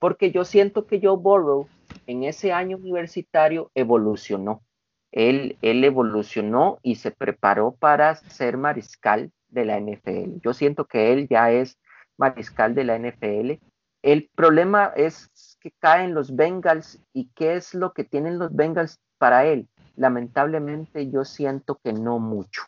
porque 0.00 0.30
yo 0.30 0.44
siento 0.44 0.86
que 0.86 1.00
Joe 1.02 1.16
Burrow 1.16 1.68
en 2.06 2.24
ese 2.24 2.52
año 2.52 2.76
universitario 2.76 3.70
evolucionó. 3.74 4.62
Él, 5.10 5.56
él 5.62 5.84
evolucionó 5.84 6.78
y 6.82 6.96
se 6.96 7.10
preparó 7.10 7.72
para 7.72 8.14
ser 8.14 8.56
mariscal 8.56 9.32
de 9.48 9.64
la 9.64 9.80
NFL. 9.80 10.40
Yo 10.42 10.52
siento 10.52 10.84
que 10.84 11.12
él 11.12 11.26
ya 11.28 11.50
es 11.50 11.78
mariscal 12.16 12.74
de 12.74 12.84
la 12.84 12.98
NFL. 12.98 13.58
El 14.02 14.30
problema 14.34 14.92
es 14.96 15.56
que 15.60 15.72
caen 15.80 16.14
los 16.14 16.36
Bengals 16.36 17.00
y 17.12 17.30
qué 17.34 17.54
es 17.56 17.74
lo 17.74 17.92
que 17.92 18.04
tienen 18.04 18.38
los 18.38 18.54
Bengals 18.54 19.00
para 19.18 19.46
él. 19.46 19.66
Lamentablemente 19.98 21.10
yo 21.10 21.24
siento 21.24 21.80
que 21.82 21.92
no 21.92 22.18
mucho. 22.18 22.62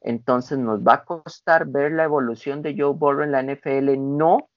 Entonces 0.00 0.58
nos 0.58 0.80
va 0.80 0.94
a 0.94 1.04
costar 1.04 1.66
ver 1.66 1.92
la 1.92 2.04
evolución 2.04 2.60
de 2.60 2.74
Joe 2.78 2.92
Burrow 2.92 3.24
en 3.24 3.32
la 3.32 3.42
NFL, 3.42 3.96
no 3.98 4.50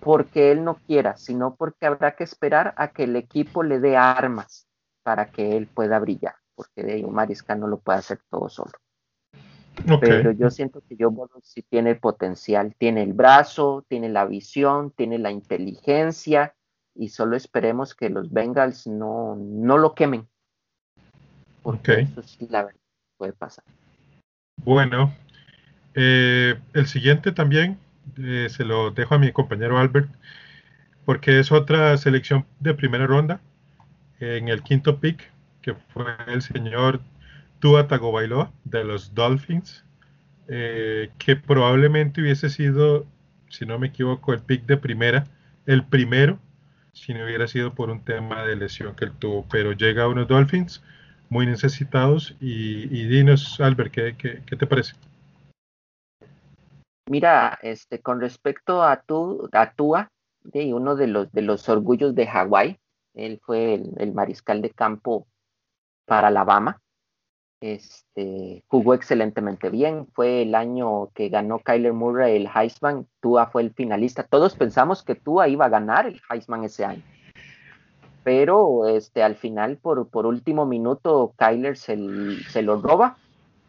porque 0.00 0.50
él 0.50 0.64
no 0.64 0.76
quiera, 0.76 1.16
sino 1.16 1.54
porque 1.54 1.86
habrá 1.86 2.16
que 2.16 2.24
esperar 2.24 2.74
a 2.76 2.88
que 2.88 3.04
el 3.04 3.14
equipo 3.16 3.62
le 3.62 3.78
dé 3.78 3.96
armas 3.96 4.66
para 5.02 5.30
que 5.30 5.56
él 5.56 5.66
pueda 5.66 5.98
brillar, 5.98 6.34
porque 6.54 6.82
de 6.82 6.94
ahí 6.94 7.04
un 7.04 7.14
mariscal 7.14 7.60
no 7.60 7.68
lo 7.68 7.78
puede 7.78 7.98
hacer 7.98 8.20
todo 8.30 8.48
solo. 8.48 8.72
Pero 10.00 10.32
yo 10.32 10.50
siento 10.50 10.82
que 10.88 10.96
Joe 10.98 11.10
Burrow 11.10 11.40
sí 11.42 11.62
tiene 11.62 11.94
potencial, 11.94 12.74
tiene 12.76 13.02
el 13.02 13.12
brazo, 13.12 13.84
tiene 13.88 14.08
la 14.08 14.24
visión, 14.24 14.90
tiene 14.90 15.18
la 15.18 15.30
inteligencia 15.30 16.54
y 16.94 17.08
solo 17.08 17.36
esperemos 17.36 17.94
que 17.94 18.10
los 18.10 18.32
Bengals 18.32 18.86
no, 18.86 19.36
no 19.36 19.78
lo 19.78 19.94
quemen. 19.94 20.28
Porque 21.62 22.00
eso 22.00 22.22
sí 22.22 22.46
la 22.50 22.64
verdad 22.64 22.80
puede 23.16 23.32
pasar. 23.32 23.64
Bueno, 24.64 25.14
eh, 25.94 26.58
el 26.74 26.86
siguiente 26.86 27.32
también 27.32 27.78
eh, 28.18 28.48
se 28.50 28.64
lo 28.64 28.90
dejo 28.90 29.14
a 29.14 29.18
mi 29.18 29.32
compañero 29.32 29.78
Albert, 29.78 30.10
porque 31.04 31.38
es 31.38 31.52
otra 31.52 31.96
selección 31.96 32.46
de 32.60 32.74
primera 32.74 33.06
ronda 33.06 33.40
en 34.20 34.48
el 34.48 34.62
quinto 34.62 35.00
pick, 35.00 35.30
que 35.60 35.74
fue 35.74 36.04
el 36.28 36.42
señor 36.42 37.00
Tua 37.58 37.88
Tagovailoa 37.88 38.52
de 38.64 38.84
los 38.84 39.14
Dolphins, 39.14 39.84
eh, 40.48 41.10
que 41.18 41.36
probablemente 41.36 42.20
hubiese 42.20 42.50
sido, 42.50 43.06
si 43.48 43.66
no 43.66 43.78
me 43.78 43.88
equivoco, 43.88 44.32
el 44.32 44.40
pick 44.40 44.64
de 44.66 44.76
primera, 44.76 45.24
el 45.66 45.84
primero, 45.84 46.38
si 46.92 47.14
no 47.14 47.24
hubiera 47.24 47.46
sido 47.48 47.74
por 47.74 47.90
un 47.90 48.04
tema 48.04 48.44
de 48.44 48.56
lesión 48.56 48.94
que 48.94 49.06
él 49.06 49.12
tuvo, 49.12 49.46
pero 49.50 49.72
llega 49.72 50.04
a 50.04 50.08
unos 50.08 50.28
Dolphins 50.28 50.82
muy 51.32 51.46
necesitados 51.46 52.36
y, 52.40 53.06
dinos, 53.06 53.58
Albert, 53.58 53.90
¿qué, 53.90 54.14
qué 54.46 54.56
te 54.56 54.66
parece? 54.66 54.94
Mira, 57.08 57.58
este, 57.62 58.00
con 58.00 58.20
respecto 58.20 58.82
a, 58.82 59.02
tu, 59.02 59.48
a 59.52 59.72
Tua, 59.72 60.10
de 60.44 60.74
uno 60.74 60.94
de 60.94 61.06
los, 61.06 61.32
de 61.32 61.42
los 61.42 61.68
orgullos 61.68 62.14
de 62.14 62.26
Hawái, 62.26 62.78
él 63.14 63.40
fue 63.42 63.74
el, 63.74 64.12
mariscal 64.12 64.62
de 64.62 64.70
campo 64.70 65.26
para 66.06 66.28
Alabama. 66.28 66.80
Este, 67.60 68.64
jugó 68.66 68.94
excelentemente 68.94 69.70
bien. 69.70 70.06
Fue 70.14 70.42
el 70.42 70.54
año 70.54 71.08
que 71.14 71.28
ganó 71.28 71.60
Kyler 71.60 71.92
Murray 71.92 72.36
el 72.36 72.48
Heisman. 72.52 73.06
Tua 73.20 73.46
fue 73.46 73.62
el 73.62 73.72
finalista. 73.72 74.24
Todos 74.24 74.56
pensamos 74.56 75.02
que 75.02 75.14
Tua 75.14 75.48
iba 75.48 75.66
a 75.66 75.70
ganar 75.70 76.06
el 76.06 76.20
Heisman 76.28 76.64
ese 76.64 76.84
año. 76.84 77.02
Pero 78.24 78.88
este, 78.88 79.22
al 79.22 79.36
final, 79.36 79.78
por, 79.78 80.08
por 80.08 80.26
último 80.26 80.66
minuto, 80.66 81.34
Kyler 81.36 81.76
se, 81.76 81.96
se 82.48 82.62
lo 82.62 82.80
roba. 82.80 83.16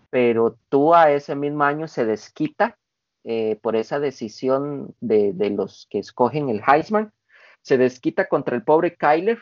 Pero 0.09 0.57
Tua 0.69 1.11
ese 1.11 1.35
mismo 1.35 1.63
año 1.63 1.87
se 1.87 2.05
desquita 2.05 2.77
eh, 3.25 3.57
por 3.61 3.77
esa 3.77 4.01
decisión 4.01 4.95
de, 4.99 5.33
los 5.49 5.87
que 5.89 5.99
escogen 5.99 6.49
el 6.49 6.61
Heisman. 6.65 7.13
Se 7.61 7.77
desquita 7.77 8.27
contra 8.27 8.55
el 8.55 8.63
pobre 8.63 8.95
Kyler, 8.95 9.39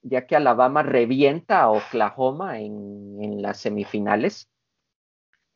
ya 0.00 0.26
que 0.26 0.36
Alabama 0.36 0.82
revienta 0.82 1.60
a 1.60 1.70
Oklahoma 1.70 2.60
en, 2.60 3.42
las 3.42 3.58
semifinales. 3.58 4.48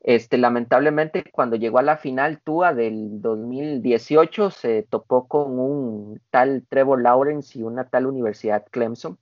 Este, 0.00 0.38
lamentablemente, 0.38 1.24
cuando 1.32 1.56
llegó 1.56 1.78
a 1.78 1.82
la 1.82 1.96
final 1.96 2.40
Tua 2.42 2.72
del 2.72 3.20
2018, 3.20 4.50
se 4.50 4.84
topó 4.84 5.26
con 5.26 5.58
un 5.58 6.20
tal 6.30 6.64
Trevor 6.68 7.02
Lawrence 7.02 7.58
y 7.58 7.62
una 7.62 7.88
tal 7.88 8.06
Universidad 8.06 8.64
Clemson, 8.70 9.18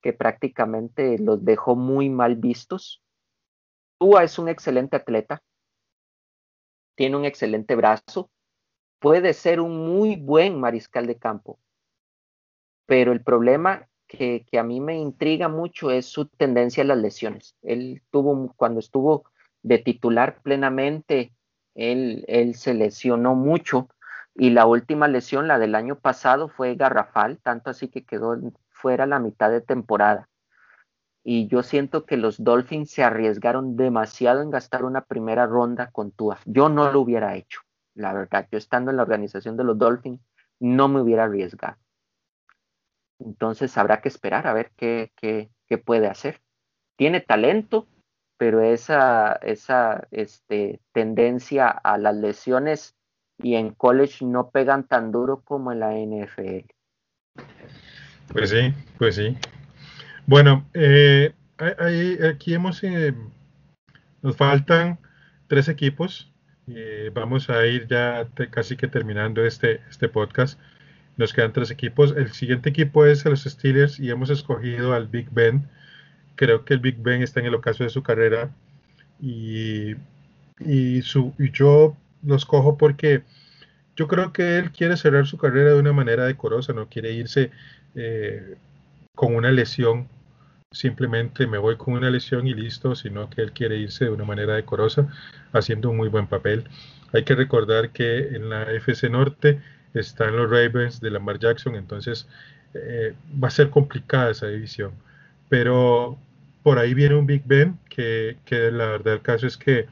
que 0.00 0.12
prácticamente 0.12 1.18
los 1.18 1.44
dejó 1.44 1.74
muy 1.74 2.08
mal 2.08 2.36
vistos. 2.36 3.02
Tua 3.98 4.22
es 4.22 4.38
un 4.38 4.48
excelente 4.48 4.96
atleta, 4.96 5.42
tiene 6.94 7.16
un 7.16 7.24
excelente 7.24 7.74
brazo, 7.74 8.30
puede 9.00 9.34
ser 9.34 9.60
un 9.60 9.76
muy 9.94 10.16
buen 10.16 10.60
mariscal 10.60 11.06
de 11.06 11.18
campo, 11.18 11.58
pero 12.86 13.12
el 13.12 13.22
problema 13.22 13.88
que, 14.06 14.44
a 14.58 14.62
mí 14.62 14.80
me 14.80 14.96
intriga 14.98 15.48
mucho 15.48 15.90
es 15.90 16.06
su 16.06 16.26
tendencia 16.26 16.82
a 16.82 16.86
las 16.86 16.98
lesiones. 16.98 17.56
Él 17.62 18.02
tuvo, 18.10 18.52
cuando 18.56 18.80
estuvo 18.80 19.24
de 19.62 19.78
titular 19.78 20.40
plenamente, 20.42 21.32
él, 21.74 22.24
él 22.28 22.54
se 22.54 22.74
lesionó 22.74 23.34
mucho 23.34 23.88
y 24.34 24.50
la 24.50 24.66
última 24.66 25.08
lesión, 25.08 25.48
la 25.48 25.58
del 25.58 25.74
año 25.74 25.96
pasado, 25.96 26.48
fue 26.48 26.74
garrafal, 26.76 27.38
tanto 27.38 27.70
así 27.70 27.88
que 27.88 28.04
quedó 28.04 28.36
fuera 28.70 29.06
la 29.06 29.18
mitad 29.18 29.50
de 29.50 29.60
temporada 29.60 30.30
y 31.22 31.48
yo 31.48 31.62
siento 31.62 32.06
que 32.06 32.16
los 32.16 32.42
Dolphins 32.42 32.90
se 32.90 33.02
arriesgaron 33.02 33.76
demasiado 33.76 34.42
en 34.42 34.50
gastar 34.50 34.84
una 34.84 35.04
primera 35.04 35.46
ronda 35.46 35.90
con 35.90 36.12
Tua. 36.12 36.38
Yo 36.46 36.68
no 36.68 36.90
lo 36.90 37.00
hubiera 37.00 37.36
hecho, 37.36 37.60
la 37.94 38.12
verdad. 38.12 38.48
Yo 38.50 38.58
estando 38.58 38.90
en 38.90 38.96
la 38.96 39.02
organización 39.02 39.56
de 39.56 39.64
los 39.64 39.78
Dolphins, 39.78 40.20
no 40.58 40.88
me 40.88 41.00
hubiera 41.00 41.24
arriesgado. 41.24 41.76
Entonces 43.18 43.76
habrá 43.76 44.00
que 44.00 44.08
esperar 44.08 44.46
a 44.46 44.54
ver 44.54 44.72
qué, 44.76 45.12
qué, 45.14 45.50
qué 45.66 45.76
puede 45.76 46.06
hacer. 46.06 46.40
Tiene 46.96 47.20
talento, 47.20 47.86
pero 48.40 48.62
esa, 48.62 49.34
esa 49.42 50.08
este, 50.10 50.80
tendencia 50.92 51.68
a 51.68 51.98
las 51.98 52.16
lesiones 52.16 52.96
y 53.36 53.56
en 53.56 53.74
college 53.74 54.24
no 54.24 54.48
pegan 54.48 54.84
tan 54.88 55.12
duro 55.12 55.42
como 55.44 55.72
en 55.72 55.80
la 55.80 55.92
NFL. 55.92 56.64
Pues 58.32 58.48
sí, 58.48 58.72
pues 58.96 59.16
sí. 59.16 59.36
Bueno, 60.24 60.64
eh, 60.72 61.34
aquí 61.58 62.54
hemos, 62.54 62.82
eh, 62.82 63.14
nos 64.22 64.38
faltan 64.38 64.98
tres 65.46 65.68
equipos. 65.68 66.32
Vamos 67.12 67.50
a 67.50 67.66
ir 67.66 67.88
ya 67.88 68.26
casi 68.50 68.74
que 68.74 68.88
terminando 68.88 69.44
este, 69.44 69.82
este 69.90 70.08
podcast. 70.08 70.58
Nos 71.18 71.34
quedan 71.34 71.52
tres 71.52 71.70
equipos. 71.70 72.14
El 72.16 72.32
siguiente 72.32 72.70
equipo 72.70 73.04
es 73.04 73.22
los 73.26 73.44
Steelers 73.44 74.00
y 74.00 74.08
hemos 74.08 74.30
escogido 74.30 74.94
al 74.94 75.08
Big 75.08 75.28
Ben. 75.30 75.68
Creo 76.40 76.64
que 76.64 76.72
el 76.72 76.80
Big 76.80 76.96
Ben 76.98 77.20
está 77.22 77.40
en 77.40 77.46
el 77.46 77.54
ocaso 77.54 77.84
de 77.84 77.90
su 77.90 78.02
carrera 78.02 78.50
y, 79.20 79.94
y, 80.58 81.02
su, 81.02 81.34
y 81.38 81.50
yo 81.52 81.94
lo 82.22 82.34
escojo 82.34 82.78
porque 82.78 83.24
yo 83.94 84.08
creo 84.08 84.32
que 84.32 84.56
él 84.58 84.70
quiere 84.72 84.96
cerrar 84.96 85.26
su 85.26 85.36
carrera 85.36 85.74
de 85.74 85.80
una 85.80 85.92
manera 85.92 86.24
decorosa, 86.24 86.72
no 86.72 86.88
quiere 86.88 87.12
irse 87.12 87.50
con 89.14 89.34
una 89.34 89.50
lesión 89.50 90.08
simplemente 90.72 91.46
me 91.46 91.58
voy 91.58 91.76
con 91.76 91.94
una 91.94 92.10
lesión 92.10 92.46
y 92.46 92.54
listo, 92.54 92.94
sino 92.94 93.28
que 93.28 93.42
él 93.42 93.52
quiere 93.52 93.76
irse 93.76 94.04
de 94.04 94.10
una 94.10 94.24
manera 94.24 94.54
decorosa, 94.54 95.08
haciendo 95.52 95.90
un 95.90 95.96
muy 95.96 96.08
buen 96.08 96.26
papel. 96.26 96.64
Hay 97.12 97.24
que 97.24 97.34
recordar 97.34 97.90
que 97.90 98.28
en 98.28 98.50
la 98.50 98.62
FC 98.72 99.10
Norte 99.10 99.60
están 99.94 100.36
los 100.36 100.48
Ravens 100.48 101.00
de 101.00 101.10
Lamar 101.10 101.38
Jackson, 101.40 101.74
entonces 101.74 102.28
eh, 102.74 103.14
va 103.42 103.48
a 103.48 103.50
ser 103.50 103.70
complicada 103.70 104.30
esa 104.30 104.46
división. 104.46 104.92
Pero 105.48 106.18
por 106.62 106.78
ahí 106.78 106.94
viene 106.94 107.14
un 107.14 107.26
Big 107.26 107.42
Ben, 107.44 107.78
que, 107.88 108.36
la 108.50 108.86
verdad 108.86 109.14
el 109.14 109.22
caso 109.22 109.46
es 109.46 109.56
que 109.56 109.86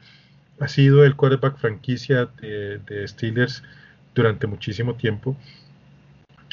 ha 0.59 0.67
sido 0.67 1.05
el 1.05 1.15
quarterback 1.15 1.57
franquicia 1.57 2.29
de, 2.41 2.79
de 2.79 3.07
Steelers 3.07 3.63
durante 4.13 4.47
muchísimo 4.47 4.95
tiempo 4.95 5.35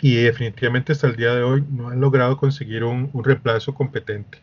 y 0.03 0.17
definitivamente 0.17 0.93
hasta 0.93 1.07
el 1.07 1.17
día 1.17 1.35
de 1.35 1.43
hoy 1.43 1.65
no 1.71 1.89
han 1.89 2.01
logrado 2.01 2.37
conseguir 2.37 2.85
un, 2.85 3.11
reemplazo 3.25 3.75
competente. 3.75 4.39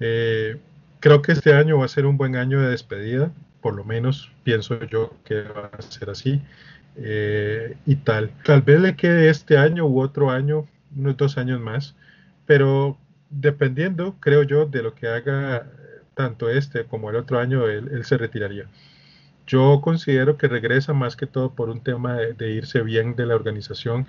Eh, 0.00 0.58
creo 1.00 1.22
que 1.22 1.32
este 1.32 1.54
año 1.54 1.78
va 1.78 1.84
a 1.84 1.88
ser 1.88 2.06
un 2.06 2.16
buen 2.16 2.36
año 2.36 2.60
de 2.60 2.70
despedida, 2.70 3.32
por 3.60 3.74
lo 3.74 3.84
menos 3.84 4.30
pienso 4.44 4.80
yo 4.84 5.14
que 5.24 5.42
va 5.42 5.70
a 5.76 5.82
ser 5.82 6.10
así 6.10 6.40
eh, 6.96 7.76
y 7.86 7.96
tal. 7.96 8.30
Tal 8.44 8.62
vez 8.62 8.80
le 8.80 8.96
quede 8.96 9.28
este 9.28 9.58
año 9.58 9.86
u 9.86 10.00
otro 10.00 10.30
año, 10.30 10.66
unos 10.96 11.16
dos 11.16 11.38
años 11.38 11.60
más, 11.60 11.96
pero 12.46 12.96
dependiendo, 13.30 14.16
creo 14.20 14.42
yo, 14.42 14.66
de 14.66 14.82
lo 14.82 14.94
que 14.94 15.08
haga 15.08 15.66
tanto 16.14 16.50
este 16.50 16.84
como 16.84 17.10
el 17.10 17.16
otro 17.16 17.38
año, 17.38 17.68
él, 17.68 18.04
se 18.04 18.18
retiraría. 18.18 18.66
Yo 19.46 19.80
considero 19.82 20.36
que 20.36 20.48
regresa 20.48 20.92
más 20.92 21.16
que 21.16 21.26
todo 21.26 21.54
por 21.54 21.70
un 21.70 21.82
tema 21.82 22.16
de 22.16 22.50
irse 22.50 22.82
bien 22.82 23.16
de 23.16 23.26
la 23.26 23.34
organización 23.36 24.06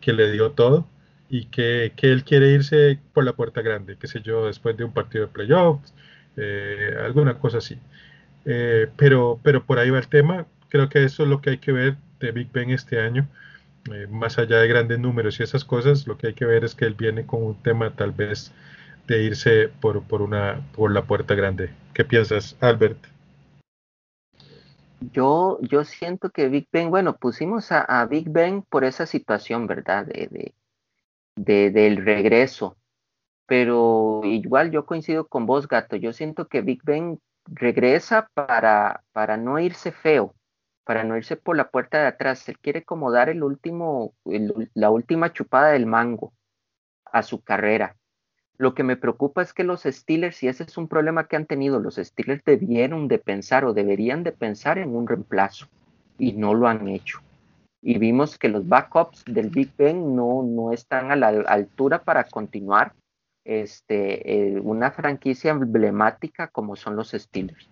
que 0.00 0.12
le 0.12 0.30
dio 0.32 0.52
todo 0.52 0.86
y 1.28 1.46
que, 1.46 1.92
él 2.02 2.24
quiere 2.24 2.50
irse 2.50 2.98
por 3.14 3.24
la 3.24 3.34
puerta 3.34 3.62
grande, 3.62 3.96
qué 3.98 4.06
sé 4.08 4.20
yo, 4.22 4.46
después 4.46 4.76
de 4.76 4.84
un 4.84 4.92
partido 4.92 5.26
de 5.26 5.32
playoffs, 5.32 5.94
eh, 6.36 6.94
alguna 7.02 7.38
cosa 7.38 7.58
así. 7.58 7.78
Eh, 8.44 8.88
pero, 8.96 9.40
pero 9.42 9.64
por 9.64 9.78
ahí 9.78 9.90
va 9.90 9.98
el 9.98 10.08
tema. 10.08 10.46
Creo 10.68 10.88
que 10.88 11.04
eso 11.04 11.22
es 11.24 11.28
lo 11.28 11.40
que 11.40 11.50
hay 11.50 11.58
que 11.58 11.72
ver 11.72 11.96
de 12.20 12.32
Big 12.32 12.50
Ben 12.52 12.70
este 12.70 13.00
año. 13.00 13.28
Eh, 13.92 14.06
más 14.08 14.38
allá 14.38 14.58
de 14.58 14.68
grandes 14.68 14.98
números 14.98 15.40
y 15.40 15.42
esas 15.42 15.64
cosas, 15.64 16.06
lo 16.06 16.18
que 16.18 16.28
hay 16.28 16.34
que 16.34 16.44
ver 16.44 16.64
es 16.64 16.74
que 16.74 16.84
él 16.84 16.94
viene 16.94 17.26
con 17.26 17.42
un 17.42 17.62
tema 17.62 17.94
tal 17.94 18.12
vez 18.12 18.52
de 19.06 19.22
irse 19.22 19.68
por, 19.68 20.02
por, 20.02 20.22
una, 20.22 20.60
por 20.74 20.92
la 20.92 21.02
puerta 21.02 21.34
grande. 21.34 21.70
¿Qué 21.94 22.04
piensas, 22.04 22.56
Albert? 22.60 22.98
Yo, 25.12 25.58
yo 25.62 25.84
siento 25.84 26.30
que 26.30 26.48
Big 26.48 26.68
Ben, 26.70 26.90
bueno, 26.90 27.16
pusimos 27.16 27.72
a, 27.72 28.04
Big 28.06 28.28
Ben 28.28 28.62
por 28.62 28.84
esa 28.84 29.06
situación, 29.06 29.66
¿verdad? 29.66 30.06
De, 30.06 30.52
de, 31.36 31.70
del 31.70 32.04
regreso. 32.04 32.76
Pero 33.46 34.20
igual 34.24 34.70
yo 34.70 34.84
coincido 34.86 35.26
con 35.26 35.46
vos, 35.46 35.66
Gato. 35.66 35.96
Yo 35.96 36.12
siento 36.12 36.48
que 36.48 36.60
Big 36.60 36.82
Ben 36.84 37.18
regresa 37.46 38.28
para, 38.34 39.02
para 39.12 39.36
no 39.36 39.58
irse 39.58 39.90
feo, 39.90 40.34
para 40.84 41.04
no 41.04 41.16
irse 41.16 41.36
por 41.36 41.56
la 41.56 41.70
puerta 41.70 42.00
de 42.00 42.06
atrás. 42.06 42.48
Él 42.48 42.58
quiere 42.58 42.84
como 42.84 43.10
dar 43.10 43.28
el 43.28 43.42
último, 43.42 44.14
la 44.74 44.90
última 44.90 45.32
chupada 45.32 45.70
del 45.70 45.86
mango 45.86 46.32
a 47.04 47.22
su 47.22 47.42
carrera. 47.42 47.96
Lo 48.56 48.74
que 48.74 48.82
me 48.82 48.96
preocupa 48.96 49.40
es 49.40 49.54
que 49.54 49.64
los 49.64 49.82
Steelers, 49.82 50.42
y 50.42 50.48
ese 50.48 50.64
es 50.64 50.76
un 50.76 50.86
problema 50.86 51.26
que 51.26 51.36
han 51.36 51.46
tenido, 51.46 51.80
los 51.80 51.96
Steelers 51.96 52.44
debieron 52.44 53.08
de 53.08 53.18
pensar 53.18 53.64
o 53.64 53.72
deberían 53.72 54.22
de 54.22 54.32
pensar 54.32 54.78
en 54.78 54.94
un 54.94 55.08
reemplazo 55.08 55.66
y 56.18 56.32
no 56.32 56.52
lo 56.54 56.68
han 56.68 56.86
hecho. 56.88 57.20
Y 57.80 57.98
vimos 57.98 58.36
que 58.36 58.50
los 58.50 58.68
backups 58.68 59.24
del 59.24 59.48
Big 59.48 59.74
Ben 59.78 60.14
no, 60.14 60.42
no 60.42 60.72
están 60.72 61.10
a 61.10 61.16
la 61.16 61.28
altura 61.28 62.02
para 62.02 62.24
continuar 62.24 62.92
este, 63.44 64.56
eh, 64.56 64.60
una 64.60 64.90
franquicia 64.90 65.52
emblemática 65.52 66.48
como 66.48 66.76
son 66.76 66.96
los 66.96 67.12
Steelers. 67.12 67.70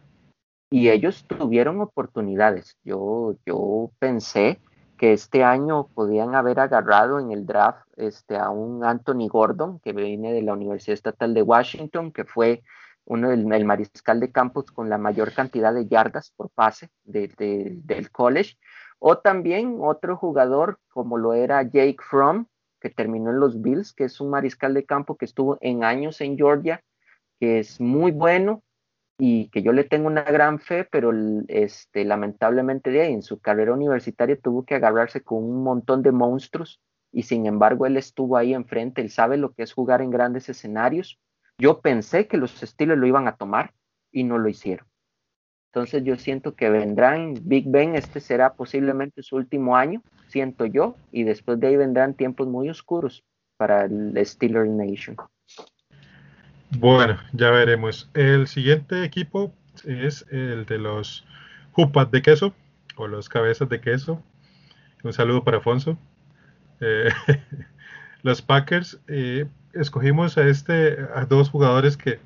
Y 0.71 0.91
ellos 0.91 1.25
tuvieron 1.27 1.81
oportunidades. 1.81 2.77
Yo, 2.85 3.37
yo 3.47 3.91
pensé 3.99 4.61
que 4.99 5.13
este 5.13 5.45
año 5.45 5.89
podían 5.95 6.35
haber 6.35 6.61
agarrado 6.61 7.21
en 7.21 7.31
el 7.31 7.47
draft 7.47 7.87
este, 7.97 8.37
a 8.37 8.51
un 8.51 8.85
Anthony 8.85 9.29
Gordon, 9.29 9.79
que 9.81 9.93
viene 9.93 10.33
de 10.33 10.43
la 10.43 10.53
Universidad 10.53 10.95
Estatal 10.95 11.33
de 11.33 11.43
Washington, 11.43 12.13
que 12.13 12.25
fue 12.25 12.63
uno 13.05 13.31
del 13.31 13.51
el 13.51 13.65
mariscal 13.65 14.21
de 14.21 14.31
campus 14.31 14.71
con 14.71 14.91
la 14.91 14.99
mayor 14.99 15.33
cantidad 15.33 15.73
de 15.73 15.87
yardas 15.87 16.33
por 16.37 16.51
pase 16.51 16.91
del 17.05 18.11
college, 18.13 18.59
o 18.99 19.19
también 19.19 19.79
otro 19.81 20.17
jugador 20.17 20.79
como 20.91 21.17
lo 21.17 21.33
era 21.33 21.63
Jake 21.63 21.99
Fromm, 22.03 22.47
que 22.81 22.91
terminó 22.91 23.31
en 23.31 23.41
los 23.41 23.63
Bills, 23.63 23.95
que 23.95 24.05
es 24.05 24.21
un 24.21 24.31
mariscal 24.31 24.75
de 24.75 24.85
campo 24.85 25.17
que 25.17 25.25
estuvo 25.25 25.57
en 25.61 25.85
años 25.85 26.21
en 26.21 26.37
Georgia, 26.37 26.83
que 27.41 27.61
es 27.61 27.81
muy 27.81 28.11
bueno, 28.11 28.63
y 29.19 29.49
que 29.49 29.63
yo 29.63 29.73
le 29.73 29.85
tengo 29.85 30.07
una 30.07 30.23
gran 30.23 30.61
fe, 30.61 30.85
pero 30.85 31.11
este, 31.49 32.05
lamentablemente 32.05 32.91
de 32.91 33.03
ahí, 33.03 33.13
en 33.13 33.23
su 33.23 33.41
carrera 33.41 33.73
universitaria 33.73 34.39
tuvo 34.41 34.65
que 34.65 34.77
agarrarse 34.77 35.23
con 35.23 35.43
un 35.43 35.65
montón 35.65 36.03
de 36.03 36.13
monstruos 36.13 36.81
y 37.13 37.25
sin 37.25 37.47
embargo 37.47 37.87
él 37.87 37.97
estuvo 37.97 38.37
ahí 38.37 38.55
enfrente, 38.55 39.01
él 39.01 39.11
sabe 39.11 39.37
lo 39.37 39.53
que 39.53 39.65
es 39.65 39.73
jugar 39.73 40.03
en 40.03 40.11
grandes 40.11 40.49
escenarios. 40.49 41.19
Yo 41.59 41.81
pensé 41.81 42.29
que 42.29 42.37
los 42.37 42.63
estilos 42.63 42.97
lo 42.97 43.07
iban 43.07 43.27
a 43.27 43.37
tomar 43.37 43.75
y 44.13 44.23
no 44.23 44.39
lo 44.39 44.49
hicieron. 44.49 44.87
Entonces 45.73 46.05
yo 46.05 46.17
siento 46.17 46.55
que 46.55 46.71
vendrán 46.71 47.35
Big 47.43 47.69
Ben, 47.69 47.97
este 47.97 48.21
será 48.21 48.55
posiblemente 48.55 49.23
su 49.23 49.37
último 49.37 49.77
año, 49.77 50.03
siento 50.29 50.65
yo, 50.65 50.95
y 51.11 51.25
después 51.25 51.59
de 51.61 51.67
ahí 51.67 51.77
vendrán 51.77 52.15
tiempos 52.15 52.47
muy 52.47 52.71
oscuros 52.71 53.25
para 53.57 53.85
el 53.85 54.15
Steeler 54.25 54.67
Nation. 54.69 55.17
Bueno, 56.71 57.19
ya 57.33 57.51
veremos. 57.51 58.11
El 58.13 58.47
siguiente 58.47 59.03
equipo 59.03 59.55
es 59.85 60.27
el 60.31 60.67
de 60.67 60.79
los 60.79 61.25
Jupas 61.73 62.11
de 62.11 62.23
queso 62.23 62.55
o 62.97 63.07
los 63.07 63.29
cabezas 63.29 63.69
de 63.69 63.81
queso. 63.81 64.23
Un 65.03 65.13
saludo 65.13 65.45
para 65.45 65.59
Afonso. 65.59 65.97
Eh, 66.81 67.09
los 68.23 68.43
Packers 68.43 69.01
eh, 69.09 69.47
escogimos 69.73 70.37
a 70.37 70.47
este 70.47 70.99
a 71.15 71.25
dos 71.25 71.51
jugadores 71.51 71.97
que 71.97 72.21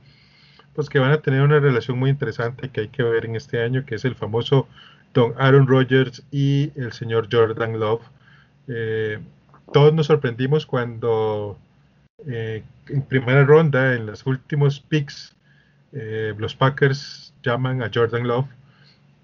pues 0.75 0.89
que 0.89 0.99
van 0.99 1.13
a 1.13 1.21
tener 1.21 1.43
una 1.43 1.61
relación 1.61 1.99
muy 1.99 2.11
interesante 2.11 2.71
que 2.71 2.83
hay 2.83 2.89
que 2.89 3.03
ver 3.03 3.27
en 3.27 3.37
este 3.37 3.63
año, 3.63 3.85
que 3.85 3.95
es 3.95 4.05
el 4.05 4.15
famoso 4.15 4.67
Don 5.13 5.35
Aaron 5.39 5.67
Rodgers 5.67 6.25
y 6.31 6.73
el 6.77 6.93
señor 6.93 7.29
Jordan 7.31 7.79
Love. 7.79 8.03
Eh, 8.69 9.21
todos 9.73 9.93
nos 9.93 10.07
sorprendimos 10.07 10.67
cuando 10.67 11.59
eh, 12.27 12.63
en 12.89 13.03
primera 13.03 13.45
ronda, 13.45 13.95
en 13.95 14.07
los 14.07 14.27
últimos 14.27 14.81
picks, 14.81 15.35
eh, 15.93 16.35
los 16.39 16.55
Packers 16.55 17.35
llaman 17.43 17.83
a 17.83 17.91
Jordan 17.93 18.27
Love 18.27 18.49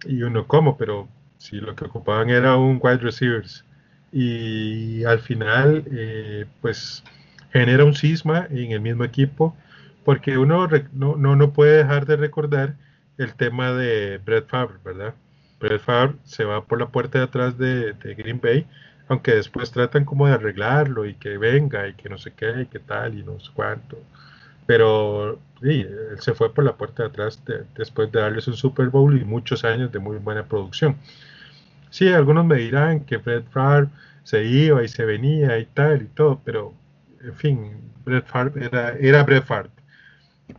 y 0.05 0.23
uno 0.23 0.47
como, 0.47 0.77
pero 0.77 1.09
si 1.39 1.57
lo 1.57 1.75
que 1.75 1.85
ocupaban 1.85 2.31
era 2.31 2.57
un 2.57 2.79
wide 2.83 2.99
receivers 2.99 3.65
y 4.13 5.05
al 5.05 5.21
final 5.21 5.85
eh, 5.91 6.47
pues 6.61 7.05
genera 7.53 7.85
un 7.85 7.95
cisma 7.95 8.47
en 8.51 8.73
el 8.73 8.81
mismo 8.81 9.05
equipo 9.05 9.57
porque 10.05 10.39
uno 10.39 10.69
no, 10.93 11.17
no, 11.17 11.53
puede 11.53 11.79
dejar 11.79 12.07
de 12.07 12.17
recordar 12.17 12.77
el 13.19 13.35
tema 13.35 13.73
de 13.73 14.19
Brett 14.19 14.49
Favre, 14.49 14.79
¿verdad? 14.85 15.15
Brett 15.61 15.83
Favre 15.83 16.15
se 16.25 16.45
va 16.45 16.65
por 16.65 16.79
la 16.79 16.89
puerta 16.89 17.19
de 17.19 17.25
atrás 17.25 17.59
de, 17.59 17.93
de 17.93 18.15
Green 18.15 18.41
Bay 18.41 18.67
aunque 19.09 19.35
después 19.35 19.71
tratan 19.71 20.05
como 20.05 20.27
de 20.27 20.35
arreglarlo 20.35 21.07
y 21.07 21.15
que 21.15 21.39
venga 21.39 21.89
y 21.89 21.95
que 21.95 22.09
no 22.09 22.19
sé 22.19 22.33
qué 22.33 22.63
y 22.63 22.67
qué 22.67 22.79
tal 22.79 23.19
y 23.19 23.23
no 23.23 23.41
sé 23.41 23.51
cuánto. 23.55 23.99
Pero 24.67 25.39
sí, 25.63 25.81
él 25.81 26.21
se 26.21 26.35
fue 26.35 26.53
por 26.53 26.65
la 26.65 26.77
puerta 26.77 27.05
de 27.05 27.09
atrás 27.09 27.43
después 27.77 28.13
de 28.13 28.21
darles 28.21 28.49
un 28.49 28.57
Super 28.57 28.89
Bowl 28.89 29.19
y 29.19 29.25
muchos 29.25 29.65
años 29.65 29.91
de 29.93 29.99
muy 29.99 30.19
buena 30.19 30.45
producción. 30.45 30.97
Sí, 31.91 32.09
algunos 32.09 32.45
me 32.45 32.57
dirán 32.57 33.01
que 33.01 33.17
Brett 33.17 33.49
Favre 33.51 33.89
se 34.25 34.45
iba 34.45 34.83
y 34.85 34.89
se 34.89 35.05
venía 35.07 35.59
y 35.59 35.65
tal 35.67 36.03
y 36.03 36.07
todo, 36.07 36.41
pero 36.45 36.75
en 37.23 37.35
fin, 37.35 37.73
Brett 38.05 38.27
Favre 38.27 38.67
era, 38.67 38.93
era 38.99 39.23
Brett 39.25 39.45
Favre. 39.45 39.71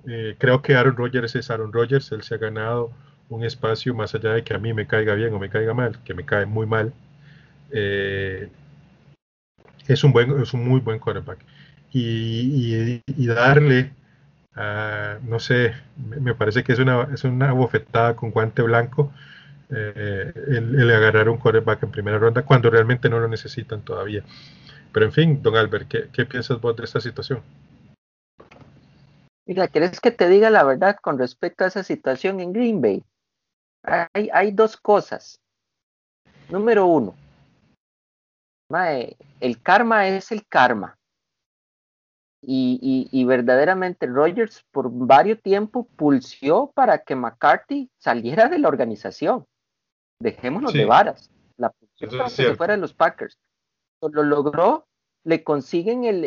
Eh, 0.07 0.35
creo 0.39 0.61
que 0.61 0.75
Aaron 0.75 0.95
Rodgers 0.95 1.35
es 1.35 1.49
Aaron 1.51 1.71
Rodgers, 1.73 2.11
él 2.11 2.23
se 2.23 2.35
ha 2.35 2.37
ganado 2.37 2.91
un 3.29 3.43
espacio 3.43 3.93
más 3.93 4.15
allá 4.15 4.33
de 4.33 4.43
que 4.43 4.53
a 4.55 4.57
mí 4.57 4.73
me 4.73 4.87
caiga 4.87 5.13
bien 5.13 5.33
o 5.33 5.39
me 5.39 5.49
caiga 5.49 5.73
mal, 5.73 5.99
que 6.03 6.13
me 6.15 6.25
cae 6.25 6.45
muy 6.47 6.65
mal, 6.65 6.93
eh, 7.71 8.49
es, 9.87 10.03
un 10.03 10.11
buen, 10.11 10.41
es 10.41 10.53
un 10.53 10.67
muy 10.67 10.79
buen 10.79 10.99
quarterback. 10.99 11.39
Y, 11.91 13.01
darle, 13.25 13.91
no 15.23 15.39
sé, 15.39 15.73
me 15.97 16.35
parece 16.35 16.63
que 16.63 16.73
es 16.73 16.79
una, 16.79 17.09
es 17.13 17.23
una 17.23 17.51
bofetada 17.53 18.15
con 18.15 18.31
guante 18.31 18.61
blanco 18.61 19.11
eh, 19.71 20.33
el, 20.47 20.89
agarrar 20.89 21.29
un 21.29 21.37
quarterback 21.37 21.83
en 21.83 21.91
primera 21.91 22.17
ronda 22.17 22.41
cuando 22.41 22.71
realmente 22.71 23.07
no 23.07 23.19
lo 23.19 23.27
necesitan 23.27 23.81
todavía. 23.81 24.23
Pero 24.91 25.05
en 25.05 25.11
fin, 25.11 25.41
don 25.43 25.55
Albert, 25.55 25.87
¿qué, 25.87 26.09
qué 26.11 26.25
piensas 26.25 26.59
vos 26.59 26.75
de 26.75 26.85
esta 26.85 26.99
situación? 26.99 27.41
Mira, 29.45 29.67
¿querés 29.67 29.99
que 29.99 30.11
te 30.11 30.27
diga 30.27 30.49
la 30.49 30.63
verdad 30.63 30.97
con 31.01 31.19
respecto 31.19 31.63
a 31.63 31.67
esa 31.67 31.83
situación 31.83 32.39
en 32.39 32.53
Green 32.53 32.81
Bay? 32.81 33.03
Hay, 33.83 34.29
hay 34.33 34.51
dos 34.51 34.77
cosas. 34.77 35.39
Número 36.49 36.87
uno, 36.87 37.15
el 39.39 39.61
karma 39.61 40.07
es 40.07 40.31
el 40.31 40.45
karma. 40.45 40.97
Y, 42.41 43.25
verdaderamente 43.25 44.05
Rogers 44.05 44.63
por 44.71 44.89
varios 44.91 45.41
tiempo 45.41 45.87
pulsió 45.95 46.71
para 46.73 46.99
que 46.99 47.15
McCarthy 47.15 47.89
saliera 47.97 48.47
de 48.47 48.59
la 48.59 48.69
organización. 48.69 49.45
Dejémonos 50.21 50.73
de 50.73 50.85
varas. 50.85 51.29
La 51.57 51.71
pulsión 51.71 52.11
para 52.11 52.25
que 52.25 52.29
se 52.29 52.55
fuera 52.55 52.75
de 52.75 52.81
los 52.81 52.93
Packers. 52.93 53.37
Lo 54.01 54.23
logró, 54.23 54.87
le 55.25 55.43
consiguen 55.43 56.05
el, 56.05 56.23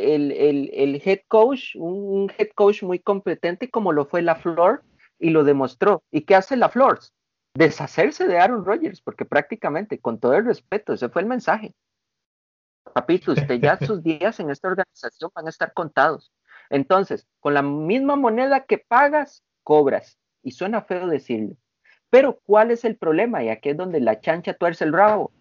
head 1.03 1.21
coach, 1.29 1.75
un, 1.77 2.31
head 2.37 2.49
coach 2.55 2.83
muy 2.83 2.99
competente 2.99 3.71
como 3.71 3.93
lo 3.93 4.05
fue 4.05 4.21
la 4.21 4.37
Flor, 4.37 4.83
y 5.19 5.31
lo 5.31 5.45
demostró. 5.45 6.03
¿Y 6.11 6.23
qué 6.23 6.35
hace 6.35 6.57
la 6.57 6.69
Flor? 6.69 6.99
Deshacerse 7.55 8.27
de 8.27 8.39
Aaron 8.39 8.65
Rodgers, 8.65 9.01
porque 9.01 9.25
prácticamente, 9.25 9.99
con 9.99 10.19
todo 10.19 10.35
el 10.35 10.45
respeto, 10.45 10.93
ese 10.93 11.09
fue 11.09 11.23
el 11.23 11.29
mensaje 11.29 11.75
Papito, 12.95 13.33
usted 13.33 13.61
ya 13.61 13.79
sus 13.87 14.03
días 14.03 14.39
en 14.41 14.51
esta 14.51 14.69
organización 14.69 15.31
van 15.35 15.47
a 15.47 15.51
estar 15.51 15.73
contados. 15.73 16.33
Entonces, 16.71 17.27
con 17.41 17.55
la 17.55 17.63
misma 17.63 18.17
moneda 18.17 18.65
que 18.65 18.79
pagas, 18.79 19.43
cobras. 19.63 20.19
Y 20.43 20.53
suena 20.53 20.83
feo 20.83 21.07
decirlo. 21.07 21.57
Pero, 22.11 22.41
¿cuál 22.45 22.71
es 22.71 22.85
el 22.85 22.97
problema? 22.97 23.43
Y 23.43 23.49
aquí 23.49 23.71
es 23.71 23.77
donde 23.77 24.01
la 24.01 24.21
chancha 24.21 24.55
tuerce 24.55 24.85
el 24.85 24.93
rabo. 24.93 25.33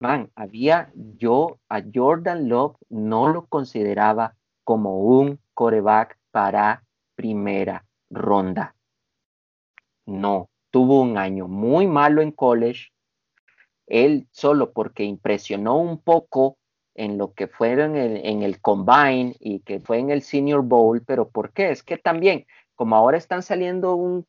Man, 0.00 0.30
había 0.34 0.90
yo 0.94 1.60
a 1.68 1.82
Jordan 1.94 2.48
Love 2.48 2.76
no 2.88 3.28
lo 3.28 3.46
consideraba 3.46 4.34
como 4.64 5.00
un 5.00 5.38
coreback 5.52 6.18
para 6.30 6.84
primera 7.14 7.84
ronda. 8.08 8.74
No, 10.06 10.48
tuvo 10.70 11.02
un 11.02 11.18
año 11.18 11.48
muy 11.48 11.86
malo 11.86 12.22
en 12.22 12.32
college. 12.32 12.88
Él 13.86 14.26
solo 14.30 14.72
porque 14.72 15.04
impresionó 15.04 15.76
un 15.76 16.00
poco 16.00 16.56
en 16.94 17.18
lo 17.18 17.32
que 17.32 17.46
fueron 17.46 17.96
en, 17.96 18.42
el 18.42 18.60
Combine 18.60 19.36
y 19.38 19.60
que 19.60 19.80
fue 19.80 19.98
en 19.98 20.10
el 20.10 20.22
Senior 20.22 20.62
Bowl, 20.62 21.02
pero 21.06 21.28
¿por 21.28 21.52
qué? 21.52 21.70
Es 21.70 21.82
que 21.82 21.98
también, 21.98 22.46
como 22.74 22.96
ahora 22.96 23.16
están 23.16 23.42
saliendo 23.42 23.94
un, 23.94 24.26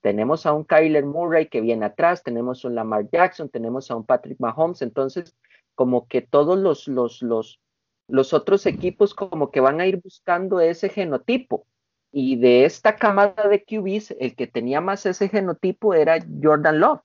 tenemos 0.00 0.46
a 0.46 0.52
un 0.52 0.64
Kyler 0.64 1.04
Murray 1.04 1.48
que 1.48 1.60
viene 1.60 1.86
atrás, 1.86 2.22
tenemos 2.22 2.64
un 2.64 2.74
Lamar 2.74 3.08
Jackson, 3.10 3.48
tenemos 3.48 3.90
a 3.90 3.96
un 3.96 4.04
Patrick 4.04 4.40
Mahomes, 4.40 4.82
entonces 4.82 5.36
como 5.74 6.08
que 6.08 6.20
todos 6.22 6.58
los, 6.58 6.88
los, 6.88 7.22
los, 7.22 7.60
los 8.08 8.32
otros 8.32 8.66
equipos 8.66 9.14
como 9.14 9.50
que 9.50 9.60
van 9.60 9.80
a 9.80 9.86
ir 9.86 10.00
buscando 10.02 10.60
ese 10.60 10.88
genotipo. 10.88 11.66
Y 12.12 12.36
de 12.36 12.64
esta 12.64 12.96
camada 12.96 13.48
de 13.48 13.64
QBs, 13.64 14.16
el 14.18 14.34
que 14.34 14.48
tenía 14.48 14.80
más 14.80 15.06
ese 15.06 15.28
genotipo 15.28 15.94
era 15.94 16.18
Jordan 16.42 16.80
Love. 16.80 17.00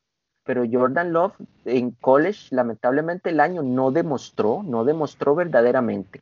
Pero 0.45 0.63
Jordan 0.71 1.11
Love 1.11 1.33
en 1.65 1.91
college, 1.91 2.55
lamentablemente 2.55 3.31
el 3.31 3.39
año 3.39 3.63
no 3.63 3.91
demostró, 3.91 4.63
no 4.63 4.85
demostró 4.85 5.35
verdaderamente. 5.35 6.21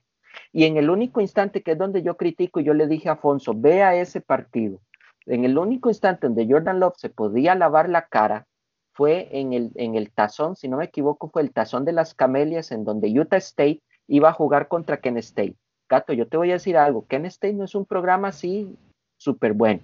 Y 0.52 0.66
en 0.66 0.78
el 0.78 0.90
único 0.90 1.22
instante 1.22 1.62
que 1.62 1.74
es 1.74 1.78
donde 1.78 2.02
yo 2.02 2.18
critico, 2.18 2.60
yo 2.60 2.74
le 2.74 2.88
dije 2.88 3.10
a 3.10 3.14
Afonso, 3.14 3.54
vea 3.56 3.96
ese 3.96 4.22
partido. 4.22 4.80
En 5.26 5.46
el 5.46 5.58
único 5.58 5.90
instante 5.90 6.28
donde 6.28 6.48
Jordan 6.50 6.80
Love 6.80 6.96
se 6.98 7.10
podía 7.10 7.54
lavar 7.56 7.90
la 7.90 8.08
cara 8.08 8.48
fue 8.94 9.28
en 9.32 9.54
el, 9.54 9.72
en 9.76 9.96
el 9.96 10.12
tazón, 10.12 10.56
si 10.56 10.68
no 10.68 10.78
me 10.78 10.86
equivoco, 10.86 11.30
fue 11.30 11.42
el 11.42 11.52
tazón 11.52 11.84
de 11.86 11.94
las 11.94 12.14
camelias 12.14 12.72
en 12.72 12.84
donde 12.84 13.20
Utah 13.20 13.38
State 13.38 13.82
iba 14.08 14.30
a 14.30 14.34
jugar 14.34 14.68
contra 14.68 14.98
Ken 14.98 15.18
State. 15.18 15.56
Gato, 15.90 16.14
yo 16.14 16.28
te 16.28 16.38
voy 16.38 16.52
a 16.52 16.54
decir 16.54 16.78
algo, 16.78 17.06
Ken 17.08 17.26
State 17.26 17.54
no 17.54 17.66
es 17.66 17.76
un 17.76 17.86
programa 17.86 18.30
así 18.30 18.78
súper 19.18 19.54
bueno. 19.54 19.82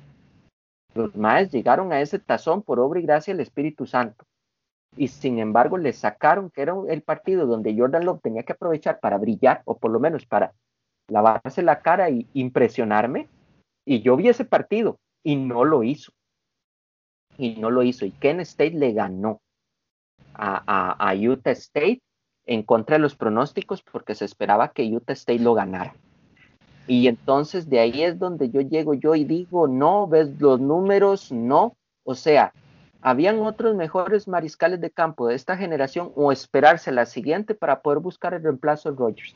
Los 0.94 1.16
maes 1.16 1.52
llegaron 1.52 1.92
a 1.92 2.02
ese 2.02 2.20
tazón 2.20 2.62
por 2.62 2.80
obra 2.80 3.00
y 3.00 3.04
gracia 3.04 3.34
del 3.34 3.42
Espíritu 3.42 3.86
Santo. 3.86 4.26
Y 4.96 5.08
sin 5.08 5.40
embargo 5.40 5.78
le 5.78 5.94
sacaron 5.94 6.50
que 6.50 6.62
era 6.62 6.74
el 6.90 7.02
partido 7.02 7.46
donde 7.46 7.76
Jordan 7.78 8.06
Love 8.06 8.22
tenía 8.22 8.44
que 8.44 8.54
aprovechar 8.54 9.00
para 9.00 9.18
brillar, 9.18 9.62
o 9.66 9.78
por 9.78 9.92
lo 9.92 10.00
menos 10.00 10.26
para 10.26 10.54
lavarse 11.08 11.62
la 11.62 11.82
cara 11.82 12.10
y 12.10 12.28
impresionarme. 12.34 13.28
Y 13.86 14.02
yo 14.02 14.16
vi 14.16 14.30
ese 14.30 14.46
partido 14.46 15.00
y 15.24 15.36
no 15.36 15.66
lo 15.66 15.84
hizo. 15.84 16.12
Y 17.38 17.56
no 17.56 17.72
lo 17.72 17.84
hizo. 17.84 18.06
Y 18.06 18.12
Ken 18.12 18.40
State 18.42 18.72
le 18.72 18.94
ganó 18.94 19.42
a, 20.34 21.10
a 21.10 21.16
Utah 21.16 21.52
State 21.52 22.02
en 22.46 22.64
contra 22.64 22.96
de 22.98 23.02
los 23.02 23.16
pronósticos 23.16 23.82
porque 23.84 24.16
se 24.16 24.26
esperaba 24.26 24.70
que 24.70 24.84
Utah 24.84 25.14
State 25.14 25.40
lo 25.40 25.54
ganara. 25.54 25.96
Y 26.88 27.08
entonces 27.08 27.70
de 27.70 27.80
ahí 27.80 28.02
es 28.02 28.18
donde 28.18 28.50
yo 28.50 28.62
llego 28.62 28.96
yo 28.96 29.14
y 29.14 29.24
digo, 29.24 29.68
no, 29.68 30.08
ves 30.08 30.42
los 30.42 30.60
números, 30.60 31.32
no. 31.32 31.78
O 32.04 32.16
sea, 32.16 32.52
habían 33.02 33.40
otros 33.40 33.76
mejores 33.76 34.28
mariscales 34.28 34.82
de 34.82 34.92
campo 34.92 35.28
de 35.28 35.36
esta 35.36 35.58
generación 35.58 36.12
o 36.16 36.32
esperarse 36.32 36.92
la 36.92 37.06
siguiente 37.06 37.56
para 37.56 37.82
poder 37.82 38.00
buscar 38.00 38.34
el 38.34 38.44
reemplazo 38.44 38.92
de 38.92 38.98
Rodgers. 38.98 39.36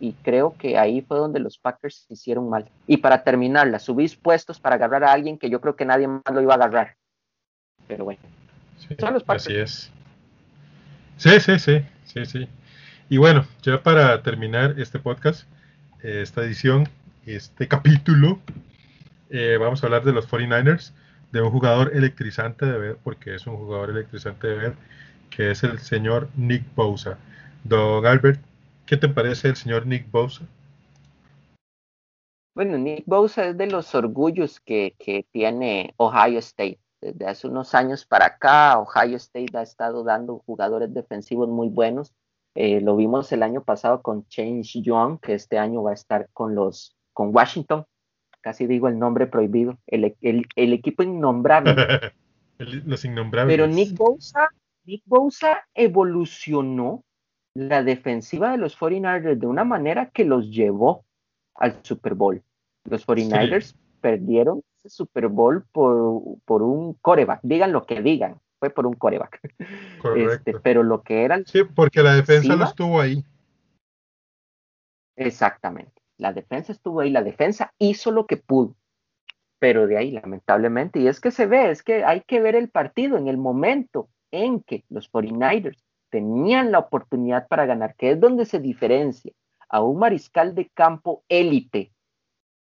Y 0.00 0.12
creo 0.12 0.54
que 0.56 0.78
ahí 0.78 1.00
fue 1.00 1.18
donde 1.18 1.40
los 1.40 1.58
Packers 1.58 2.06
hicieron 2.08 2.48
mal. 2.48 2.70
Y 2.86 2.98
para 2.98 3.24
terminarla, 3.24 3.80
subís 3.80 4.14
puestos 4.14 4.60
para 4.60 4.76
agarrar 4.76 5.02
a 5.02 5.12
alguien 5.12 5.38
que 5.38 5.50
yo 5.50 5.60
creo 5.60 5.74
que 5.74 5.84
nadie 5.84 6.06
más 6.06 6.22
lo 6.32 6.40
iba 6.40 6.52
a 6.52 6.56
agarrar. 6.56 6.94
Pero 7.88 8.04
bueno, 8.04 8.20
son 8.98 9.14
los 9.14 9.24
Packers. 9.24 9.46
Así 9.46 9.56
es. 9.56 9.92
Sí, 11.16 11.40
sí, 11.40 11.58
sí. 11.58 11.84
Sí, 12.04 12.24
sí. 12.26 12.48
Y 13.08 13.16
bueno, 13.16 13.46
ya 13.62 13.82
para 13.82 14.22
terminar 14.22 14.78
este 14.78 14.98
podcast, 14.98 15.48
eh, 16.02 16.20
esta 16.22 16.42
edición, 16.42 16.88
este 17.26 17.66
capítulo, 17.66 18.38
eh, 19.30 19.56
vamos 19.58 19.82
a 19.82 19.86
hablar 19.86 20.04
de 20.04 20.12
los 20.12 20.28
49ers, 20.28 20.92
de 21.32 21.42
un 21.42 21.50
jugador 21.50 21.90
electrizante 21.94 22.66
de 22.66 22.78
ver, 22.78 22.98
porque 23.02 23.34
es 23.34 23.46
un 23.46 23.56
jugador 23.56 23.90
electrizante 23.90 24.46
de 24.46 24.56
ver, 24.56 24.74
que 25.30 25.50
es 25.50 25.62
el 25.62 25.78
señor 25.78 26.28
Nick 26.36 26.64
Bosa. 26.74 27.18
Don 27.64 28.06
Albert, 28.06 28.40
¿qué 28.86 28.96
te 28.96 29.08
parece 29.08 29.48
el 29.48 29.56
señor 29.56 29.86
Nick 29.86 30.10
Bosa? 30.10 30.44
Bueno, 32.54 32.78
Nick 32.78 33.04
Bosa 33.06 33.46
es 33.46 33.56
de 33.56 33.66
los 33.66 33.94
orgullos 33.94 34.60
que, 34.60 34.94
que 34.98 35.26
tiene 35.30 35.94
Ohio 35.96 36.38
State 36.38 36.80
desde 37.00 37.26
hace 37.26 37.46
unos 37.46 37.74
años 37.74 38.04
para 38.06 38.26
acá, 38.26 38.78
Ohio 38.78 39.16
State 39.16 39.56
ha 39.56 39.62
estado 39.62 40.02
dando 40.02 40.42
jugadores 40.44 40.92
defensivos 40.92 41.48
muy 41.48 41.68
buenos. 41.68 42.12
Eh, 42.54 42.80
lo 42.80 42.96
vimos 42.96 43.30
el 43.30 43.42
año 43.42 43.62
pasado 43.62 44.02
con 44.02 44.26
Change 44.26 44.82
Young, 44.82 45.20
que 45.20 45.34
este 45.34 45.58
año 45.58 45.82
va 45.82 45.92
a 45.92 45.94
estar 45.94 46.28
con 46.32 46.54
los 46.54 46.96
con 47.12 47.34
Washington. 47.34 47.84
Casi 48.40 48.66
digo 48.66 48.88
el 48.88 48.98
nombre 48.98 49.26
prohibido, 49.26 49.78
el, 49.86 50.14
el, 50.20 50.72
equipo 50.72 51.02
innombrable. 51.02 51.74
los 52.58 53.04
innombrables. 53.04 53.52
Pero 53.52 53.66
Nick 53.66 53.96
Bosa, 53.96 54.48
Nick 54.84 55.02
Bosa 55.06 55.66
evolucionó 55.74 57.04
la 57.54 57.82
defensiva 57.82 58.52
de 58.52 58.58
los 58.58 58.78
49ers 58.78 59.38
de 59.38 59.46
una 59.46 59.64
manera 59.64 60.10
que 60.10 60.24
los 60.24 60.50
llevó 60.50 61.04
al 61.54 61.78
Super 61.82 62.14
Bowl. 62.14 62.42
Los 62.84 63.06
49ers 63.06 63.74
perdieron 64.00 64.62
Super 64.84 65.28
Bowl 65.28 65.64
por, 65.72 66.22
por 66.44 66.62
un 66.62 66.94
coreback, 66.94 67.40
digan 67.42 67.72
lo 67.72 67.84
que 67.84 68.00
digan, 68.00 68.40
fue 68.58 68.70
por 68.70 68.86
un 68.86 68.94
coreback. 68.94 69.40
Este, 70.16 70.54
pero 70.60 70.82
lo 70.82 71.02
que 71.02 71.24
era... 71.24 71.40
Sí, 71.44 71.64
porque 71.64 72.02
la 72.02 72.14
defensa 72.14 72.56
no 72.56 72.64
estuvo 72.64 73.00
ahí. 73.00 73.24
Exactamente, 75.16 75.97
la 76.18 76.32
defensa 76.32 76.72
estuvo 76.72 77.00
ahí, 77.00 77.10
la 77.10 77.22
defensa 77.22 77.72
hizo 77.78 78.10
lo 78.10 78.26
que 78.26 78.36
pudo, 78.36 78.76
pero 79.58 79.86
de 79.86 79.96
ahí 79.96 80.10
lamentablemente, 80.10 81.00
y 81.00 81.08
es 81.08 81.20
que 81.20 81.30
se 81.30 81.46
ve, 81.46 81.70
es 81.70 81.82
que 81.82 82.04
hay 82.04 82.22
que 82.22 82.40
ver 82.40 82.54
el 82.54 82.68
partido 82.68 83.16
en 83.16 83.28
el 83.28 83.38
momento 83.38 84.08
en 84.30 84.60
que 84.62 84.84
los 84.88 85.10
49ers 85.10 85.82
tenían 86.10 86.72
la 86.72 86.80
oportunidad 86.80 87.48
para 87.48 87.66
ganar, 87.66 87.94
que 87.96 88.12
es 88.12 88.20
donde 88.20 88.44
se 88.44 88.58
diferencia 88.58 89.32
a 89.68 89.82
un 89.82 89.98
mariscal 89.98 90.54
de 90.54 90.68
campo 90.68 91.24
élite 91.28 91.92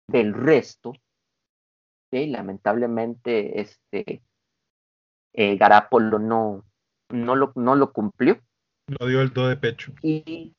del 0.08 0.34
resto, 0.34 0.94
lamentablemente 2.12 3.60
este 3.60 4.22
eh, 5.32 5.56
Garapolo 5.56 6.18
no, 6.18 6.64
no, 7.10 7.36
lo, 7.36 7.52
no 7.54 7.74
lo 7.74 7.92
cumplió. 7.92 8.38
Lo 8.86 9.06
dio 9.06 9.22
el 9.22 9.32
do 9.32 9.48
de 9.48 9.56
pecho. 9.56 9.92
Y 10.02 10.54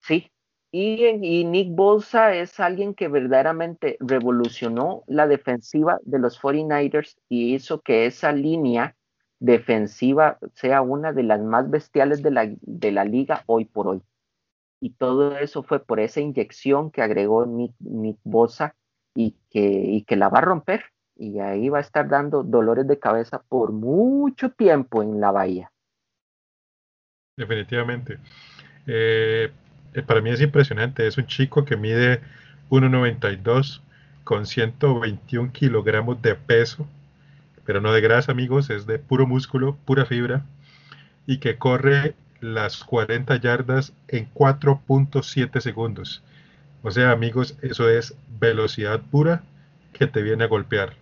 sí, 0.00 0.30
y, 0.74 1.44
Nick 1.44 1.74
Bolsa 1.74 2.34
es 2.34 2.58
alguien 2.58 2.94
que 2.94 3.08
verdaderamente 3.08 3.98
revolucionó 4.00 5.04
la 5.06 5.26
defensiva 5.26 5.98
de 6.02 6.18
los 6.18 6.40
49ers 6.40 7.18
y 7.28 7.54
hizo 7.54 7.82
que 7.82 8.06
esa 8.06 8.32
línea 8.32 8.96
defensiva 9.38 10.38
sea 10.54 10.80
una 10.80 11.12
de 11.12 11.24
las 11.24 11.42
más 11.42 11.68
bestiales 11.68 12.22
de 12.22 12.30
la, 12.30 12.50
de 12.62 12.90
la 12.90 13.04
liga 13.04 13.42
hoy 13.46 13.66
por 13.66 13.86
hoy. 13.86 14.02
Y 14.80 14.94
todo 14.94 15.36
eso 15.36 15.62
fue 15.62 15.84
por 15.84 16.00
esa 16.00 16.20
inyección 16.20 16.90
que 16.90 17.02
agregó 17.02 17.44
Nick, 17.44 17.74
Nick 17.78 18.18
Bosa 18.24 18.74
y 19.14 19.36
que, 19.50 19.60
y 19.60 20.04
que 20.04 20.16
la 20.16 20.30
va 20.30 20.38
a 20.38 20.42
romper. 20.42 20.84
Y 21.16 21.38
ahí 21.38 21.68
va 21.68 21.78
a 21.78 21.82
estar 21.82 22.08
dando 22.08 22.42
dolores 22.42 22.86
de 22.86 22.98
cabeza 22.98 23.42
por 23.46 23.72
mucho 23.72 24.50
tiempo 24.52 25.02
en 25.02 25.20
la 25.20 25.30
bahía. 25.32 25.70
Definitivamente. 27.36 28.18
Eh, 28.86 29.52
para 30.06 30.22
mí 30.22 30.30
es 30.30 30.40
impresionante. 30.40 31.06
Es 31.06 31.18
un 31.18 31.26
chico 31.26 31.64
que 31.64 31.76
mide 31.76 32.20
1,92 32.70 33.80
con 34.24 34.46
121 34.46 35.52
kilogramos 35.52 36.22
de 36.22 36.34
peso, 36.34 36.88
pero 37.64 37.80
no 37.80 37.92
de 37.92 38.00
grasa, 38.00 38.32
amigos, 38.32 38.70
es 38.70 38.86
de 38.86 38.98
puro 38.98 39.26
músculo, 39.26 39.76
pura 39.84 40.06
fibra, 40.06 40.44
y 41.26 41.38
que 41.38 41.58
corre 41.58 42.14
las 42.40 42.82
40 42.84 43.36
yardas 43.36 43.92
en 44.08 44.32
4.7 44.32 45.60
segundos. 45.60 46.22
O 46.82 46.90
sea, 46.90 47.12
amigos, 47.12 47.56
eso 47.62 47.88
es 47.88 48.14
velocidad 48.40 49.00
pura 49.00 49.42
que 49.92 50.06
te 50.06 50.22
viene 50.22 50.44
a 50.44 50.48
golpear. 50.48 50.94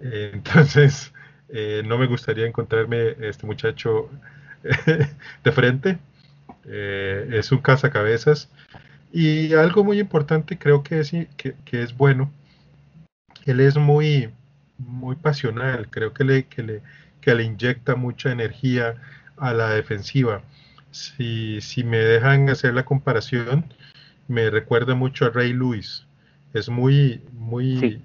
entonces, 0.00 1.12
eh, 1.48 1.82
no 1.84 1.98
me 1.98 2.06
gustaría 2.06 2.46
encontrarme 2.46 3.16
este 3.20 3.46
muchacho 3.46 4.10
de 5.44 5.52
frente. 5.52 5.98
Eh, 6.66 7.28
es 7.32 7.52
un 7.52 7.58
cazacabezas. 7.58 8.50
Y 9.12 9.52
algo 9.54 9.84
muy 9.84 9.98
importante, 10.00 10.58
creo 10.58 10.82
que 10.82 11.00
es, 11.00 11.12
que, 11.36 11.54
es 11.70 11.96
bueno, 11.96 12.32
él 13.44 13.60
es 13.60 13.76
muy, 13.76 14.30
muy 14.78 15.16
pasional, 15.16 15.90
creo 15.90 16.14
que 16.14 16.24
le, 16.24 16.44
que 16.44 16.62
le, 16.62 16.82
que 17.20 17.34
le 17.34 17.44
inyecta 17.44 17.94
mucha 17.94 18.32
energía 18.32 18.94
a 19.36 19.52
la 19.52 19.70
defensiva. 19.70 20.42
Si, 20.90 21.60
si 21.60 21.84
me 21.84 21.98
dejan 21.98 22.48
hacer 22.48 22.74
la 22.74 22.84
comparación, 22.84 23.66
me 24.28 24.50
recuerda 24.50 24.94
mucho 24.94 25.26
a 25.26 25.30
Ray 25.30 25.52
Lewis. 25.52 26.06
Es 26.54 26.68
muy, 26.68 27.22
muy, 27.32 28.02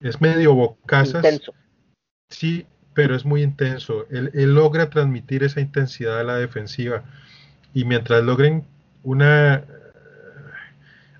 es 0.00 0.20
medio 0.20 0.54
bocazas. 0.54 1.24
Sí, 2.30 2.66
pero 2.94 3.14
es 3.14 3.24
muy 3.24 3.42
intenso. 3.42 4.06
Él, 4.10 4.54
logra 4.54 4.90
transmitir 4.90 5.44
esa 5.44 5.60
intensidad 5.60 6.20
a 6.20 6.24
la 6.24 6.36
defensiva. 6.36 7.04
Y 7.76 7.84
mientras 7.84 8.24
logren 8.24 8.64
una, 9.02 9.64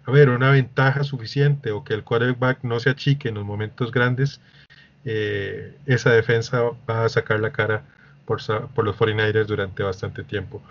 a 0.04 0.10
ver, 0.10 0.30
una 0.30 0.50
ventaja 0.50 1.04
suficiente 1.04 1.70
o 1.70 1.84
que 1.84 1.94
el 1.94 2.02
quarterback 2.02 2.64
no 2.64 2.80
se 2.80 2.90
achique 2.90 3.28
en 3.28 3.34
los 3.34 3.44
momentos 3.44 3.92
grandes, 3.92 4.40
eh, 5.04 5.76
esa 5.86 6.10
defensa 6.10 6.62
va 6.88 7.04
a 7.04 7.08
sacar 7.08 7.40
la 7.40 7.52
cara 7.52 7.84
por, 8.24 8.40
los 8.84 8.96
49ers 8.96 9.46
durante 9.46 9.82
bastante 9.82 10.24
tiempo 10.24 10.62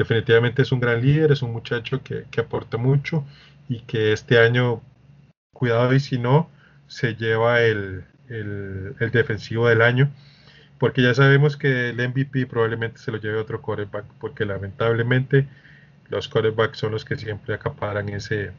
definitivamente 0.00 0.62
es 0.62 0.72
un 0.72 0.80
gran 0.80 1.02
líder, 1.02 1.30
es 1.32 1.42
un 1.42 1.52
muchacho 1.52 2.02
que, 2.02 2.24
aporta 2.40 2.78
mucho 2.78 3.22
y 3.68 3.80
que 3.80 4.12
este 4.14 4.38
año, 4.38 4.80
cuidado 5.52 5.92
y 5.94 6.00
si 6.00 6.18
no, 6.18 6.48
se 6.86 7.16
lleva 7.16 7.60
el, 7.60 8.06
defensivo 9.12 9.68
del 9.68 9.82
año. 9.82 10.10
Porque 10.80 11.02
ya 11.02 11.12
sabemos 11.12 11.58
que 11.58 11.90
el 11.90 11.96
MVP 12.08 12.46
probablemente 12.46 12.98
se 12.98 13.12
lo 13.12 13.18
lleve 13.18 13.36
otro 13.36 13.60
quarterback, 13.60 14.06
porque 14.18 14.46
lamentablemente 14.46 15.46
los 16.08 16.26
quarterbacks 16.26 16.78
son 16.78 16.92
los 16.92 17.04
que 17.04 17.16
siempre 17.16 17.52
acaparan 17.54 18.08
ese, 18.08 18.52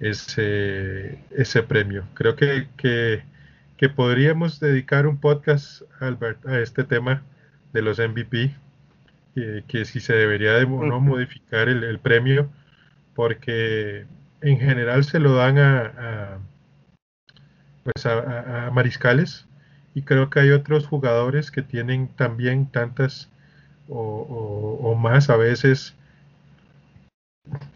ese, 0.00 1.18
ese 1.30 1.62
premio. 1.62 2.06
Creo 2.14 2.36
que, 2.36 2.68
que, 2.78 3.88
podríamos 3.90 4.60
dedicar 4.60 5.06
un 5.06 5.18
podcast, 5.18 5.82
Albert, 6.00 6.46
a 6.46 6.58
este 6.58 6.84
tema 6.84 7.22
de 7.74 7.82
los 7.82 7.98
MVP, 7.98 8.54
que, 9.34 9.84
si 9.84 10.00
se 10.00 10.14
debería 10.14 10.54
de 10.54 10.66
no 10.66 11.00
modificar 11.00 11.68
el, 11.68 11.98
premio, 11.98 12.50
porque 13.14 14.06
en 14.40 14.58
general 14.58 15.04
se 15.04 15.18
lo 15.18 15.34
dan 15.34 15.58
a, 15.58 16.38
pues 17.84 18.06
a 18.06 18.70
mariscales 18.72 19.49
y 19.94 20.02
creo 20.02 20.30
que 20.30 20.40
hay 20.40 20.50
otros 20.50 20.86
jugadores 20.86 21.50
que 21.50 21.62
tienen 21.62 22.08
también 22.08 22.66
tantas 22.66 23.28
o, 23.88 24.94
más 24.96 25.30
a 25.30 25.36
veces 25.36 25.94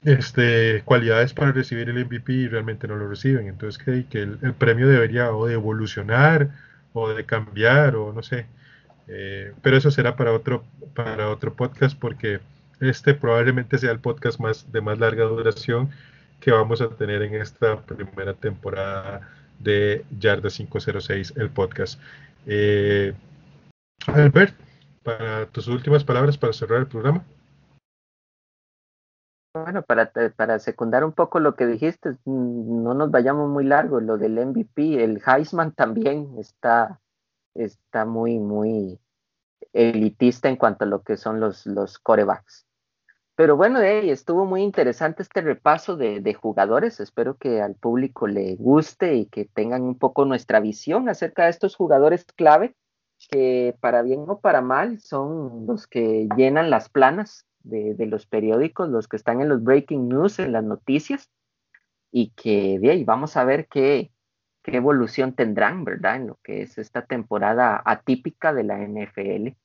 este, 0.05 0.83
cualidades 0.85 1.33
para 1.35 1.53
recibir 1.53 1.89
el 1.89 2.05
MVP 2.05 2.33
y 2.33 2.49
realmente 2.49 2.87
no 2.87 2.97
lo 2.97 3.09
reciben. 3.09 3.49
Entonces 3.49 3.83
que, 3.83 4.07
que 4.07 4.23
el, 4.23 4.55
premio 4.55 4.89
debería 4.89 5.33
o 5.33 5.47
de 5.47 5.55
evolucionar 5.55 6.51
o 6.93 7.09
de 7.09 7.25
cambiar 7.25 7.97
o 7.97 8.13
no 8.13 8.23
sé. 8.23 8.47
Eh, 9.09 9.53
pero 9.63 9.77
eso 9.77 9.91
será 9.91 10.17
para 10.17 10.33
otro, 10.33 10.65
para 10.95 11.29
otro 11.29 11.55
podcast 11.55 11.99
porque 11.99 12.41
este 12.81 13.15
probablemente 13.15 13.79
sea 13.79 13.91
el 13.91 13.99
podcast 13.99 14.39
más 14.41 14.71
de 14.73 14.81
más 14.81 14.99
larga 14.99 15.25
duración 15.25 15.91
que 16.41 16.53
vamos 16.53 16.81
a 16.81 16.89
tener 16.91 17.23
en 17.23 17.35
esta 17.35 17.81
primera 17.83 18.35
temporada 18.35 19.29
de 19.59 20.05
Yarda 20.19 20.49
506, 20.49 21.35
el 21.37 21.51
podcast. 21.51 22.01
Eh, 22.47 23.15
Albert, 24.07 24.55
para 25.03 25.47
tus 25.47 25.69
últimas 25.69 26.05
palabras 26.05 26.37
para 26.39 26.53
cerrar 26.53 26.81
el 26.81 26.87
programa. 26.87 27.25
Bueno, 29.55 29.83
para, 29.83 30.11
para 30.37 30.59
secundar 30.59 31.05
un 31.05 31.13
poco 31.13 31.39
lo 31.39 31.55
que 31.55 31.67
dijiste, 31.67 32.17
no 32.25 32.93
nos 32.95 33.11
vayamos 33.13 33.49
muy 33.49 33.65
largo, 33.65 34.01
lo 34.01 34.19
del 34.19 34.45
MVP, 34.45 35.05
el 35.05 35.23
Heisman 35.25 35.73
también 35.73 36.37
está, 36.39 37.01
está 37.55 38.05
muy, 38.05 38.41
muy 38.41 38.99
elitista 39.73 40.49
en 40.49 40.57
cuanto 40.57 40.85
a 40.85 40.89
lo 40.89 41.03
que 41.03 41.17
son 41.17 41.39
los, 41.39 41.67
los 41.67 42.01
corebacks. 42.01 42.67
Pero 43.37 43.57
bueno, 43.57 43.81
estuvo 43.81 44.45
muy 44.45 44.63
interesante 44.63 45.23
este 45.23 45.41
repaso 45.41 45.97
de, 45.97 46.35
jugadores. 46.35 47.01
Espero 47.01 47.37
que 47.37 47.61
al 47.61 47.75
público 47.75 48.29
le 48.29 48.55
guste 48.57 49.17
y 49.17 49.27
que 49.27 49.45
tengan 49.45 49.83
un 49.83 49.99
poco 49.99 50.25
nuestra 50.25 50.61
visión 50.61 51.09
acerca 51.09 51.45
de 51.45 51.51
estos 51.51 51.75
jugadores 51.75 52.25
clave 52.37 52.77
que 53.31 53.77
para 53.81 54.03
bien 54.03 54.25
o 54.29 54.41
para 54.41 54.61
mal 54.61 55.01
son 55.01 55.67
los 55.67 55.87
que 55.87 56.29
llenan 56.37 56.71
las 56.71 56.89
planas 56.89 57.47
de, 57.63 57.97
los 58.07 58.27
periódicos, 58.27 58.89
los 58.89 59.09
que 59.09 59.17
están 59.17 59.41
en 59.41 59.49
los 59.49 59.63
breaking 59.63 60.09
news, 60.09 60.39
en 60.39 60.53
las 60.53 60.65
noticias 60.65 61.31
y 62.13 62.31
que 62.31 62.79
de 62.79 63.05
vamos 63.05 63.37
a 63.37 63.45
ver 63.45 63.67
qué, 63.67 64.13
qué 64.63 64.77
evolución 64.77 65.35
tendrán, 65.35 65.85
¿verdad? 65.85 66.17
En 66.17 66.27
lo 66.29 66.39
que 66.43 66.63
es 66.63 66.79
esta 66.79 67.05
temporada 67.07 67.83
atípica 67.85 68.53
de 68.53 68.65
la 68.65 68.79
NFL. 68.79 69.57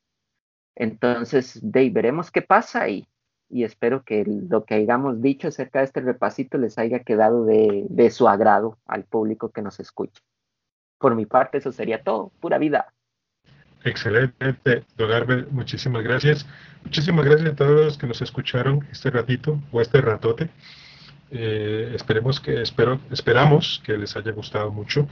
Entonces, 0.76 1.60
de 1.62 1.90
veremos 1.90 2.32
qué 2.32 2.42
pasa 2.42 2.88
y 2.90 3.08
y 3.50 3.64
espero 3.64 4.04
que 4.04 4.24
lo 4.26 4.64
que 4.64 4.76
hayamos 4.76 5.22
dicho 5.22 5.47
acerca 5.47 5.80
de 5.80 5.86
este 5.86 6.02
repasito 6.02 6.58
les 6.58 6.78
haya 6.78 7.00
quedado 7.00 7.45
de, 7.45 8.10
su 8.12 8.28
agrado 8.28 8.78
al 8.86 9.04
público 9.04 9.52
que 9.52 9.62
nos 9.62 9.80
escucha. 9.80 10.22
Por 11.00 11.16
mi 11.16 11.26
parte, 11.26 11.58
eso 11.58 11.72
sería 11.72 12.04
todo. 12.04 12.32
Pura 12.39 12.58
vida. 12.58 12.93
Excelente, 13.84 14.84
don 14.97 15.47
muchísimas 15.52 16.04
gracias. 16.04 16.45
Muchísimas 16.84 17.26
gracias 17.26 17.52
a 17.52 17.56
todos 17.56 17.86
los 17.86 17.97
que 17.97 18.08
nos 18.08 18.22
escucharon 18.22 18.86
este 18.91 19.10
ratito 19.10 19.60
o 19.72 19.82
este 19.82 20.02
ratote. 20.02 20.50
Eh, 21.32 21.91
esperemos 21.95 22.39
que 22.39 22.62
espero, 22.62 23.00
esperamos 23.12 23.82
que 23.86 23.97
les 23.97 24.16
haya 24.18 24.32
gustado 24.32 24.72
mucho 24.72 25.08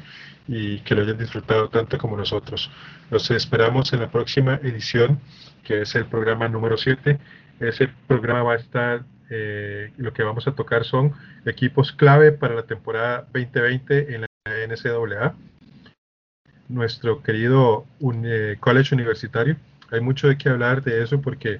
y 0.48 0.80
que 0.80 0.96
lo 0.96 1.04
hayan 1.04 1.18
disfrutado 1.18 1.70
tanto 1.70 1.98
como 1.98 2.18
nosotros. 2.18 2.70
Los 3.10 3.30
esperamos 3.32 3.94
en 3.94 4.02
la 4.02 4.12
próxima 4.12 4.56
edición, 4.56 5.20
que 5.64 5.82
es 5.82 5.96
el 5.96 6.06
programa 6.06 6.48
número 6.50 6.76
7 6.76 7.20
ese 7.60 7.90
programa 8.08 8.44
va 8.44 8.54
a 8.54 8.58
estar, 8.58 9.04
eh, 9.30 9.92
lo 9.98 10.14
que 10.14 10.24
vamos 10.24 10.48
a 10.48 10.54
tocar 10.54 10.84
son 10.84 11.14
equipos 11.46 11.92
clave 11.92 12.32
para 12.32 12.56
la 12.56 12.64
temporada 12.64 13.28
2020 13.34 14.16
en 14.16 14.22
la 14.22 14.28
NCAA. 14.68 15.36
Nuestro 16.70 17.24
querido 17.24 17.86
eh, 18.24 18.58
college 18.60 18.94
universitario. 18.94 19.56
Hay 19.92 20.02
mucho 20.02 20.28
de 20.28 20.38
qué 20.38 20.50
hablar 20.50 20.84
de 20.84 21.02
eso 21.02 21.22
porque, 21.22 21.60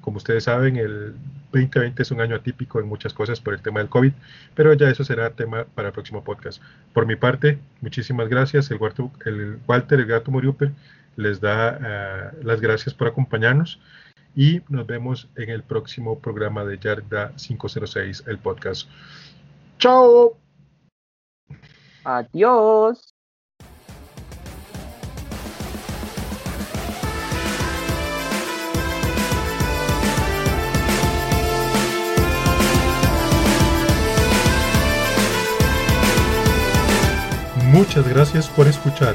como 0.00 0.16
ustedes 0.16 0.44
saben, 0.44 0.76
el 0.76 1.14
2020 1.52 2.02
es 2.02 2.10
un 2.10 2.20
año 2.20 2.36
atípico 2.36 2.80
en 2.80 2.86
muchas 2.86 3.12
cosas 3.12 3.40
por 3.40 3.54
el 3.54 3.60
tema 3.60 3.80
del 3.80 3.88
COVID, 3.88 4.12
pero 4.54 4.72
ya 4.72 4.88
eso 4.88 5.04
será 5.04 5.30
tema 5.30 5.64
para 5.74 5.88
el 5.88 5.94
próximo 5.94 6.24
podcast. 6.24 6.62
Por 6.92 7.06
mi 7.06 7.16
parte, 7.16 7.58
muchísimas 7.80 8.28
gracias. 8.28 8.70
El, 8.70 8.78
el 9.26 9.58
Walter, 9.66 10.00
el 10.00 10.06
gato 10.06 10.30
Moriuper, 10.30 10.72
les 11.16 11.40
da 11.40 11.78
eh, 11.82 12.30
las 12.42 12.60
gracias 12.60 12.94
por 12.94 13.08
acompañarnos 13.08 13.80
y 14.34 14.60
nos 14.68 14.86
vemos 14.86 15.28
en 15.36 15.50
el 15.50 15.62
próximo 15.62 16.18
programa 16.18 16.64
de 16.64 16.78
Yarda 16.78 17.32
506, 17.36 18.24
el 18.26 18.38
podcast. 18.38 18.88
¡Chao! 19.78 20.36
Adiós. 22.04 23.14
Muchas 37.70 38.08
gracias 38.08 38.48
por 38.48 38.66
escuchar. 38.66 39.14